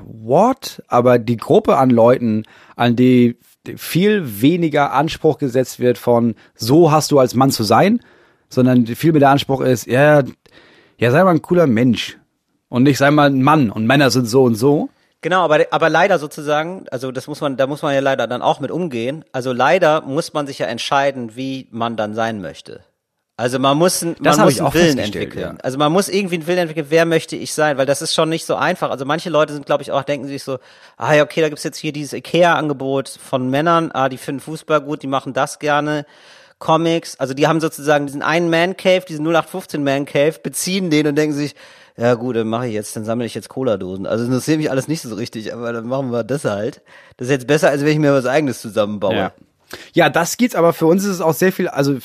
[0.04, 0.82] what?
[0.86, 2.44] Aber die Gruppe an Leuten,
[2.76, 3.36] an die
[3.76, 8.00] viel weniger Anspruch gesetzt wird von, so hast du als Mann zu sein,
[8.48, 10.22] sondern viel mehr der Anspruch ist, ja,
[10.98, 12.18] ja, sei mal ein cooler Mensch.
[12.68, 14.88] Und nicht sei mal ein Mann und Männer sind so und so.
[15.22, 18.42] Genau, aber, aber leider sozusagen, also das muss man, da muss man ja leider dann
[18.42, 19.24] auch mit umgehen.
[19.30, 22.80] Also leider muss man sich ja entscheiden, wie man dann sein möchte.
[23.36, 25.40] Also man muss, man muss einen Willen entwickeln.
[25.40, 25.54] ja.
[25.62, 28.28] Also man muss irgendwie einen Willen entwickeln, wer möchte ich sein, weil das ist schon
[28.28, 28.90] nicht so einfach.
[28.90, 30.58] Also manche Leute sind, glaube ich, auch, denken sich so,
[30.96, 34.82] ah ja, okay, da gibt's jetzt hier dieses Ikea-Angebot von Männern, ah, die finden Fußball
[34.82, 36.04] gut, die machen das gerne.
[36.58, 41.08] Comics, also die haben sozusagen diesen einen Man Cave, diesen 0815 Man Cave, beziehen den
[41.08, 41.56] und denken sich,
[41.96, 44.06] ja gut, dann mache ich jetzt, dann sammle ich jetzt Cola-Dosen.
[44.06, 46.82] Also das interessiert mich alles nicht so richtig, aber dann machen wir das halt.
[47.16, 49.14] Das ist jetzt besser, als wenn ich mir was eigenes zusammenbaue.
[49.14, 49.32] Ja.
[49.94, 51.96] Ja, das geht's, aber für uns ist es auch sehr viel, also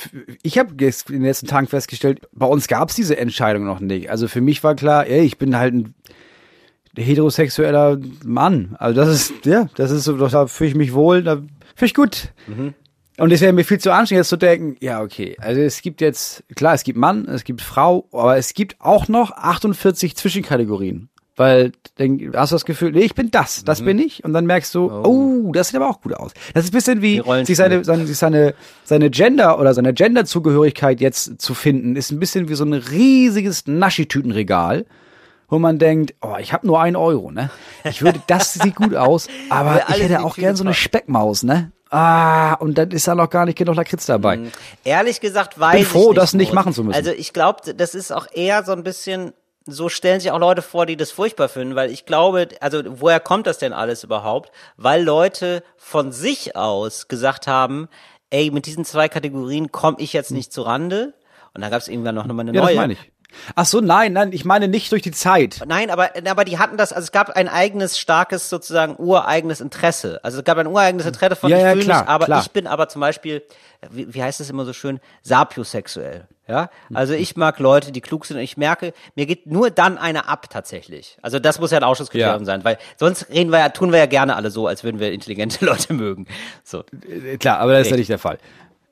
[0.41, 4.09] ich habe in den letzten Tagen festgestellt, bei uns gab's diese Entscheidung noch nicht.
[4.09, 5.93] Also für mich war klar, ey, ich bin halt ein
[6.95, 8.75] heterosexueller Mann.
[8.79, 11.41] Also das ist, ja, das ist so, da fühle ich mich wohl, da
[11.75, 12.31] fühle ich gut.
[13.19, 16.01] Und es wäre mir viel zu anstrengend, jetzt zu denken, ja, okay, also es gibt
[16.01, 21.09] jetzt, klar, es gibt Mann, es gibt Frau, aber es gibt auch noch 48 Zwischenkategorien.
[21.35, 24.23] Weil dann hast du das Gefühl, nee, ich bin das, das bin ich.
[24.23, 25.51] Und dann merkst du, oh.
[25.51, 26.31] das sieht aber auch gut aus.
[26.55, 31.39] Das ist ein bisschen wie sich seine, seine, seine, seine Gender oder seine Genderzugehörigkeit jetzt
[31.39, 34.87] zu finden, ist ein bisschen wie so ein riesiges Naschitütenregal,
[35.47, 37.51] wo man denkt, oh, ich habe nur einen Euro, ne?
[37.83, 40.73] Ich würde, das sieht gut aus, aber ich hätte auch gern so eine.
[40.73, 41.71] Speckmaus, ne?
[41.89, 44.39] Ah, und dann ist da noch gar nicht genug Lakritz dabei.
[44.83, 46.95] Ehrlich gesagt weiß ich froh, nicht, das nicht machen zu müssen.
[46.97, 49.33] Also ich glaube, das ist auch eher so ein bisschen,
[49.65, 53.19] so stellen sich auch Leute vor, die das furchtbar finden, weil ich glaube, also woher
[53.19, 54.51] kommt das denn alles überhaupt?
[54.75, 57.87] Weil Leute von sich aus gesagt haben,
[58.29, 61.13] ey, mit diesen zwei Kategorien komme ich jetzt nicht zu Rande.
[61.53, 62.73] Und dann gab es irgendwann noch mal eine Ja, neue.
[62.75, 63.11] das meine ich.
[63.55, 65.61] Ach so, nein, nein, ich meine nicht durch die Zeit.
[65.67, 70.19] Nein, aber, aber die hatten das, also es gab ein eigenes, starkes, sozusagen ureigenes Interesse.
[70.23, 72.41] Also es gab ein ureigenes Interesse von, Ja, ich ja, fühle klar, mich, aber klar.
[72.41, 73.43] ich bin aber zum Beispiel,
[73.91, 76.27] wie, wie heißt es immer so schön, sapiosexuell.
[76.47, 79.97] Ja, also ich mag Leute, die klug sind und ich merke, mir geht nur dann
[79.97, 81.17] einer ab tatsächlich.
[81.21, 82.45] Also das muss ja ein Ausschlusskriterium Ja.
[82.45, 85.11] sein, weil sonst reden wir ja, tun wir ja gerne alle so, als würden wir
[85.11, 86.25] intelligente Leute mögen.
[86.63, 86.85] So.
[87.09, 88.37] Äh, Klar, aber das ist ja nicht der Fall.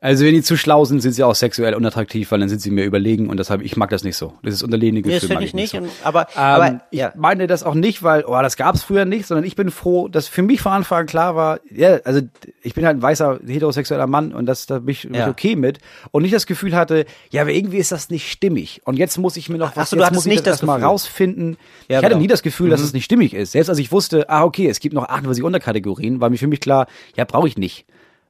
[0.06, 2.70] Also wenn die zu schlau sind, sind sie auch sexuell unattraktiv, weil dann sind sie
[2.70, 4.34] mir überlegen und deshalb, ich mag das nicht so.
[4.44, 5.20] Das ist unterlegene Nee, Gefühl.
[5.20, 5.80] das mag finde ich nicht, so.
[5.80, 7.12] und, aber, Ähm, aber, ich ja.
[7.16, 10.28] meine das auch nicht, weil, oh, das gab's früher nicht, sondern ich bin froh, dass
[10.28, 12.22] für mich von Anfang an klar war, ja, also
[12.62, 15.28] ich bin halt ein weißer heterosexueller Mann und das da bin ich, ich Ja.
[15.28, 15.80] okay mit
[16.12, 19.38] und nicht das Gefühl hatte, ja, aber irgendwie ist das nicht stimmig und jetzt muss
[19.38, 20.84] ich mir noch was, so, du jetzt muss ich nicht das das Gefühl.
[20.84, 21.58] rausfinden.
[21.90, 22.22] Ja, ich hatte genau.
[22.22, 23.54] nie das Gefühl, dass es nicht stimmig ist.
[23.54, 26.60] Selbst als ich wusste, ah, okay, es gibt noch 48 Unterkategorien, war mir für mich
[26.60, 26.86] klar,
[27.18, 27.86] ja, brauche ich nicht.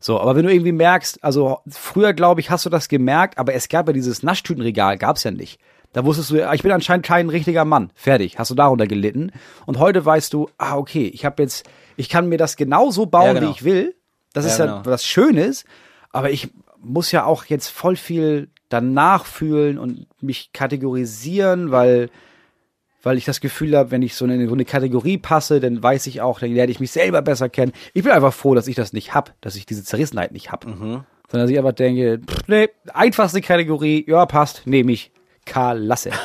[0.05, 3.55] So, aber wenn du irgendwie merkst, also früher glaube ich, hast du das gemerkt, aber
[3.55, 5.59] es gab ja dieses Naschtütenregal, gab's ja nicht.
[5.93, 7.89] Da wusstest du, ich bin anscheinend kein richtiger Mann.
[7.95, 9.31] Fertig, hast du darunter gelitten.
[9.65, 13.25] Und heute weißt du, ah, okay, ich habe jetzt, ich kann mir das genauso bauen,
[13.25, 13.47] Ja, genau.
[13.47, 13.95] wie ich will.
[14.31, 14.81] Das Ja, ist ja genau.
[14.83, 15.65] was Schönes,
[16.11, 22.11] aber ich muss ja auch jetzt voll viel danach fühlen und mich kategorisieren, weil
[23.05, 26.07] weil ich das Gefühl habe, wenn ich so in so eine Kategorie passe, dann weiß
[26.07, 27.71] ich auch, dann lerne ich mich selber besser kennen.
[27.93, 30.65] Ich bin einfach froh, dass ich das nicht hab, dass ich diese Zerrissenheit nicht hab.
[30.65, 35.11] Sondern dass ich einfach denke, pff, nee, einfachste Kategorie, ja, passt, nehme ich.
[35.45, 36.09] Karl Lasse.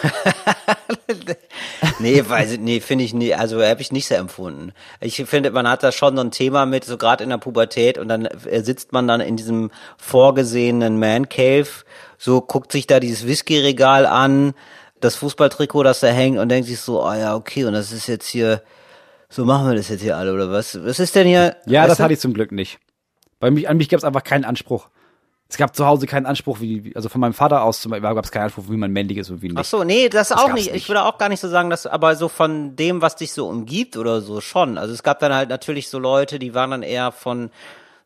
[1.99, 4.73] Nee, weiß ich, nee, finde ich nie, also habe ich nicht so empfunden.
[5.01, 7.99] Ich finde, man hat da schon so ein Thema mit, so gerade in der Pubertät
[7.99, 11.69] und dann äh, sitzt man dann in diesem vorgesehenen Man Cave,
[12.17, 14.55] so guckt sich da dieses Whisky-Regal an,
[15.01, 18.07] das Fußballtrikot, das da hängt und denkt sich so, ah ja, okay, und das ist
[18.07, 18.63] jetzt hier,
[19.29, 20.83] so machen wir das jetzt hier alle, oder was?
[20.85, 21.57] Was ist denn hier?
[21.67, 22.05] Ja, das du?
[22.05, 22.79] hatte ich zum Glück nicht.
[23.39, 24.89] Bei mich, an mich gab es einfach keinen Anspruch.
[25.49, 28.25] Es gab zu Hause keinen Anspruch, wie, also von meinem Vater aus zum Beispiel gab
[28.25, 29.59] es keinen Anspruch, wie man männlich ist und wie nicht.
[29.59, 30.69] Ach so, nee, das, auch gab's nicht.
[30.69, 30.89] Ich nicht.
[30.89, 33.97] würde auch gar nicht so sagen, dass, aber so von dem, was dich so umgibt
[33.97, 34.79] oder so schon.
[34.79, 37.51] Also es gab dann halt natürlich so Leute, die waren dann eher von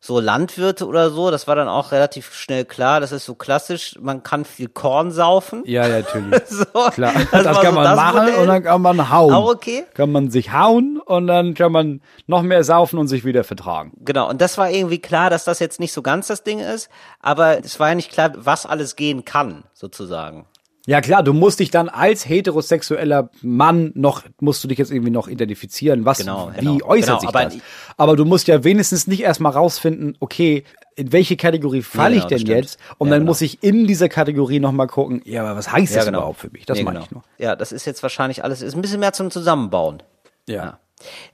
[0.05, 1.31] so Landwirte oder so.
[1.31, 2.99] Das war dann auch relativ schnell klar.
[2.99, 3.95] Das ist so klassisch.
[3.99, 5.63] Man kann viel Korn saufen.
[5.65, 6.41] Ja, ja, natürlich.
[6.55, 8.35] So, Klar, das, war kann so man das machen Modell.
[8.39, 9.33] und dann kann man hauen.
[9.33, 9.83] Auch okay.
[9.93, 13.91] Kann man sich hauen und dann kann man noch mehr saufen und sich wieder vertragen.
[13.97, 16.89] Genau, und das war irgendwie klar, dass das jetzt nicht so ganz das Ding ist,
[17.19, 20.45] aber es war ja nicht klar, was alles gehen kann, sozusagen.
[20.87, 25.09] Ja klar, du musst dich dann als heterosexueller Mann noch, musst du dich jetzt irgendwie
[25.11, 26.85] noch identifizieren, was, Genau, wie genau.
[26.85, 27.57] äußert Genau, sich aber das?
[27.97, 30.63] Aber du musst ja wenigstens nicht erstmal rausfinden, okay,
[30.95, 32.57] in welche Kategorie falle genau, ich denn das stimmt.
[32.57, 32.79] jetzt?
[32.99, 33.29] Und Ja, dann genau.
[33.31, 36.65] muss ich in dieser Kategorie nochmal gucken, ja, aber was heißt das überhaupt für mich?
[36.67, 37.05] Das Nee, meine genau.
[37.05, 37.23] ich nur.
[37.39, 40.03] Ja, das ist jetzt wahrscheinlich alles, ist ein bisschen mehr zum Zusammenbauen.
[40.47, 40.77] Ja.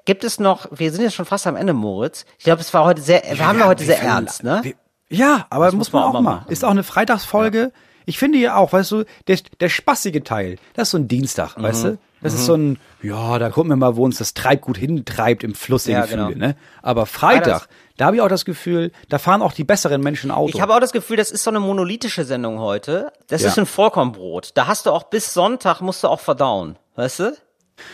[0.06, 2.26] Gibt es noch, wir sind jetzt schon fast am Ende, Moritz.
[2.40, 4.62] Ich glaube, es war heute sehr, wir haben ja heute sehr ernst, ne?
[4.64, 4.74] Wir-
[5.10, 6.22] Ja, aber muss man auch mal.
[6.22, 6.46] machen.
[6.50, 7.72] Ist auch eine Freitagsfolge.
[8.06, 11.58] Ich finde ja auch, weißt du, der, der spaßige Teil, das ist so ein Dienstag,
[11.58, 11.64] Mhm.
[11.64, 11.98] weißt du?
[12.24, 15.56] Das ist so ein, ja, da gucken wir mal, wo uns das Treibgut hintreibt im
[15.56, 16.48] Fluss der Ja, Gefühle, genau.
[16.50, 16.56] ne?
[16.84, 20.30] Aber Freitag, Freitags- da habe ich auch das Gefühl, da fahren auch die besseren Menschen
[20.30, 20.52] Auto.
[20.54, 23.12] Ich habe auch das Gefühl, das ist so eine monolithische Sendung heute.
[23.28, 23.48] Das Ja.
[23.50, 24.52] ist ein Vollkornbrot.
[24.56, 27.38] Da hast du auch bis Sonntag musst du auch verdauen, weißt du?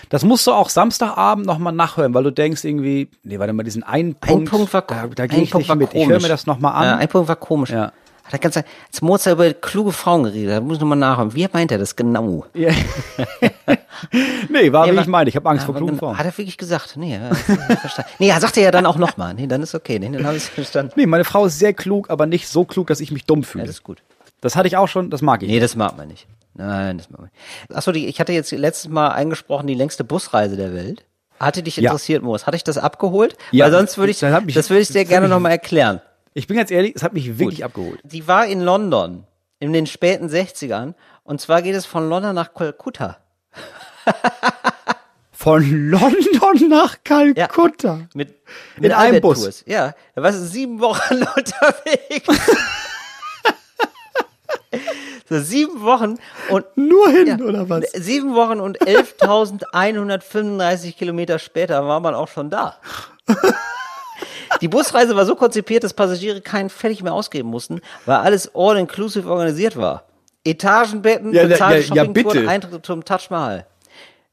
[0.10, 3.84] das musst du auch Samstagabend nochmal nachhören, weil du denkst irgendwie, nee, warte mal, diesen
[3.84, 5.89] einen Punkt, Ein Punkt war, da, da gehe ich Punkt nicht mit.
[5.91, 6.03] komisch.
[6.03, 6.84] Ich höre mir das nochmal an.
[6.84, 7.70] Ja, ein Punkt war komisch.
[7.70, 7.93] Ja.
[8.28, 11.34] Hat er ganz, als Mozart über kluge Frauen geredet hat, muss ich nochmal nachhören.
[11.34, 12.45] Wie meint er das genau?
[12.53, 12.71] Ja.
[14.49, 15.30] nee, war Nee, wie ich meine.
[15.30, 16.17] Ich habe Angst vor Aber klugen genau, Frauen.
[16.17, 16.95] Hat er wirklich gesagt?
[16.97, 18.11] Nee, ja, ich verstanden.
[18.19, 19.34] nee, er sagte ja dann auch nochmal.
[19.34, 19.99] Nee, dann ist okay.
[19.99, 20.93] Nee, dann habe ich verstanden.
[20.95, 23.47] Nee, meine Frau ist sehr klug, aber nicht so klug, dass ich mich dumm Ja,
[23.47, 23.63] fühle.
[23.65, 24.01] das ist gut.
[24.41, 25.49] das hatte ich auch schon, das mag ich.
[25.49, 26.28] Nee, das mag man nicht.
[26.53, 27.75] Nein, das mag man nicht.
[27.78, 31.03] Achso, die, ich hatte jetzt letztes Mal eingesprochen, die längste Busreise der Welt.
[31.39, 31.84] Hatte dich Ja.
[31.91, 32.47] interessiert, Moos?
[32.47, 33.38] Hatte ich das abgeholt?
[33.51, 36.01] Ja, Weil sonst würde ich, das mich- das würde ich dir gerne nochmal erklären.
[36.38, 37.65] Ich bin ganz ehrlich, es hat mich wirklich Gut.
[37.65, 37.99] abgeholt.
[38.03, 39.23] Die war in London
[39.59, 43.17] in den späten 60ern und zwar geht es von London nach Kalkutta.
[45.31, 48.01] Von London nach Kalkutta.
[48.13, 48.29] Mit,
[48.75, 49.41] In mit einem Bus.
[49.41, 49.63] Tours.
[49.67, 52.27] Ja, da warst du sieben Wochen unterwegs.
[55.29, 56.17] so sieben Wochen
[56.49, 57.85] und Nur hin, ja, oder was?
[57.93, 62.77] sieben Wochen und 11.135 Kilometer später war man auch schon da.
[64.61, 69.29] Die Busreise war so konzipiert, dass Passagiere keinen Pfennig mehr ausgeben mussten, weil alles all-inclusive
[69.29, 70.03] organisiert war.
[70.43, 72.47] Etagenbetten, Ja, bezahlte ja, ja, Shoppingtouren.
[72.47, 73.65] Eintritt zum Taj Mahal.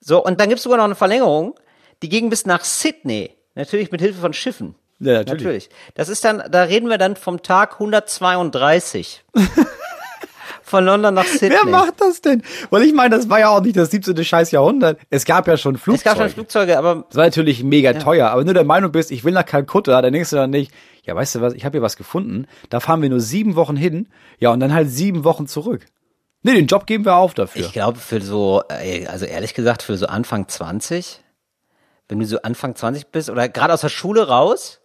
[0.01, 1.59] So, und dann gibt's sogar noch eine Verlängerung,
[2.03, 3.35] die ging bis nach Sydney.
[3.55, 4.75] Natürlich mit Hilfe von Schiffen.
[5.01, 5.71] Ja, natürlich.
[5.95, 9.25] Das ist dann, da reden wir dann vom Tag 132.
[10.75, 11.51] Von London nach Sydney.
[11.63, 12.43] Wer macht das denn?
[12.71, 14.25] Weil ich meine, das war ja auch nicht das 17.
[14.25, 14.99] scheiß Jahrhundert.
[15.09, 16.05] Es gab ja schon es Flugzeuge.
[16.05, 19.11] gab schon Flugzeuge, aber Das war natürlich mega teuer, aber wenn du der Meinung bist,
[19.13, 20.73] ich will nach Kalkutta, dann denkst du dann nicht,
[21.05, 23.77] ja, weißt du was, ich habe hier was gefunden, da fahren wir nur sieben Wochen
[23.77, 24.09] hin,
[24.39, 25.87] ja, und dann halt sieben Wochen zurück.
[26.43, 27.63] Nee, den Job geben wir auf dafür.
[27.65, 31.23] ich glaube für so, äh, also ehrlich gesagt, für so Anfang 20,
[32.09, 34.81] wenn du so Anfang 20 bist oder gerade aus der Schule raus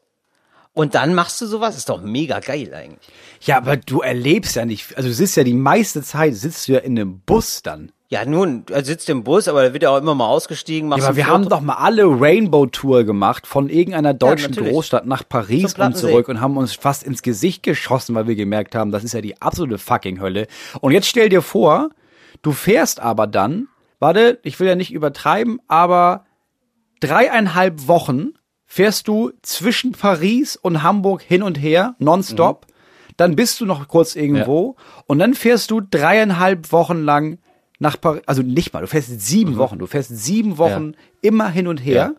[0.79, 3.09] und dann machst du sowas, ist doch mega geil eigentlich.
[3.41, 6.71] ja, aber du erlebst ja nicht, also du sitzt ja die meiste Zeit, sitzt du
[6.71, 7.91] ja in einem Bus dann.
[8.07, 10.95] Ja, nun, du sitzt im Bus, aber da wird ja auch immer mal ausgestiegen, Ja,
[10.95, 11.33] aber wir Foto.
[11.33, 14.71] haben doch mal alle Rainbow-Tour gemacht von irgendeiner deutschen natürlich.
[14.71, 18.73] Großstadt nach Paris und zurück und haben uns fast ins Gesicht geschossen, weil wir gemerkt
[18.73, 20.47] haben, das ist ja die absolute fucking Hölle.
[20.79, 21.89] Und jetzt stell dir vor,
[22.41, 23.67] du fährst aber dann,
[23.99, 26.25] warte, ich will ja nicht übertreiben, aber
[27.01, 28.29] dreieinhalb Wochen
[28.71, 32.67] fährst du zwischen Paris und Hamburg hin und her, nonstop.
[33.17, 37.39] Dann bist du noch kurz irgendwo und dann fährst du dreieinhalb Wochen lang
[37.79, 41.67] nach Paris, also nicht mal, du fährst sieben Wochen, du fährst sieben Wochen immer hin
[41.67, 42.13] und her.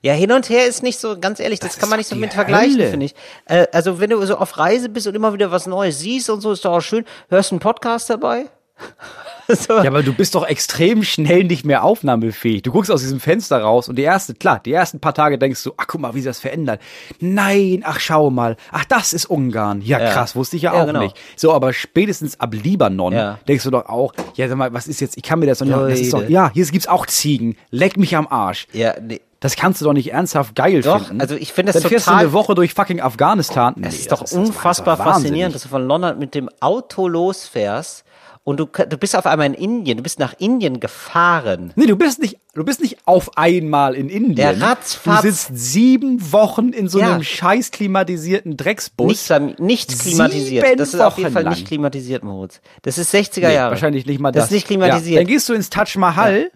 [0.00, 2.16] Ja, hin und her ist nicht so, ganz ehrlich, das, Das kann man nicht so
[2.16, 3.14] mit vergleichen, finde ich.
[3.44, 6.40] Äh, also wenn du so auf Reise bist und immer wieder was Neues siehst und
[6.40, 7.04] so, ist doch auch schön.
[7.28, 8.46] Hörst du einen Podcast dabei?
[9.48, 9.74] so.
[9.74, 12.62] Ja, aber du bist doch extrem schnell nicht mehr aufnahmefähig.
[12.62, 15.62] Du guckst aus diesem Fenster raus und die erste, klar, die ersten paar Tage denkst
[15.62, 16.80] du, ach guck mal, wie sich das verändert.
[17.20, 19.80] Nein, ach schau mal, ach das ist Ungarn.
[19.82, 20.10] Ja, Ja.
[20.12, 21.00] krass, wusste ich ja, Ja, auch genau.
[21.00, 21.16] nicht.
[21.36, 23.38] So, aber spätestens ab Libanon Ja.
[23.48, 25.66] denkst du doch auch, ja, sag mal, was ist jetzt, ich kann mir das doch
[25.86, 28.66] nicht, ist doch, ja, hier gibt's auch Ziegen, leck mich am Arsch.
[28.72, 29.20] ja, nee.
[29.38, 31.20] Das kannst du doch nicht ernsthaft geil Doch, finden.
[31.20, 33.74] also ich finde das Dann fährst du eine Woche durch fucking Afghanistan.
[33.76, 37.06] Nee, Es ist doch das unfassbar war faszinierend, dass du von London mit dem Auto
[37.06, 38.02] losfährst
[38.46, 41.72] und du, du bist auf einmal in Indien, du bist nach Indien gefahren.
[41.74, 44.36] Nee, du bist nicht, du bist nicht auf einmal in Indien.
[44.36, 47.14] Der ratzfatz- Du sitzt sieben Wochen in so Ja.
[47.14, 49.28] einem scheiß klimatisierten Drecksbus.
[49.30, 50.64] Nicht, nichts klimatisiert.
[50.64, 51.54] Sieben Das ist auf jeden Wochen Fall lang.
[51.54, 52.60] nicht klimatisiert, Moritz.
[52.82, 53.70] Das ist 60er Nee, Jahre.
[53.72, 54.44] Wahrscheinlich nicht mal das.
[54.44, 54.50] das.
[54.50, 55.18] ist nicht Ja, klimatisiert.
[55.20, 56.52] dann gehst du ins Taj Mahal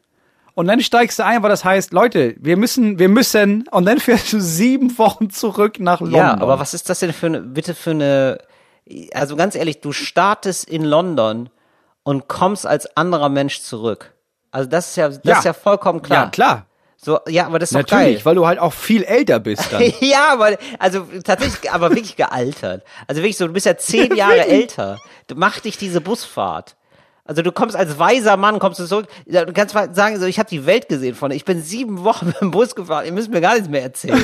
[0.54, 3.98] und dann steigst du ein, weil das heißt, Leute, wir müssen, wir müssen, und dann
[3.98, 6.18] fährst du sieben Wochen zurück nach London.
[6.20, 8.38] Ja, aber was ist das denn für eine, bitte für eine,
[9.12, 11.48] also ganz ehrlich, du startest in London
[12.10, 14.12] und kommst als anderer Mensch zurück.
[14.50, 15.38] Also das ist ja, das Ja.
[15.38, 16.24] ist ja vollkommen klar.
[16.24, 16.66] Ja, klar.
[17.02, 18.24] So, ja, aber das ist doch Natürlich, geil.
[18.24, 19.80] weil du halt auch viel älter bist dann.
[20.00, 22.82] ja, aber, also tatsächlich, aber wirklich gealtert.
[23.06, 24.98] Also wirklich so, du bist ja zehn Jahre älter.
[25.28, 26.76] Du mach dich diese Busfahrt.
[27.24, 30.38] Also du kommst als weiser Mann, kommst du zurück, du kannst mal sagen, so, ich
[30.40, 33.30] habe die Welt gesehen von, ich bin sieben Wochen mit dem Bus gefahren, ihr müsst
[33.30, 34.20] mir gar nichts mehr erzählen.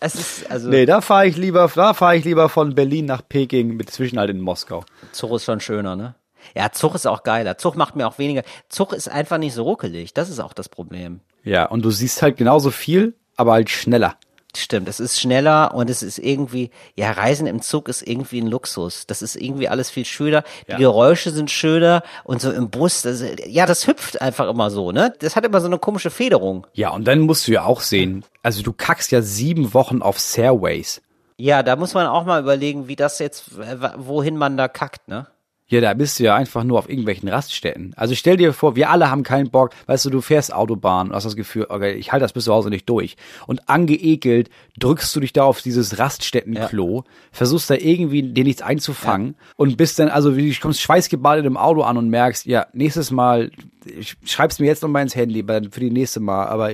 [0.00, 3.22] es ist, also, Nee, da fahre ich lieber, da fahre ich lieber von Berlin nach
[3.28, 4.84] Peking mit Zwischenhalt in Moskau.
[5.12, 6.14] Zug ist schon schöner, ne?
[6.54, 7.58] Ja, Zug ist auch geiler.
[7.58, 8.42] Zug macht mir auch weniger.
[8.68, 10.14] Zug ist einfach nicht so ruckelig.
[10.14, 11.20] Das ist auch das Problem.
[11.44, 14.16] Ja, und du siehst halt genauso viel, aber halt schneller.
[14.54, 18.46] Stimmt, es ist schneller und es ist irgendwie, ja, Reisen im Zug ist irgendwie ein
[18.46, 19.06] Luxus.
[19.06, 20.44] Das ist irgendwie alles viel schöner.
[20.68, 20.76] Die Ja.
[20.78, 25.14] Geräusche sind schöner und so im Bus, das, ja, das hüpft einfach immer so, ne?
[25.20, 26.66] Das hat immer so eine komische Federung.
[26.74, 30.18] Ja, und dann musst du ja auch sehen, also du kackst ja sieben Wochen auf
[30.18, 31.00] Stairways.
[31.38, 33.52] Ja, da muss man auch mal überlegen, wie das jetzt,
[33.96, 35.28] wohin man da kackt, ne?
[35.72, 37.94] Ja, da bist du ja einfach nur auf irgendwelchen Raststätten.
[37.96, 41.14] Also stell dir vor, wir alle haben keinen Bock, weißt du, du fährst Autobahn und
[41.14, 43.16] hast das Gefühl, okay, ich halte das bis zu Hause nicht durch.
[43.46, 49.34] Und angeekelt drückst du dich da auf dieses Raststättenklo, versuchst da irgendwie dir nichts einzufangen
[49.56, 53.10] und bist dann, also wie du kommst schweißgebadet im Auto an und merkst, ja, nächstes
[53.10, 53.50] Mal,
[53.86, 56.72] ich schreib's mir jetzt nochmal ins Handy, für die nächste Mal, aber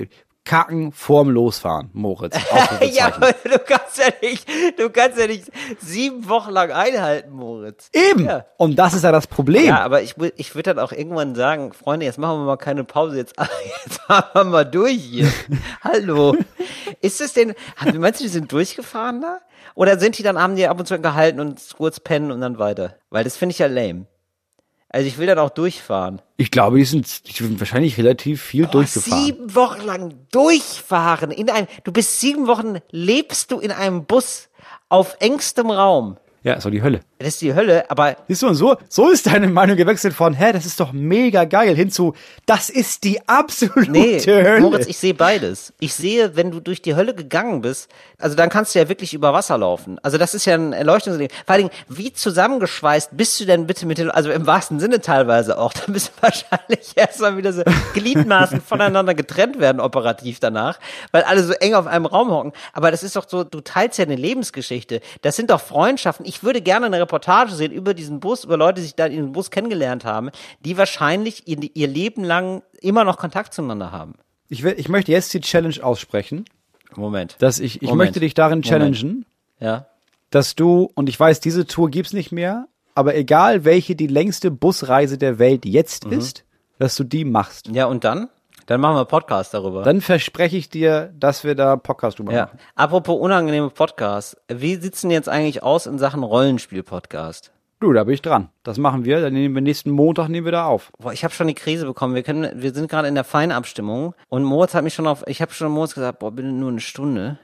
[0.49, 2.34] kacken vorm Losfahren, Moritz.
[2.92, 5.44] ja, aber du kannst ja nicht, du kannst ja nicht
[5.78, 7.90] sieben Wochen lang einhalten, Moritz.
[7.92, 8.24] Eben.
[8.24, 8.46] Ja.
[8.57, 9.66] Und das ist ja das Problem.
[9.66, 12.82] Ja, aber ich, ich würde dann auch irgendwann sagen, Freunde, jetzt machen wir mal keine
[12.84, 13.36] Pause, jetzt,
[13.84, 15.30] jetzt fahren wir mal durch hier.
[15.84, 16.34] Hallo.
[17.03, 17.55] Ist es denn,
[17.94, 19.40] meinst du, die sind durchgefahren da?
[19.74, 22.59] Oder sind die dann, haben die ab und zu gehalten und kurz pennen und dann
[22.59, 22.96] weiter?
[23.11, 24.07] Weil das finde ich ja lame.
[24.91, 26.22] Also ich will dann auch durchfahren.
[26.39, 29.24] Ich glaube, die sind, die sind wahrscheinlich relativ viel durchgefahren.
[29.24, 34.49] Sieben Wochen lang durchfahren in einem, du bist sieben Wochen, lebst du in einem Bus
[34.89, 36.16] auf engstem Raum.
[36.43, 37.01] Ja, ist doch die Hölle.
[37.19, 40.35] Das ist die Hölle, aber Siehst du, und so, so ist deine Meinung gewechselt von,
[40.35, 42.14] hä, das ist doch mega geil, hin zu,
[42.47, 44.61] das ist die absolute Nee, Hölle.
[44.61, 45.73] Moritz, ich sehe beides.
[45.81, 49.14] Ich sehe, wenn du durch die Hölle gegangen bist, also dann kannst du ja wirklich
[49.14, 49.99] über Wasser laufen.
[50.05, 51.37] Also das ist ja ein Erleuchtungserlebnis.
[51.45, 55.01] Vor allen Dingen, wie zusammengeschweißt bist du denn bitte mit den, also im wahrsten Sinne
[55.01, 57.62] teilweise auch, dann bist du wahrscheinlich erstmal wieder so
[57.95, 60.79] Gliedmaßen voneinander getrennt werden operativ danach,
[61.11, 62.53] weil alle so eng auf einem Raum hocken.
[62.73, 65.01] Aber das ist doch so, du teilst ja eine Lebensgeschichte.
[65.23, 66.25] Das sind doch Freundschaften.
[66.25, 69.12] Ich würde gerne eine Reportage sehen über diesen Bus, über Leute, die sich da in
[69.12, 70.30] diesem Bus kennengelernt haben,
[70.61, 74.14] die wahrscheinlich ihr, ihr Leben lang immer noch Kontakt zueinander haben.
[74.48, 76.44] Ich, will, ich möchte jetzt die Challenge aussprechen,
[76.94, 77.36] Moment.
[77.40, 77.98] dass ich, ich Moment.
[78.09, 78.66] möchte dich darin Moment.
[78.66, 79.24] challengen,
[79.59, 79.86] Ja.
[80.30, 84.50] dass du, und ich weiß, diese Tour gibt's nicht mehr, aber egal welche die längste
[84.50, 86.12] Busreise der Welt jetzt Mhm.
[86.18, 86.44] ist,
[86.78, 87.68] dass du die machst.
[87.68, 88.28] Ja, und dann?
[88.69, 89.83] Dann machen wir Podcast darüber.
[89.83, 92.43] Dann verspreche ich dir, dass wir da Podcast drüber ja.
[92.43, 92.59] machen.
[92.75, 94.37] Apropos unangenehme Podcasts.
[94.47, 97.51] Wie sieht's denn jetzt eigentlich aus in Sachen Rollenspiel-Podcast?
[97.81, 98.51] Du, da bin ich dran.
[98.64, 99.23] Das machen wir.
[99.23, 100.93] Dann nehmen wir nächsten Montag nehmen wir da auf.
[100.99, 102.14] Boah, ich habe schon die Krise bekommen.
[102.14, 105.41] Wir können, wir sind gerade in der Feinabstimmung und Moritz hat mich schon auf, ich
[105.41, 107.39] habe schon Moritz gesagt, boah, bitte nur eine Stunde.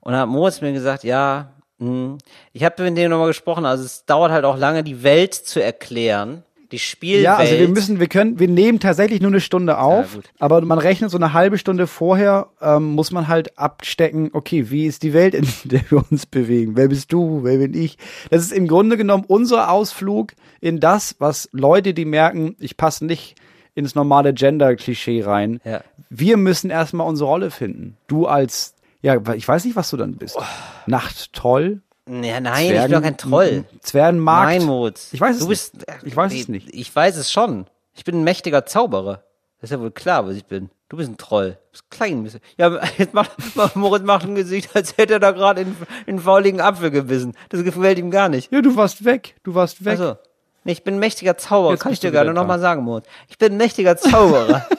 [0.00, 2.18] Und dann hat Moritz mir gesagt, ja, mh.
[2.52, 3.66] ich habe mit dem nochmal gesprochen.
[3.66, 6.42] Also es dauert halt auch lange, die Welt zu erklären,
[6.72, 7.24] die Spielwelt.
[7.24, 10.24] Ja, also wir müssen, wir können, wir nehmen tatsächlich nur eine Stunde auf, gut.
[10.38, 14.86] aber man rechnet so eine halbe Stunde vorher, ähm, muss man halt abstecken, okay, wie
[14.86, 16.76] ist die Welt, in der wir uns bewegen?
[16.76, 17.40] Wer bist du?
[17.42, 17.98] Wer bin ich?
[18.30, 23.04] Das ist im Grunde genommen unser Ausflug in das, was Leute, die merken, ich passe
[23.04, 23.36] nicht
[23.74, 25.60] ins normale Gender-Klischee rein.
[25.64, 25.82] Ja.
[26.08, 27.96] Wir müssen erstmal unsere Rolle finden.
[28.06, 30.38] Du als, ja, ich weiß nicht, was du dann bist.
[30.86, 31.82] Nachttroll?
[32.08, 33.64] Ja, nein, ich bin doch kein Troll.
[33.80, 34.46] Zwergenmarkt?
[34.46, 35.12] Nein, Moritz.
[35.12, 35.86] Ich weiß es du bist, nicht.
[36.04, 36.68] Ich weiß es nicht.
[36.72, 37.66] Ich weiß es schon.
[37.94, 39.24] Ich bin ein mächtiger Zauberer.
[39.60, 40.70] Das ist ja wohl klar, was ich bin.
[40.88, 41.52] Du bist ein Troll.
[41.52, 42.22] Du bist klein.
[42.22, 43.32] Bist ja, jetzt macht,
[43.74, 45.76] Moritz macht ein Gesicht, als hätte er da gerade in,
[46.06, 47.34] in einen fauligen Apfel gebissen.
[47.48, 48.52] Das gefällt ihm gar nicht.
[48.52, 49.34] Ja, du warst weg.
[49.42, 49.98] Du warst weg.
[49.98, 50.16] Also,
[50.62, 51.72] nee, ich bin ein mächtiger Zauberer.
[51.72, 53.06] Jetzt Kann ich dir gerne wieder nochmal sagen, Moritz.
[53.28, 54.68] Ich bin ein mächtiger Zauberer.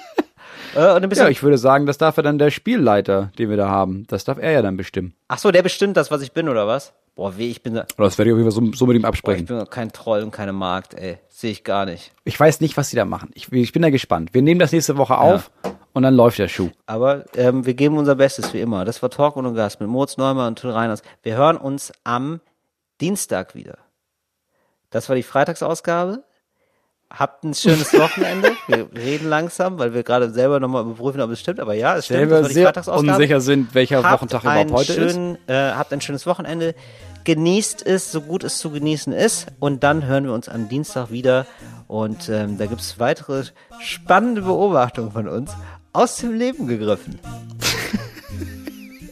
[0.78, 3.50] äh, und dann bist Ja, ich würde sagen, das darf ja dann der Spielleiter, den
[3.50, 5.14] wir da haben, das darf er ja dann bestimmen.
[5.28, 6.94] ach so, der bestimmt das, was ich bin, oder was?
[7.16, 8.96] Boah, weh, ich bin, da- Oder das werde ich auf jeden Fall so, so mit
[8.96, 9.46] ihm boah, ich absprechen.
[9.48, 11.18] bin kein Troll und keine Magd, ey.
[11.30, 12.12] Sehe ich gar nicht.
[12.26, 13.32] Ich weiß nicht, was sie da machen.
[13.34, 14.34] Ich, ich bin da gespannt.
[14.36, 15.50] Wir nehmen das nächste Woche auf
[15.94, 16.70] und dann läuft der Schuh.
[16.86, 18.86] Aber ähm, wir geben unser Bestes, wie immer.
[18.86, 21.02] Das war Talk ohne Gast mit Moritz Neumann und Till Reiners.
[21.24, 22.40] Wir hören uns am
[23.02, 23.80] Dienstag wieder.
[24.92, 26.24] Das war die Freitagsausgabe.
[27.10, 28.52] Habt ein schönes Wochenende.
[28.68, 31.60] Wir reden langsam, weil wir gerade selber nochmal überprüfen, ob es stimmt.
[31.62, 32.20] Aber ja, es stimmt.
[32.20, 32.36] Selber
[32.74, 35.14] das war die sehr unsicher sind, welcher Habt Wochentag überhaupt heute ist.
[35.14, 36.76] schönen, Äh, habt ein schönes Wochenende.
[37.24, 39.48] Genießt es, so gut es zu genießen ist.
[39.60, 41.46] Und dann hören wir uns am Dienstag wieder.
[41.88, 43.44] Und ähm, da gibt's weitere
[43.80, 45.52] spannende Beobachtungen von uns
[45.94, 47.20] aus dem Leben gegriffen.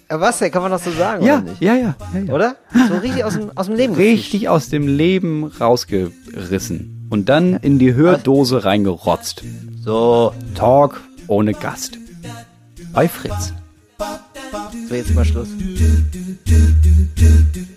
[0.09, 0.51] Ja, Was denn?
[0.51, 1.61] Kann man doch so sagen, Ja, oder nicht?
[1.61, 2.33] ja, ja, ja, ja.
[2.33, 2.55] Oder?
[2.89, 3.95] So richtig aus dem, aus dem Leben.
[3.95, 9.43] Richtig aus dem Leben rausgerissen und dann in die Hördose reingerotzt.
[9.83, 11.97] So, Talk ohne Gast.
[12.93, 13.53] Bei Fritz.
[14.87, 15.49] so jetzt mal Schluss.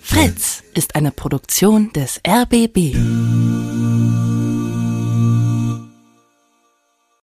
[0.01, 2.97] Fritz ist eine Produktion des RBB.